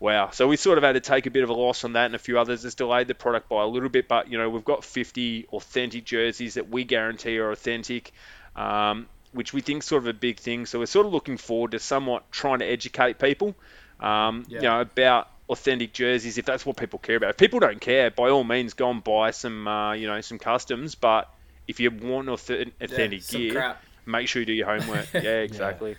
Wow. 0.00 0.30
So 0.30 0.48
we 0.48 0.56
sort 0.56 0.78
of 0.78 0.84
had 0.84 0.92
to 0.92 1.00
take 1.00 1.26
a 1.26 1.30
bit 1.30 1.44
of 1.44 1.50
a 1.50 1.52
loss 1.52 1.84
on 1.84 1.92
that, 1.92 2.06
and 2.06 2.14
a 2.14 2.18
few 2.18 2.38
others 2.38 2.62
has 2.62 2.74
delayed 2.74 3.06
the 3.06 3.14
product 3.14 3.50
by 3.50 3.62
a 3.62 3.66
little 3.66 3.90
bit. 3.90 4.08
But 4.08 4.30
you 4.32 4.38
know, 4.38 4.48
we've 4.48 4.64
got 4.64 4.82
50 4.82 5.48
authentic 5.52 6.06
jerseys 6.06 6.54
that 6.54 6.70
we 6.70 6.84
guarantee 6.84 7.38
are 7.38 7.50
authentic, 7.52 8.12
um, 8.56 9.08
which 9.32 9.52
we 9.52 9.60
think 9.60 9.82
is 9.82 9.86
sort 9.86 10.02
of 10.02 10.08
a 10.08 10.14
big 10.14 10.40
thing. 10.40 10.64
So 10.64 10.78
we're 10.78 10.86
sort 10.86 11.04
of 11.06 11.12
looking 11.12 11.36
forward 11.36 11.72
to 11.72 11.78
somewhat 11.78 12.32
trying 12.32 12.60
to 12.60 12.64
educate 12.64 13.18
people, 13.18 13.54
um, 14.00 14.46
you 14.48 14.62
know, 14.62 14.80
about 14.80 15.28
authentic 15.50 15.92
jerseys 15.92 16.38
if 16.38 16.46
that's 16.46 16.64
what 16.64 16.78
people 16.78 16.98
care 16.98 17.16
about. 17.16 17.30
If 17.30 17.36
people 17.36 17.60
don't 17.60 17.80
care, 17.80 18.10
by 18.10 18.30
all 18.30 18.42
means, 18.42 18.72
go 18.72 18.90
and 18.90 19.04
buy 19.04 19.32
some, 19.32 19.68
uh, 19.68 19.92
you 19.92 20.06
know, 20.06 20.22
some 20.22 20.38
customs. 20.38 20.94
But 20.94 21.30
if 21.70 21.80
you 21.80 21.90
want 21.90 22.28
authentic 22.28 22.74
yeah, 22.80 23.06
gear, 23.38 23.52
crap. 23.52 23.82
make 24.06 24.28
sure 24.28 24.40
you 24.40 24.46
do 24.46 24.52
your 24.52 24.66
homework. 24.66 25.08
Yeah, 25.14 25.40
exactly. 25.40 25.96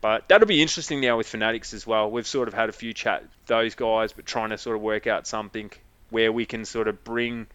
But 0.00 0.28
that'll 0.28 0.46
be 0.48 0.62
interesting 0.62 1.00
now 1.00 1.18
with 1.18 1.26
Fanatics 1.28 1.74
as 1.74 1.86
well. 1.86 2.10
We've 2.10 2.26
sort 2.26 2.48
of 2.48 2.54
had 2.54 2.68
a 2.68 2.72
few 2.72 2.94
chat 2.94 3.24
those 3.46 3.74
guys, 3.74 4.12
but 4.12 4.24
trying 4.26 4.50
to 4.50 4.58
sort 4.58 4.76
of 4.76 4.82
work 4.82 5.06
out 5.06 5.26
something 5.26 5.70
where 6.10 6.32
we 6.32 6.46
can 6.46 6.64
sort 6.64 6.88
of 6.88 7.04
bring, 7.04 7.46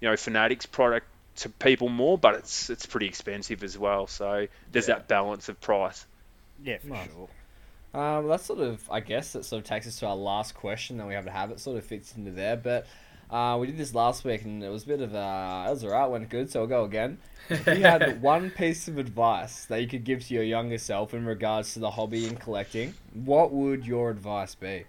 you 0.00 0.08
know, 0.08 0.16
Fanatics 0.16 0.66
product 0.66 1.06
to 1.36 1.48
people 1.48 1.88
more, 1.88 2.18
but 2.18 2.34
it's 2.34 2.70
it's 2.70 2.86
pretty 2.86 3.06
expensive 3.06 3.62
as 3.62 3.78
well. 3.78 4.06
So 4.06 4.48
there's 4.72 4.88
Yeah. 4.88 4.94
that 4.96 5.08
balance 5.08 5.48
of 5.48 5.60
price. 5.60 6.04
Yeah, 6.62 6.78
for 6.78 6.88
Nice. 6.88 7.08
sure. 7.12 7.28
Um, 7.94 8.28
that 8.28 8.40
sort 8.40 8.60
of, 8.60 8.82
I 8.90 9.00
guess, 9.00 9.32
that 9.34 9.44
sort 9.44 9.62
of 9.62 9.68
takes 9.68 9.86
us 9.86 9.98
to 10.00 10.06
our 10.06 10.16
last 10.16 10.54
question 10.54 10.96
that 10.96 11.06
we 11.06 11.14
have 11.14 11.26
to 11.26 11.30
have. 11.30 11.50
It 11.50 11.60
sort 11.60 11.76
of 11.78 11.84
fits 11.84 12.16
into 12.16 12.30
there, 12.30 12.56
but 12.56 12.86
uh, 13.32 13.56
we 13.58 13.66
did 13.66 13.78
this 13.78 13.94
last 13.94 14.24
week 14.24 14.44
and 14.44 14.62
it 14.62 14.68
was 14.68 14.84
a 14.84 14.86
bit 14.86 15.00
of 15.00 15.14
a, 15.14 15.64
it 15.66 15.70
was 15.70 15.84
alright, 15.84 16.10
went 16.10 16.28
good, 16.28 16.50
so 16.50 16.60
we'll 16.60 16.68
go 16.68 16.84
again. 16.84 17.18
If 17.48 17.66
you 17.66 17.82
had 17.82 18.20
one 18.22 18.50
piece 18.50 18.88
of 18.88 18.98
advice 18.98 19.64
that 19.64 19.80
you 19.80 19.88
could 19.88 20.04
give 20.04 20.26
to 20.26 20.34
your 20.34 20.42
younger 20.42 20.78
self 20.78 21.14
in 21.14 21.24
regards 21.24 21.72
to 21.72 21.78
the 21.78 21.90
hobby 21.90 22.26
and 22.26 22.38
collecting, 22.38 22.94
what 23.14 23.50
would 23.50 23.86
your 23.86 24.10
advice 24.10 24.54
be? 24.54 24.84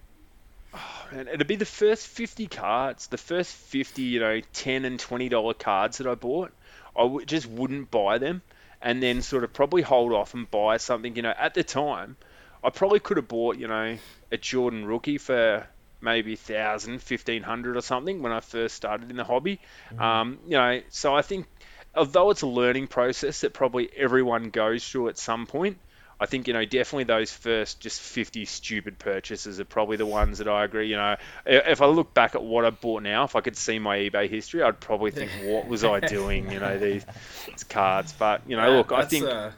And 1.12 1.30
it'd 1.30 1.48
be 1.48 1.56
the 1.56 1.66
first 1.66 2.08
50 2.08 2.48
cards, 2.48 3.08
the 3.08 3.18
first 3.18 3.56
50, 3.56 4.02
you 4.02 4.20
know, 4.20 4.42
10 4.54 4.86
and 4.86 5.00
20 5.00 5.30
dollar 5.30 5.54
cards 5.54 6.00
that 6.00 6.08
I 6.08 6.16
bought. 6.16 6.52
I 6.98 7.04
w- 7.04 7.26
just 7.26 7.48
wouldn't 7.48 7.92
buy 7.92 8.18
them 8.18 8.42
and 8.82 9.02
then 9.02 9.22
sort 9.22 9.46
of 9.46 9.54
probably 9.54 9.84
hold 9.84 10.12
off 10.12 10.34
and 10.34 10.50
buy 10.52 10.78
something, 10.78 11.16
you 11.16 11.22
know, 11.22 11.34
at 11.40 11.54
the 11.54 11.64
time, 11.64 12.18
I 12.64 12.70
probably 12.70 13.00
could 13.00 13.18
have 13.18 13.30
bought, 13.30 13.58
you 13.58 13.68
know, 13.68 13.98
a 14.32 14.38
Jordan 14.38 14.86
rookie 14.86 15.18
for 15.18 15.66
maybe 16.04 16.32
1000 16.36 16.94
1500 16.94 17.78
or 17.78 17.82
something 17.82 18.22
when 18.22 18.32
I 18.32 18.42
first 18.42 18.76
started 18.76 19.10
in 19.10 19.18
the 19.18 19.24
hobby. 19.24 19.60
Mm-hmm. 19.92 20.02
Um, 20.02 20.40
you 20.46 20.58
know, 20.58 20.82
so 20.90 21.16
I 21.16 21.22
think 21.24 21.48
although 21.96 22.30
it's 22.32 22.42
a 22.42 22.48
learning 22.48 22.88
process 22.88 23.42
that 23.42 23.54
probably 23.54 23.90
everyone 23.96 24.50
goes 24.50 24.88
through 24.88 25.08
at 25.10 25.18
some 25.18 25.46
point, 25.48 25.78
I 26.20 26.26
think 26.26 26.48
you 26.48 26.54
know 26.54 26.64
definitely 26.64 27.06
those 27.06 27.32
first 27.34 27.80
just 27.82 28.00
50 28.00 28.46
stupid 28.46 29.00
purchases 29.00 29.60
are 29.60 29.66
probably 29.66 29.98
the 29.98 30.06
ones 30.06 30.38
that 30.38 30.48
I 30.48 30.64
agree. 30.64 30.88
You 30.88 30.96
know, 30.96 31.16
if 31.46 31.82
I 31.82 31.86
look 31.88 32.14
back 32.14 32.36
at 32.36 32.44
what 32.44 32.64
I 32.66 32.70
bought 32.70 33.04
now, 33.04 33.24
if 33.26 33.36
I 33.36 33.42
could 33.42 33.58
see 33.58 33.80
my 33.80 33.98
eBay 33.98 34.30
history, 34.30 34.62
I'd 34.62 34.80
probably 34.80 35.12
think, 35.12 35.32
what 35.44 35.68
was 35.68 35.84
I 35.84 36.00
doing? 36.00 36.52
You 36.52 36.60
know, 36.60 36.78
these, 36.78 37.06
these 37.48 37.64
cards. 37.64 38.14
But 38.14 38.42
you 38.48 38.56
know, 38.56 38.70
Yeah, 38.70 38.78
look, 38.78 38.92
I 38.92 39.04
think 39.06 39.26
A, 39.26 39.54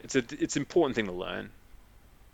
it's 0.00 0.14
a 0.14 0.24
it's 0.30 0.56
an 0.56 0.62
important 0.62 0.94
thing 0.96 1.06
to 1.06 1.12
learn. 1.12 1.50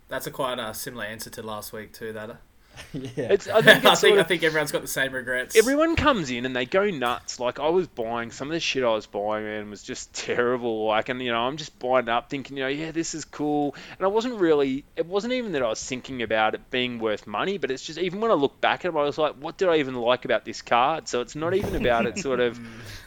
that's 0.07 0.27
a 0.27 0.31
quite 0.31 0.59
a 0.59 0.73
similar 0.73 1.05
answer 1.05 1.29
to 1.31 1.41
last 1.41 1.73
week 1.73 1.91
too. 1.93 2.13
That 2.13 2.37
yeah. 2.93 3.31
It's 3.31 3.47
I 3.47 3.57
I 3.57 3.61
think 3.61 3.81
think, 3.81 3.93
it's 3.93 4.03
I 4.03 4.09
of, 4.09 4.27
think 4.27 4.43
everyone's 4.43 4.71
got 4.71 4.81
the 4.81 4.87
same 4.87 5.13
regrets. 5.13 5.55
everyone 5.55 5.95
comes 5.95 6.29
in 6.29 6.45
and 6.45 6.55
they 6.55 6.65
go 6.65 6.89
nuts. 6.89 7.39
Like 7.39 7.59
I 7.59 7.69
was 7.69 7.87
buying 7.87 8.31
some 8.31 8.47
of 8.47 8.53
the 8.53 8.59
shit 8.59 8.83
I 8.83 8.89
was 8.89 9.05
buying, 9.05 9.45
man, 9.45 9.69
was 9.69 9.83
just 9.83 10.13
terrible. 10.25 10.85
Like, 10.85 11.09
and 11.09 11.21
you 11.21 11.31
know, 11.31 11.41
I'm 11.41 11.57
just 11.57 11.77
buying 11.79 12.03
it 12.05 12.09
up, 12.09 12.29
thinking, 12.29 12.57
you 12.57 12.63
know, 12.63 12.69
yeah, 12.69 12.91
this 12.91 13.13
is 13.13 13.25
cool. 13.25 13.75
And 13.97 14.05
I 14.05 14.07
wasn't 14.07 14.35
really. 14.35 14.85
It 14.95 15.05
wasn't 15.05 15.33
even 15.33 15.53
that 15.53 15.63
I 15.63 15.69
was 15.69 15.83
thinking 15.83 16.21
about 16.21 16.55
it 16.55 16.69
being 16.71 16.99
worth 16.99 17.27
money, 17.27 17.57
but 17.57 17.71
it's 17.71 17.85
just 17.85 17.99
even 17.99 18.21
when 18.21 18.31
I 18.31 18.35
look 18.35 18.59
back 18.61 18.85
at 18.85 18.93
it, 18.93 18.97
I 18.97 19.03
was 19.03 19.17
like, 19.17 19.35
what 19.35 19.57
did 19.57 19.69
I 19.69 19.77
even 19.77 19.95
like 19.95 20.25
about 20.25 20.45
this 20.45 20.61
card? 20.61 21.07
So 21.07 21.21
it's 21.21 21.35
not 21.35 21.53
even 21.53 21.75
about 21.75 22.05
it, 22.05 22.17
sort 22.17 22.39
of, 22.39 22.59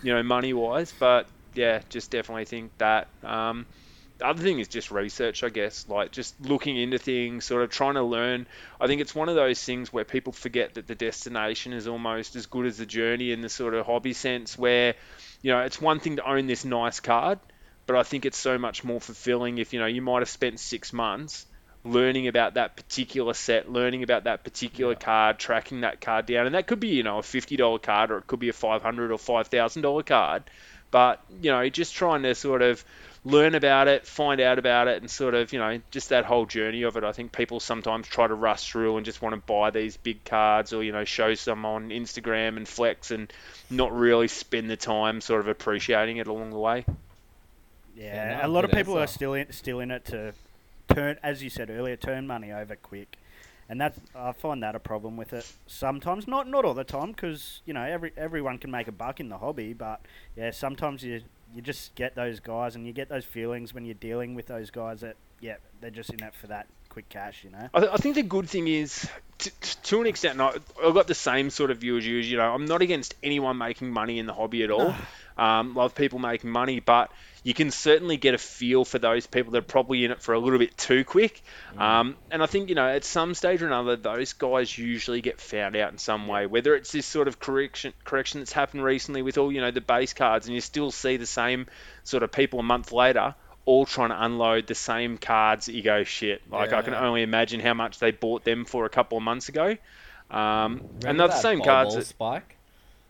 you 0.03 0.13
know, 0.13 0.23
money 0.23 0.53
wise. 0.53 0.93
But 0.99 1.27
yeah, 1.55 1.81
just 1.89 2.11
definitely 2.11 2.45
think 2.45 2.77
that. 2.79 3.09
Um, 3.23 3.67
the 4.19 4.27
other 4.27 4.43
thing 4.43 4.59
is 4.59 4.69
just 4.69 4.91
research, 4.91 5.45
I 5.45 5.49
guess, 5.51 5.87
like 5.89 6.13
just 6.13 6.41
looking 6.41 6.77
into 6.77 6.99
things, 6.99 7.45
sort 7.45 7.63
of 7.63 7.71
trying 7.71 7.95
to 7.95 8.03
learn. 8.03 8.47
I 8.81 8.87
think 8.87 9.01
it's 9.01 9.15
one 9.15 9.29
of 9.29 9.35
those 9.35 9.63
things 9.63 9.93
where 9.93 10.05
people 10.05 10.33
forget 10.33 10.75
that 10.75 10.87
the 10.87 10.95
destination 10.95 11.73
is 11.73 11.87
almost 11.87 12.37
as 12.37 12.47
good 12.47 12.67
as 12.67 12.79
the 12.79 12.87
journey 12.87 13.33
in 13.33 13.43
the 13.43 13.49
sort 13.49 13.75
of 13.75 13.85
hobby 13.85 14.15
sense, 14.15 14.57
where, 14.59 14.95
you 15.43 15.53
know, 15.53 15.61
it's 15.61 15.81
one 15.81 16.01
thing 16.01 16.17
to 16.17 16.29
own 16.29 16.47
this 16.47 16.65
nice 16.65 17.01
card, 17.01 17.39
but 17.87 17.97
I 17.97 18.03
think 18.03 18.25
it's 18.25 18.39
so 18.39 18.59
much 18.59 18.85
more 18.85 19.01
fulfilling 19.01 19.59
if, 19.59 19.73
you 19.73 19.81
know, 19.81 19.87
you 19.87 20.03
might 20.03 20.21
have 20.21 20.31
spent 20.31 20.61
six 20.61 20.93
months 20.93 21.47
learning 21.85 22.27
about 22.27 22.55
that 22.55 22.77
particular 22.77 23.35
set, 23.35 23.71
learning 23.71 24.03
about 24.03 24.25
that 24.25 24.45
particular 24.45 24.95
card, 24.95 25.39
tracking 25.39 25.83
that 25.83 26.01
card 26.01 26.27
down. 26.27 26.47
And 26.47 26.55
that 26.55 26.67
could 26.67 26.81
be, 26.81 26.89
you 26.89 27.03
know, 27.03 27.19
a 27.19 27.23
$50 27.23 27.81
card 27.83 28.11
or 28.11 28.19
it 28.19 28.27
could 28.27 28.41
be 28.41 28.49
a 28.49 28.53
500 28.53 29.13
or 29.13 29.19
$5,000 29.19 30.07
card. 30.07 30.45
But, 30.91 31.23
you 31.41 31.51
know, 31.51 31.69
just 31.69 31.95
trying 31.95 32.23
to 32.23 32.35
sort 32.35 32.63
of 32.63 32.85
learn 33.27 33.57
about 33.57 33.89
it, 33.89 34.07
find 34.07 34.41
out 34.41 34.57
about 34.59 34.87
it, 34.87 35.03
and 35.03 35.11
sort 35.11 35.35
of, 35.35 35.53
you 35.53 35.59
know, 35.59 35.81
just 35.91 36.11
that 36.11 36.25
whole 36.25 36.47
journey 36.47 36.83
of 36.83 36.97
it. 36.97 37.03
I 37.03 37.11
think 37.11 37.33
people 37.33 37.59
sometimes 37.59 38.07
try 38.07 38.29
to 38.29 38.35
rush 38.35 38.71
through 38.71 38.97
and 38.97 39.05
just 39.05 39.21
want 39.21 39.35
to 39.35 39.41
buy 39.41 39.71
these 39.71 39.97
big 39.97 40.25
cards 40.25 40.73
or, 40.73 40.85
you 40.85 40.93
know, 40.93 41.05
show 41.05 41.35
some 41.35 41.65
on 41.67 41.91
Instagram 41.91 42.57
and 42.57 42.69
flex 42.69 43.11
and 43.11 43.33
not 43.69 43.93
really 43.97 44.29
spend 44.29 44.71
the 44.71 44.77
time 44.77 45.21
sort 45.21 45.41
of 45.41 45.49
appreciating 45.49 46.19
it 46.19 46.29
along 46.29 46.51
the 46.51 46.59
way. 46.59 46.85
Yeah, 47.97 48.39
no, 48.43 48.47
a 48.47 48.49
lot 48.49 48.65
of 48.65 48.71
good 48.71 48.77
people 48.77 48.97
are 48.97 49.09
still 49.09 49.35
in, 49.35 49.51
still 49.53 49.81
in 49.81 49.91
it 49.91 50.05
to 50.07 50.33
turn, 50.89 51.19
as 51.23 51.43
you 51.43 51.51
said 51.51 51.69
earlier, 51.69 51.97
turn 51.97 52.29
money 52.29 52.53
over 52.53 52.77
quick, 52.77 53.17
and 53.69 53.81
that 53.81 53.97
I 54.15 54.33
find 54.33 54.63
that 54.63 54.77
a 54.77 54.79
problem 54.79 55.17
with 55.17 55.33
it 55.33 55.51
sometimes. 55.67 56.29
Not 56.29 56.47
not 56.47 56.65
all 56.65 56.75
the 56.75 56.85
time, 56.85 57.13
because 57.13 57.63
you 57.65 57.73
know 57.73 57.83
every 57.83 58.13
everyone 58.17 58.59
can 58.59 58.71
make 58.71 58.87
a 58.87 58.93
buck 58.93 59.19
in 59.19 59.31
the 59.31 59.39
hobby, 59.39 59.73
but 59.73 60.03
yeah, 60.37 60.51
sometimes 60.51 61.03
you 61.03 61.23
you 61.57 61.63
just 61.63 61.95
get 61.95 62.15
those 62.15 62.39
guys, 62.41 62.77
and 62.77 62.87
you 62.87 62.93
get 62.93 63.09
those 63.09 63.25
feelings 63.25 63.73
when 63.75 63.85
you're 63.85 63.95
dealing 63.95 64.35
with 64.35 64.47
those 64.47 64.71
guys 64.71 65.01
that 65.01 65.17
yeah, 65.41 65.57
they're 65.81 65.91
just 65.91 66.11
in 66.11 66.23
it 66.23 66.35
for 66.35 66.47
that 66.49 66.67
quick 66.89 67.09
cash, 67.09 67.45
you 67.45 67.51
know. 67.51 67.69
I, 67.75 67.81
th- 67.81 67.93
I 67.93 67.97
think 67.97 68.15
the 68.15 68.23
good 68.23 68.49
thing 68.49 68.69
is, 68.69 69.09
t- 69.39 69.51
t- 69.61 69.77
to 69.85 70.01
an 70.01 70.07
extent, 70.07 70.41
and 70.41 70.43
I, 70.43 70.53
I've 70.87 70.95
got 70.95 71.07
the 71.07 71.15
same 71.15 71.51
sort 71.51 71.71
of 71.71 71.79
view 71.79 71.97
as 71.99 72.07
you. 72.07 72.17
You 72.17 72.37
know, 72.39 72.53
I'm 72.55 72.65
not 72.67 72.81
against 72.83 73.15
anyone 73.23 73.59
making 73.59 73.91
money 73.91 74.19
in 74.19 74.27
the 74.27 74.33
hobby 74.33 74.63
at 74.65 74.71
all. 74.71 74.95
um, 75.39 75.75
love 75.75 75.95
people 75.95 76.19
making 76.19 76.51
money, 76.51 76.81
but 76.81 77.11
you 77.47 77.55
can 77.55 77.71
certainly 77.71 78.17
get 78.17 78.35
a 78.35 78.39
feel 78.39 78.85
for 78.85 78.99
those 78.99 79.29
people 79.29 79.53
that 79.53 79.59
are 79.59 79.63
probably 79.63 80.05
in 80.05 80.11
it 80.11 80.21
for 80.21 80.35
a 80.35 80.39
little 80.41 80.59
bit 80.59 80.77
too 80.77 81.05
quick. 81.05 81.41
Um, 81.79 82.17
and 82.29 82.43
I 82.43 82.47
think, 82.47 82.71
you 82.71 82.75
know, 82.75 82.89
at 82.89 83.05
some 83.05 83.35
stage 83.35 83.63
or 83.63 83.69
another, 83.69 83.95
those 83.95 84.33
guys 84.33 84.77
usually 84.77 85.21
get 85.21 85.41
found 85.41 85.77
out 85.77 85.93
in 85.93 85.99
some 85.99 86.27
way, 86.27 86.47
whether 86.47 86.75
it's 86.75 86.91
this 86.91 87.07
sort 87.07 87.29
of 87.29 87.39
correction 87.39 87.93
correction 88.03 88.41
that's 88.41 88.51
happened 88.51 88.83
recently 88.83 89.23
with 89.23 89.39
all, 89.39 89.53
you 89.53 89.61
know, 89.61 89.71
the 89.71 89.81
base 89.81 90.13
cards, 90.13 90.49
and 90.49 90.57
you 90.57 90.61
still 90.61 90.91
see 90.91 91.19
the 91.19 91.27
same 91.27 91.69
sort 92.03 92.25
of 92.25 92.33
people 92.33 92.59
a 92.59 92.65
month 92.65 92.91
later 92.91 93.37
all 93.65 93.87
trying 93.87 94.09
to 94.09 94.25
unload 94.25 94.67
the 94.67 94.75
same 94.75 95.17
cards 95.17 95.67
that 95.67 95.75
you 95.75 95.83
go 95.83 96.03
shit. 96.03 96.43
Like 96.51 96.73
I 96.73 96.83
can 96.83 96.95
only 96.95 97.23
imagine 97.23 97.61
how 97.61 97.75
much 97.75 98.01
they 98.01 98.11
bought 98.11 98.43
them 98.43 98.65
for 98.65 98.87
a 98.87 98.89
couple 98.89 99.19
of 99.19 99.23
months 99.23 99.49
ago. 99.49 99.77
Um, 100.33 100.83
and 101.07 101.21
they're 101.21 101.29
the 101.29 101.41
same 101.41 101.63
cards. 101.63 101.95
That, 101.95 102.07
spike. 102.07 102.56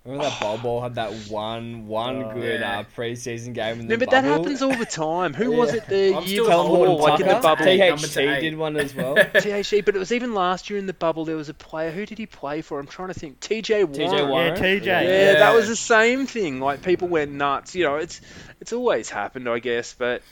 Remember 0.07 0.25
that 0.31 0.40
Bol 0.40 0.59
Bol 0.59 0.81
had 0.83 0.95
that 0.95 1.12
one 1.29 1.87
one 1.88 2.23
Oh, 2.23 2.33
good 2.35 2.61
yeah. 2.61 2.79
uh, 2.79 2.85
preseason 2.97 3.53
game 3.55 3.81
in 3.81 3.88
no, 3.88 3.97
the 3.97 3.99
but 3.99 4.11
that 4.11 4.25
happens 4.25 4.62
all 4.62 4.75
the 4.77 4.87
time. 4.87 5.35
Who 5.35 5.51
Yeah. 5.53 5.59
was 5.59 5.75
it 5.75 5.87
the 5.88 6.14
I'm 6.16 6.23
year 6.25 6.45
still 6.45 6.47
before, 6.47 6.87
holding 6.87 6.99
like 6.99 7.21
in 7.21 7.27
the 7.29 7.35
bubble? 7.35 7.64
Hey, 7.64 7.79
number 7.88 8.07
THC 8.07 8.40
did 8.40 8.57
one 8.57 8.77
as 8.77 8.95
well. 8.95 9.14
THC, 9.16 9.85
but 9.85 9.97
it 9.97 9.99
was 9.99 10.12
even 10.12 10.33
last 10.35 10.71
year 10.71 10.79
in 10.79 10.87
the 10.87 10.92
bubble. 10.92 11.25
There 11.25 11.37
was 11.37 11.49
a 11.49 11.55
player. 11.55 11.90
Who 11.90 12.07
did 12.07 12.19
he 12.19 12.27
play 12.27 12.62
for? 12.62 12.79
I'm 12.79 12.87
trying 12.87 13.09
to 13.09 13.14
think. 13.19 13.40
TJ 13.40 13.85
Warren. 13.85 14.55
TJ 14.55 14.57
Yeah, 14.57 14.57
TJ. 14.61 14.85
Yeah, 14.87 15.03
Yeah. 15.03 15.33
that 15.40 15.55
was 15.55 15.66
the 15.69 15.77
same 15.77 16.27
thing. 16.27 16.61
Like 16.61 16.83
people 16.83 17.09
went 17.09 17.33
nuts. 17.33 17.75
You 17.75 17.85
know, 17.85 17.97
it's 17.97 18.21
it's 18.61 18.73
always 18.73 19.11
happened, 19.11 19.49
I 19.49 19.59
guess. 19.59 19.95
But 19.95 20.23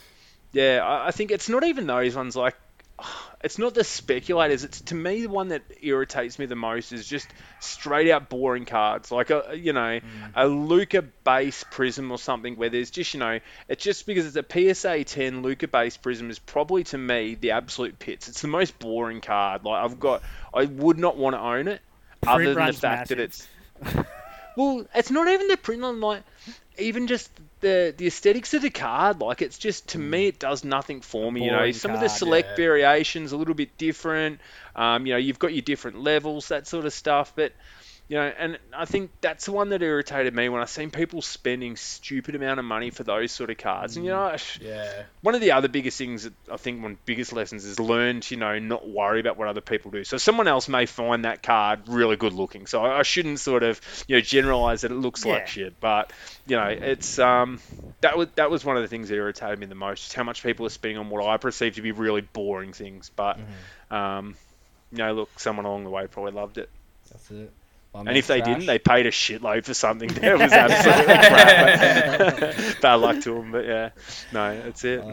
yeah, 0.53 0.79
I, 0.85 1.07
I 1.07 1.11
think 1.11 1.31
it's 1.31 1.49
not 1.49 1.63
even 1.65 1.85
those 1.85 2.15
ones. 2.15 2.35
Like 2.35 2.55
it's 3.45 3.59
not 3.59 3.75
the 3.75 3.83
speculators. 3.83 4.63
It's 4.63 4.81
to 4.81 4.95
me 4.95 5.21
the 5.21 5.29
one 5.29 5.49
that 5.49 5.61
irritates 5.79 6.39
me 6.39 6.47
the 6.47 6.55
most 6.55 6.91
is 6.91 7.07
just 7.07 7.27
straight 7.59 8.09
out 8.09 8.27
boring 8.27 8.65
cards. 8.65 9.11
Like 9.11 9.29
a 9.29 9.53
you 9.55 9.71
know 9.71 9.99
a 10.33 10.47
Luka 10.47 11.03
base 11.03 11.63
Prizm 11.63 12.09
or 12.09 12.17
something 12.17 12.55
where 12.55 12.71
there's 12.71 12.89
just 12.89 13.13
you 13.13 13.19
know 13.19 13.39
it's 13.69 13.83
just 13.83 14.07
because 14.07 14.25
it's 14.25 14.35
a 14.35 14.73
PSA 14.73 15.03
10 15.03 15.43
Luka 15.43 15.67
base 15.67 15.95
Prizm 15.95 16.31
is 16.31 16.39
probably 16.39 16.85
to 16.85 16.97
me 16.97 17.35
the 17.35 17.51
absolute 17.51 17.99
pits. 17.99 18.27
It's 18.27 18.41
the 18.41 18.47
most 18.47 18.79
boring 18.79 19.21
card. 19.21 19.63
Like 19.63 19.83
I've 19.83 19.99
got 19.99 20.23
I 20.51 20.65
would 20.65 20.97
not 20.97 21.15
want 21.15 21.35
to 21.35 21.39
own 21.39 21.67
it 21.67 21.81
other 22.25 22.55
than 22.55 22.65
the 22.65 22.73
fact 22.73 23.09
that 23.09 23.19
it's 23.19 23.47
well, 24.55 24.85
it's 24.95 25.11
not 25.11 25.27
even 25.27 25.47
the 25.47 25.57
print 25.57 25.83
on 25.83 25.99
like 25.99 26.23
even 26.77 27.07
just 27.07 27.29
the 27.61 27.93
the 27.95 28.07
aesthetics 28.07 28.53
of 28.53 28.61
the 28.61 28.69
card. 28.69 29.19
Like 29.19 29.41
it's 29.41 29.57
just 29.57 29.89
to 29.89 29.99
me, 29.99 30.27
it 30.27 30.39
does 30.39 30.63
nothing 30.63 31.01
for 31.01 31.31
me. 31.31 31.45
You 31.45 31.51
know, 31.51 31.71
some 31.71 31.91
of 31.91 31.99
the 31.99 32.09
select 32.09 32.49
yeah. 32.51 32.55
variations 32.55 33.31
a 33.31 33.37
little 33.37 33.53
bit 33.53 33.77
different. 33.77 34.39
Um, 34.75 35.05
you 35.05 35.13
know, 35.13 35.17
you've 35.19 35.39
got 35.39 35.53
your 35.53 35.61
different 35.61 36.01
levels, 36.01 36.49
that 36.49 36.67
sort 36.67 36.85
of 36.85 36.93
stuff. 36.93 37.33
But 37.35 37.53
you 38.07 38.17
know, 38.17 38.31
and 38.37 38.59
I 38.75 38.85
think 38.85 39.11
that's 39.21 39.45
the 39.45 39.51
one 39.51 39.69
that 39.69 39.81
irritated 39.81 40.33
me 40.35 40.47
when 40.49 40.61
I 40.61 40.65
seen 40.65 40.91
people 40.91 41.21
spending 41.23 41.75
stupid 41.75 42.35
amount 42.35 42.59
of 42.59 42.65
money 42.65 42.91
for 42.91 43.03
those 43.03 43.31
sort 43.31 43.49
of 43.49 43.57
cards. 43.57 43.95
And 43.95 44.05
you 44.05 44.11
know, 44.11 44.35
Yeah. 44.61 45.03
one 45.21 45.33
of 45.33 45.41
the 45.41 45.53
other 45.53 45.67
biggest 45.67 45.97
things 45.97 46.23
that 46.23 46.33
I 46.51 46.57
think 46.57 46.83
one 46.83 46.91
of 46.91 46.97
the 46.97 47.03
biggest 47.05 47.33
lessons 47.33 47.65
is 47.65 47.79
learn 47.79 48.21
to 48.21 48.35
you 48.35 48.39
know 48.39 48.59
not 48.59 48.87
worry 48.87 49.19
about 49.19 49.37
what 49.37 49.47
other 49.47 49.61
people 49.61 49.89
do. 49.89 50.03
So 50.03 50.17
someone 50.17 50.47
else 50.47 50.67
may 50.69 50.85
find 50.85 51.25
that 51.25 51.41
card 51.41 51.87
really 51.87 52.15
good 52.15 52.33
looking. 52.33 52.67
So 52.67 52.83
I 52.83 53.01
shouldn't 53.01 53.39
sort 53.39 53.63
of 53.63 53.81
you 54.07 54.17
know 54.17 54.21
generalize 54.21 54.81
that 54.81 54.91
it 54.91 54.95
looks 54.95 55.25
Yeah. 55.25 55.33
like 55.33 55.47
shit. 55.47 55.79
But 55.79 56.13
you 56.45 56.57
know 56.57 56.67
it's 56.67 57.17
um 57.17 57.59
that 58.01 58.17
was 58.17 58.27
that 58.35 58.51
was 58.51 58.63
one 58.63 58.75
of 58.77 58.83
the 58.83 58.87
things 58.87 59.09
that 59.09 59.15
irritated 59.15 59.57
me 59.57 59.65
the 59.65 59.73
most. 59.73 60.03
Just 60.03 60.13
how 60.13 60.23
much 60.23 60.43
people 60.43 60.67
are 60.67 60.69
spending 60.69 60.99
on 60.99 61.09
what 61.09 61.25
I 61.25 61.37
perceive 61.37 61.75
to 61.75 61.81
be 61.81 61.91
really 61.91 62.21
boring 62.21 62.71
things. 62.71 63.09
But 63.15 63.39
um 63.89 64.35
you 64.91 64.99
know 64.99 65.13
look, 65.13 65.39
someone 65.39 65.65
along 65.65 65.85
the 65.85 65.89
way 65.89 66.05
probably 66.05 66.33
loved 66.33 66.59
it. 66.59 66.69
That's 67.11 67.31
it. 67.31 67.51
And 67.95 68.17
if 68.17 68.27
they 68.27 68.41
didn't, 68.41 68.65
they 68.65 68.79
paid 68.79 69.05
a 69.05 69.11
shitload 69.11 69.65
for 69.65 69.73
something 69.73 70.09
that 70.13 70.37
was 70.37 70.51
absolutely 70.51 71.13
crap. 72.65 72.81
Bad 72.81 72.95
luck 72.95 73.21
to 73.23 73.35
them, 73.35 73.51
but 73.51 73.65
yeah, 73.65 73.89
no, 74.31 74.61
that's 74.61 74.83
it. 74.83 75.03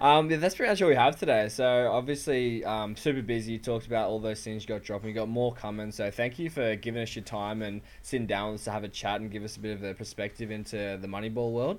Um, 0.00 0.30
yeah, 0.30 0.36
that's 0.38 0.54
pretty 0.54 0.70
much 0.70 0.82
all 0.82 0.88
we 0.88 0.96
have 0.96 1.16
today. 1.18 1.48
So 1.48 1.90
obviously, 1.90 2.64
um, 2.64 2.96
super 2.96 3.22
busy. 3.22 3.52
You 3.52 3.58
talked 3.58 3.86
about 3.86 4.08
all 4.08 4.18
those 4.18 4.42
things 4.42 4.62
you 4.62 4.68
got 4.68 4.82
dropping. 4.82 5.10
You 5.10 5.14
got 5.14 5.28
more 5.28 5.54
coming. 5.54 5.92
So 5.92 6.10
thank 6.10 6.38
you 6.38 6.50
for 6.50 6.74
giving 6.76 7.02
us 7.02 7.14
your 7.14 7.24
time 7.24 7.62
and 7.62 7.80
sitting 8.02 8.26
down 8.26 8.52
with 8.52 8.60
us 8.60 8.64
to 8.64 8.70
have 8.72 8.84
a 8.84 8.88
chat 8.88 9.20
and 9.20 9.30
give 9.30 9.44
us 9.44 9.56
a 9.56 9.60
bit 9.60 9.76
of 9.76 9.82
a 9.84 9.94
perspective 9.94 10.50
into 10.50 10.98
the 11.00 11.06
Moneyball 11.06 11.52
world. 11.52 11.78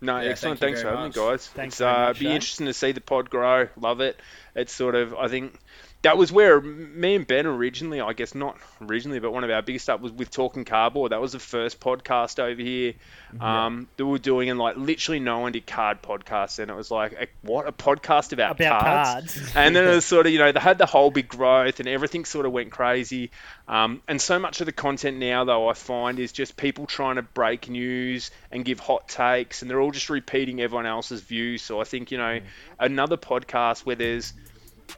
No, 0.00 0.20
Yeah, 0.20 0.30
excellent. 0.30 0.60
thank 0.60 0.76
Thanks 0.76 0.82
for 0.82 0.90
having 0.90 1.04
me, 1.06 1.10
guys. 1.12 1.46
Thanks 1.48 1.74
it's 1.74 1.78
very 1.78 1.92
uh, 1.92 2.08
much, 2.08 2.18
be 2.18 2.26
Shane. 2.26 2.34
interesting 2.34 2.66
to 2.66 2.72
see 2.72 2.92
the 2.92 3.00
pod 3.00 3.30
grow. 3.30 3.68
Love 3.80 4.00
it. 4.00 4.18
It's 4.54 4.72
sort 4.72 4.94
of, 4.94 5.14
I 5.14 5.28
think, 5.28 5.58
that 6.02 6.16
was 6.16 6.30
where 6.30 6.60
me 6.60 7.16
and 7.16 7.26
Ben 7.26 7.44
originally, 7.46 8.00
I 8.00 8.12
guess 8.12 8.32
not 8.32 8.56
originally, 8.80 9.18
but 9.18 9.32
one 9.32 9.42
of 9.42 9.50
our 9.50 9.62
biggest 9.62 9.84
stuff 9.84 10.00
was 10.00 10.12
with 10.12 10.30
Talking 10.30 10.64
Cardboard. 10.64 11.10
That 11.10 11.20
was 11.20 11.32
the 11.32 11.40
first 11.40 11.80
podcast 11.80 12.38
over 12.38 12.62
here 12.62 12.94
um, 13.40 13.88
that 13.96 14.06
we 14.06 14.12
were 14.12 14.18
doing, 14.18 14.48
and 14.48 14.60
like 14.60 14.76
literally 14.76 15.18
no 15.18 15.40
one 15.40 15.50
did 15.50 15.66
card 15.66 16.00
podcasts. 16.00 16.60
And 16.60 16.70
it 16.70 16.74
was 16.74 16.92
like, 16.92 17.14
a, 17.14 17.26
what 17.42 17.66
a 17.66 17.72
podcast 17.72 18.32
about, 18.32 18.60
About 18.60 18.80
cards. 18.80 19.34
cards. 19.34 19.52
and 19.56 19.74
then 19.74 19.88
it 19.88 19.94
was 19.94 20.04
sort 20.06 20.26
of, 20.26 20.32
you 20.32 20.38
know, 20.38 20.52
they 20.52 20.60
had 20.60 20.78
the 20.78 20.86
whole 20.86 21.10
big 21.10 21.26
growth 21.26 21.80
and 21.80 21.88
everything 21.88 22.24
sort 22.24 22.46
of 22.46 22.52
went 22.52 22.70
crazy. 22.70 23.32
Um, 23.66 24.00
and 24.06 24.20
so 24.20 24.38
much 24.38 24.60
of 24.60 24.66
the 24.66 24.72
content 24.72 25.18
now, 25.18 25.44
though, 25.44 25.68
I 25.68 25.74
find 25.74 26.20
is 26.20 26.30
just 26.30 26.56
people 26.56 26.86
trying 26.86 27.16
to 27.16 27.22
break 27.22 27.68
news 27.68 28.30
and 28.52 28.64
give 28.64 28.78
hot 28.78 29.08
takes, 29.08 29.62
and 29.62 29.70
they're 29.70 29.80
all 29.80 29.90
just 29.90 30.10
repeating 30.10 30.60
everyone 30.60 30.86
else's 30.86 31.22
views. 31.22 31.60
So 31.60 31.80
I 31.80 31.84
think, 31.84 32.12
you 32.12 32.18
know, 32.18 32.38
another 32.78 33.16
podcast 33.16 33.84
where 33.84 33.96
there's 33.96 34.32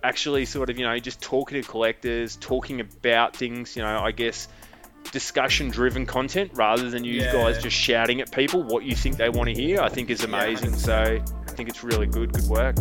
actually 0.03 0.45
sort 0.45 0.71
of, 0.71 0.79
you 0.79 0.85
know, 0.85 0.99
just 0.99 1.21
talking 1.21 1.61
to 1.63 1.69
collectors, 1.69 2.37
talking 2.37 2.81
about 2.81 3.37
things, 3.37 3.77
you 3.77 3.83
know, 3.83 3.99
I 4.01 4.13
guess 4.13 4.49
discussion 5.13 5.71
driven 5.71 6.07
content 6.07 6.51
rather 6.55 6.91
than 6.91 7.05
you 7.05 7.15
Yeah. 7.15 7.33
guys 7.33 7.63
just 7.63 7.77
shouting 7.77 8.21
at 8.21 8.31
people 8.33 8.63
what 8.63 8.85
you 8.85 8.95
think 8.95 9.17
they 9.17 9.29
want 9.31 9.49
to 9.49 9.55
hear, 9.55 9.81
I 9.81 9.89
think 9.89 10.11
is 10.11 10.23
amazing. 10.25 10.75
so 10.77 10.95
I 10.95 11.51
think 11.53 11.69
it's 11.69 11.83
really 11.83 12.07
good. 12.07 12.33
Good 12.33 12.45
work. 12.45 12.77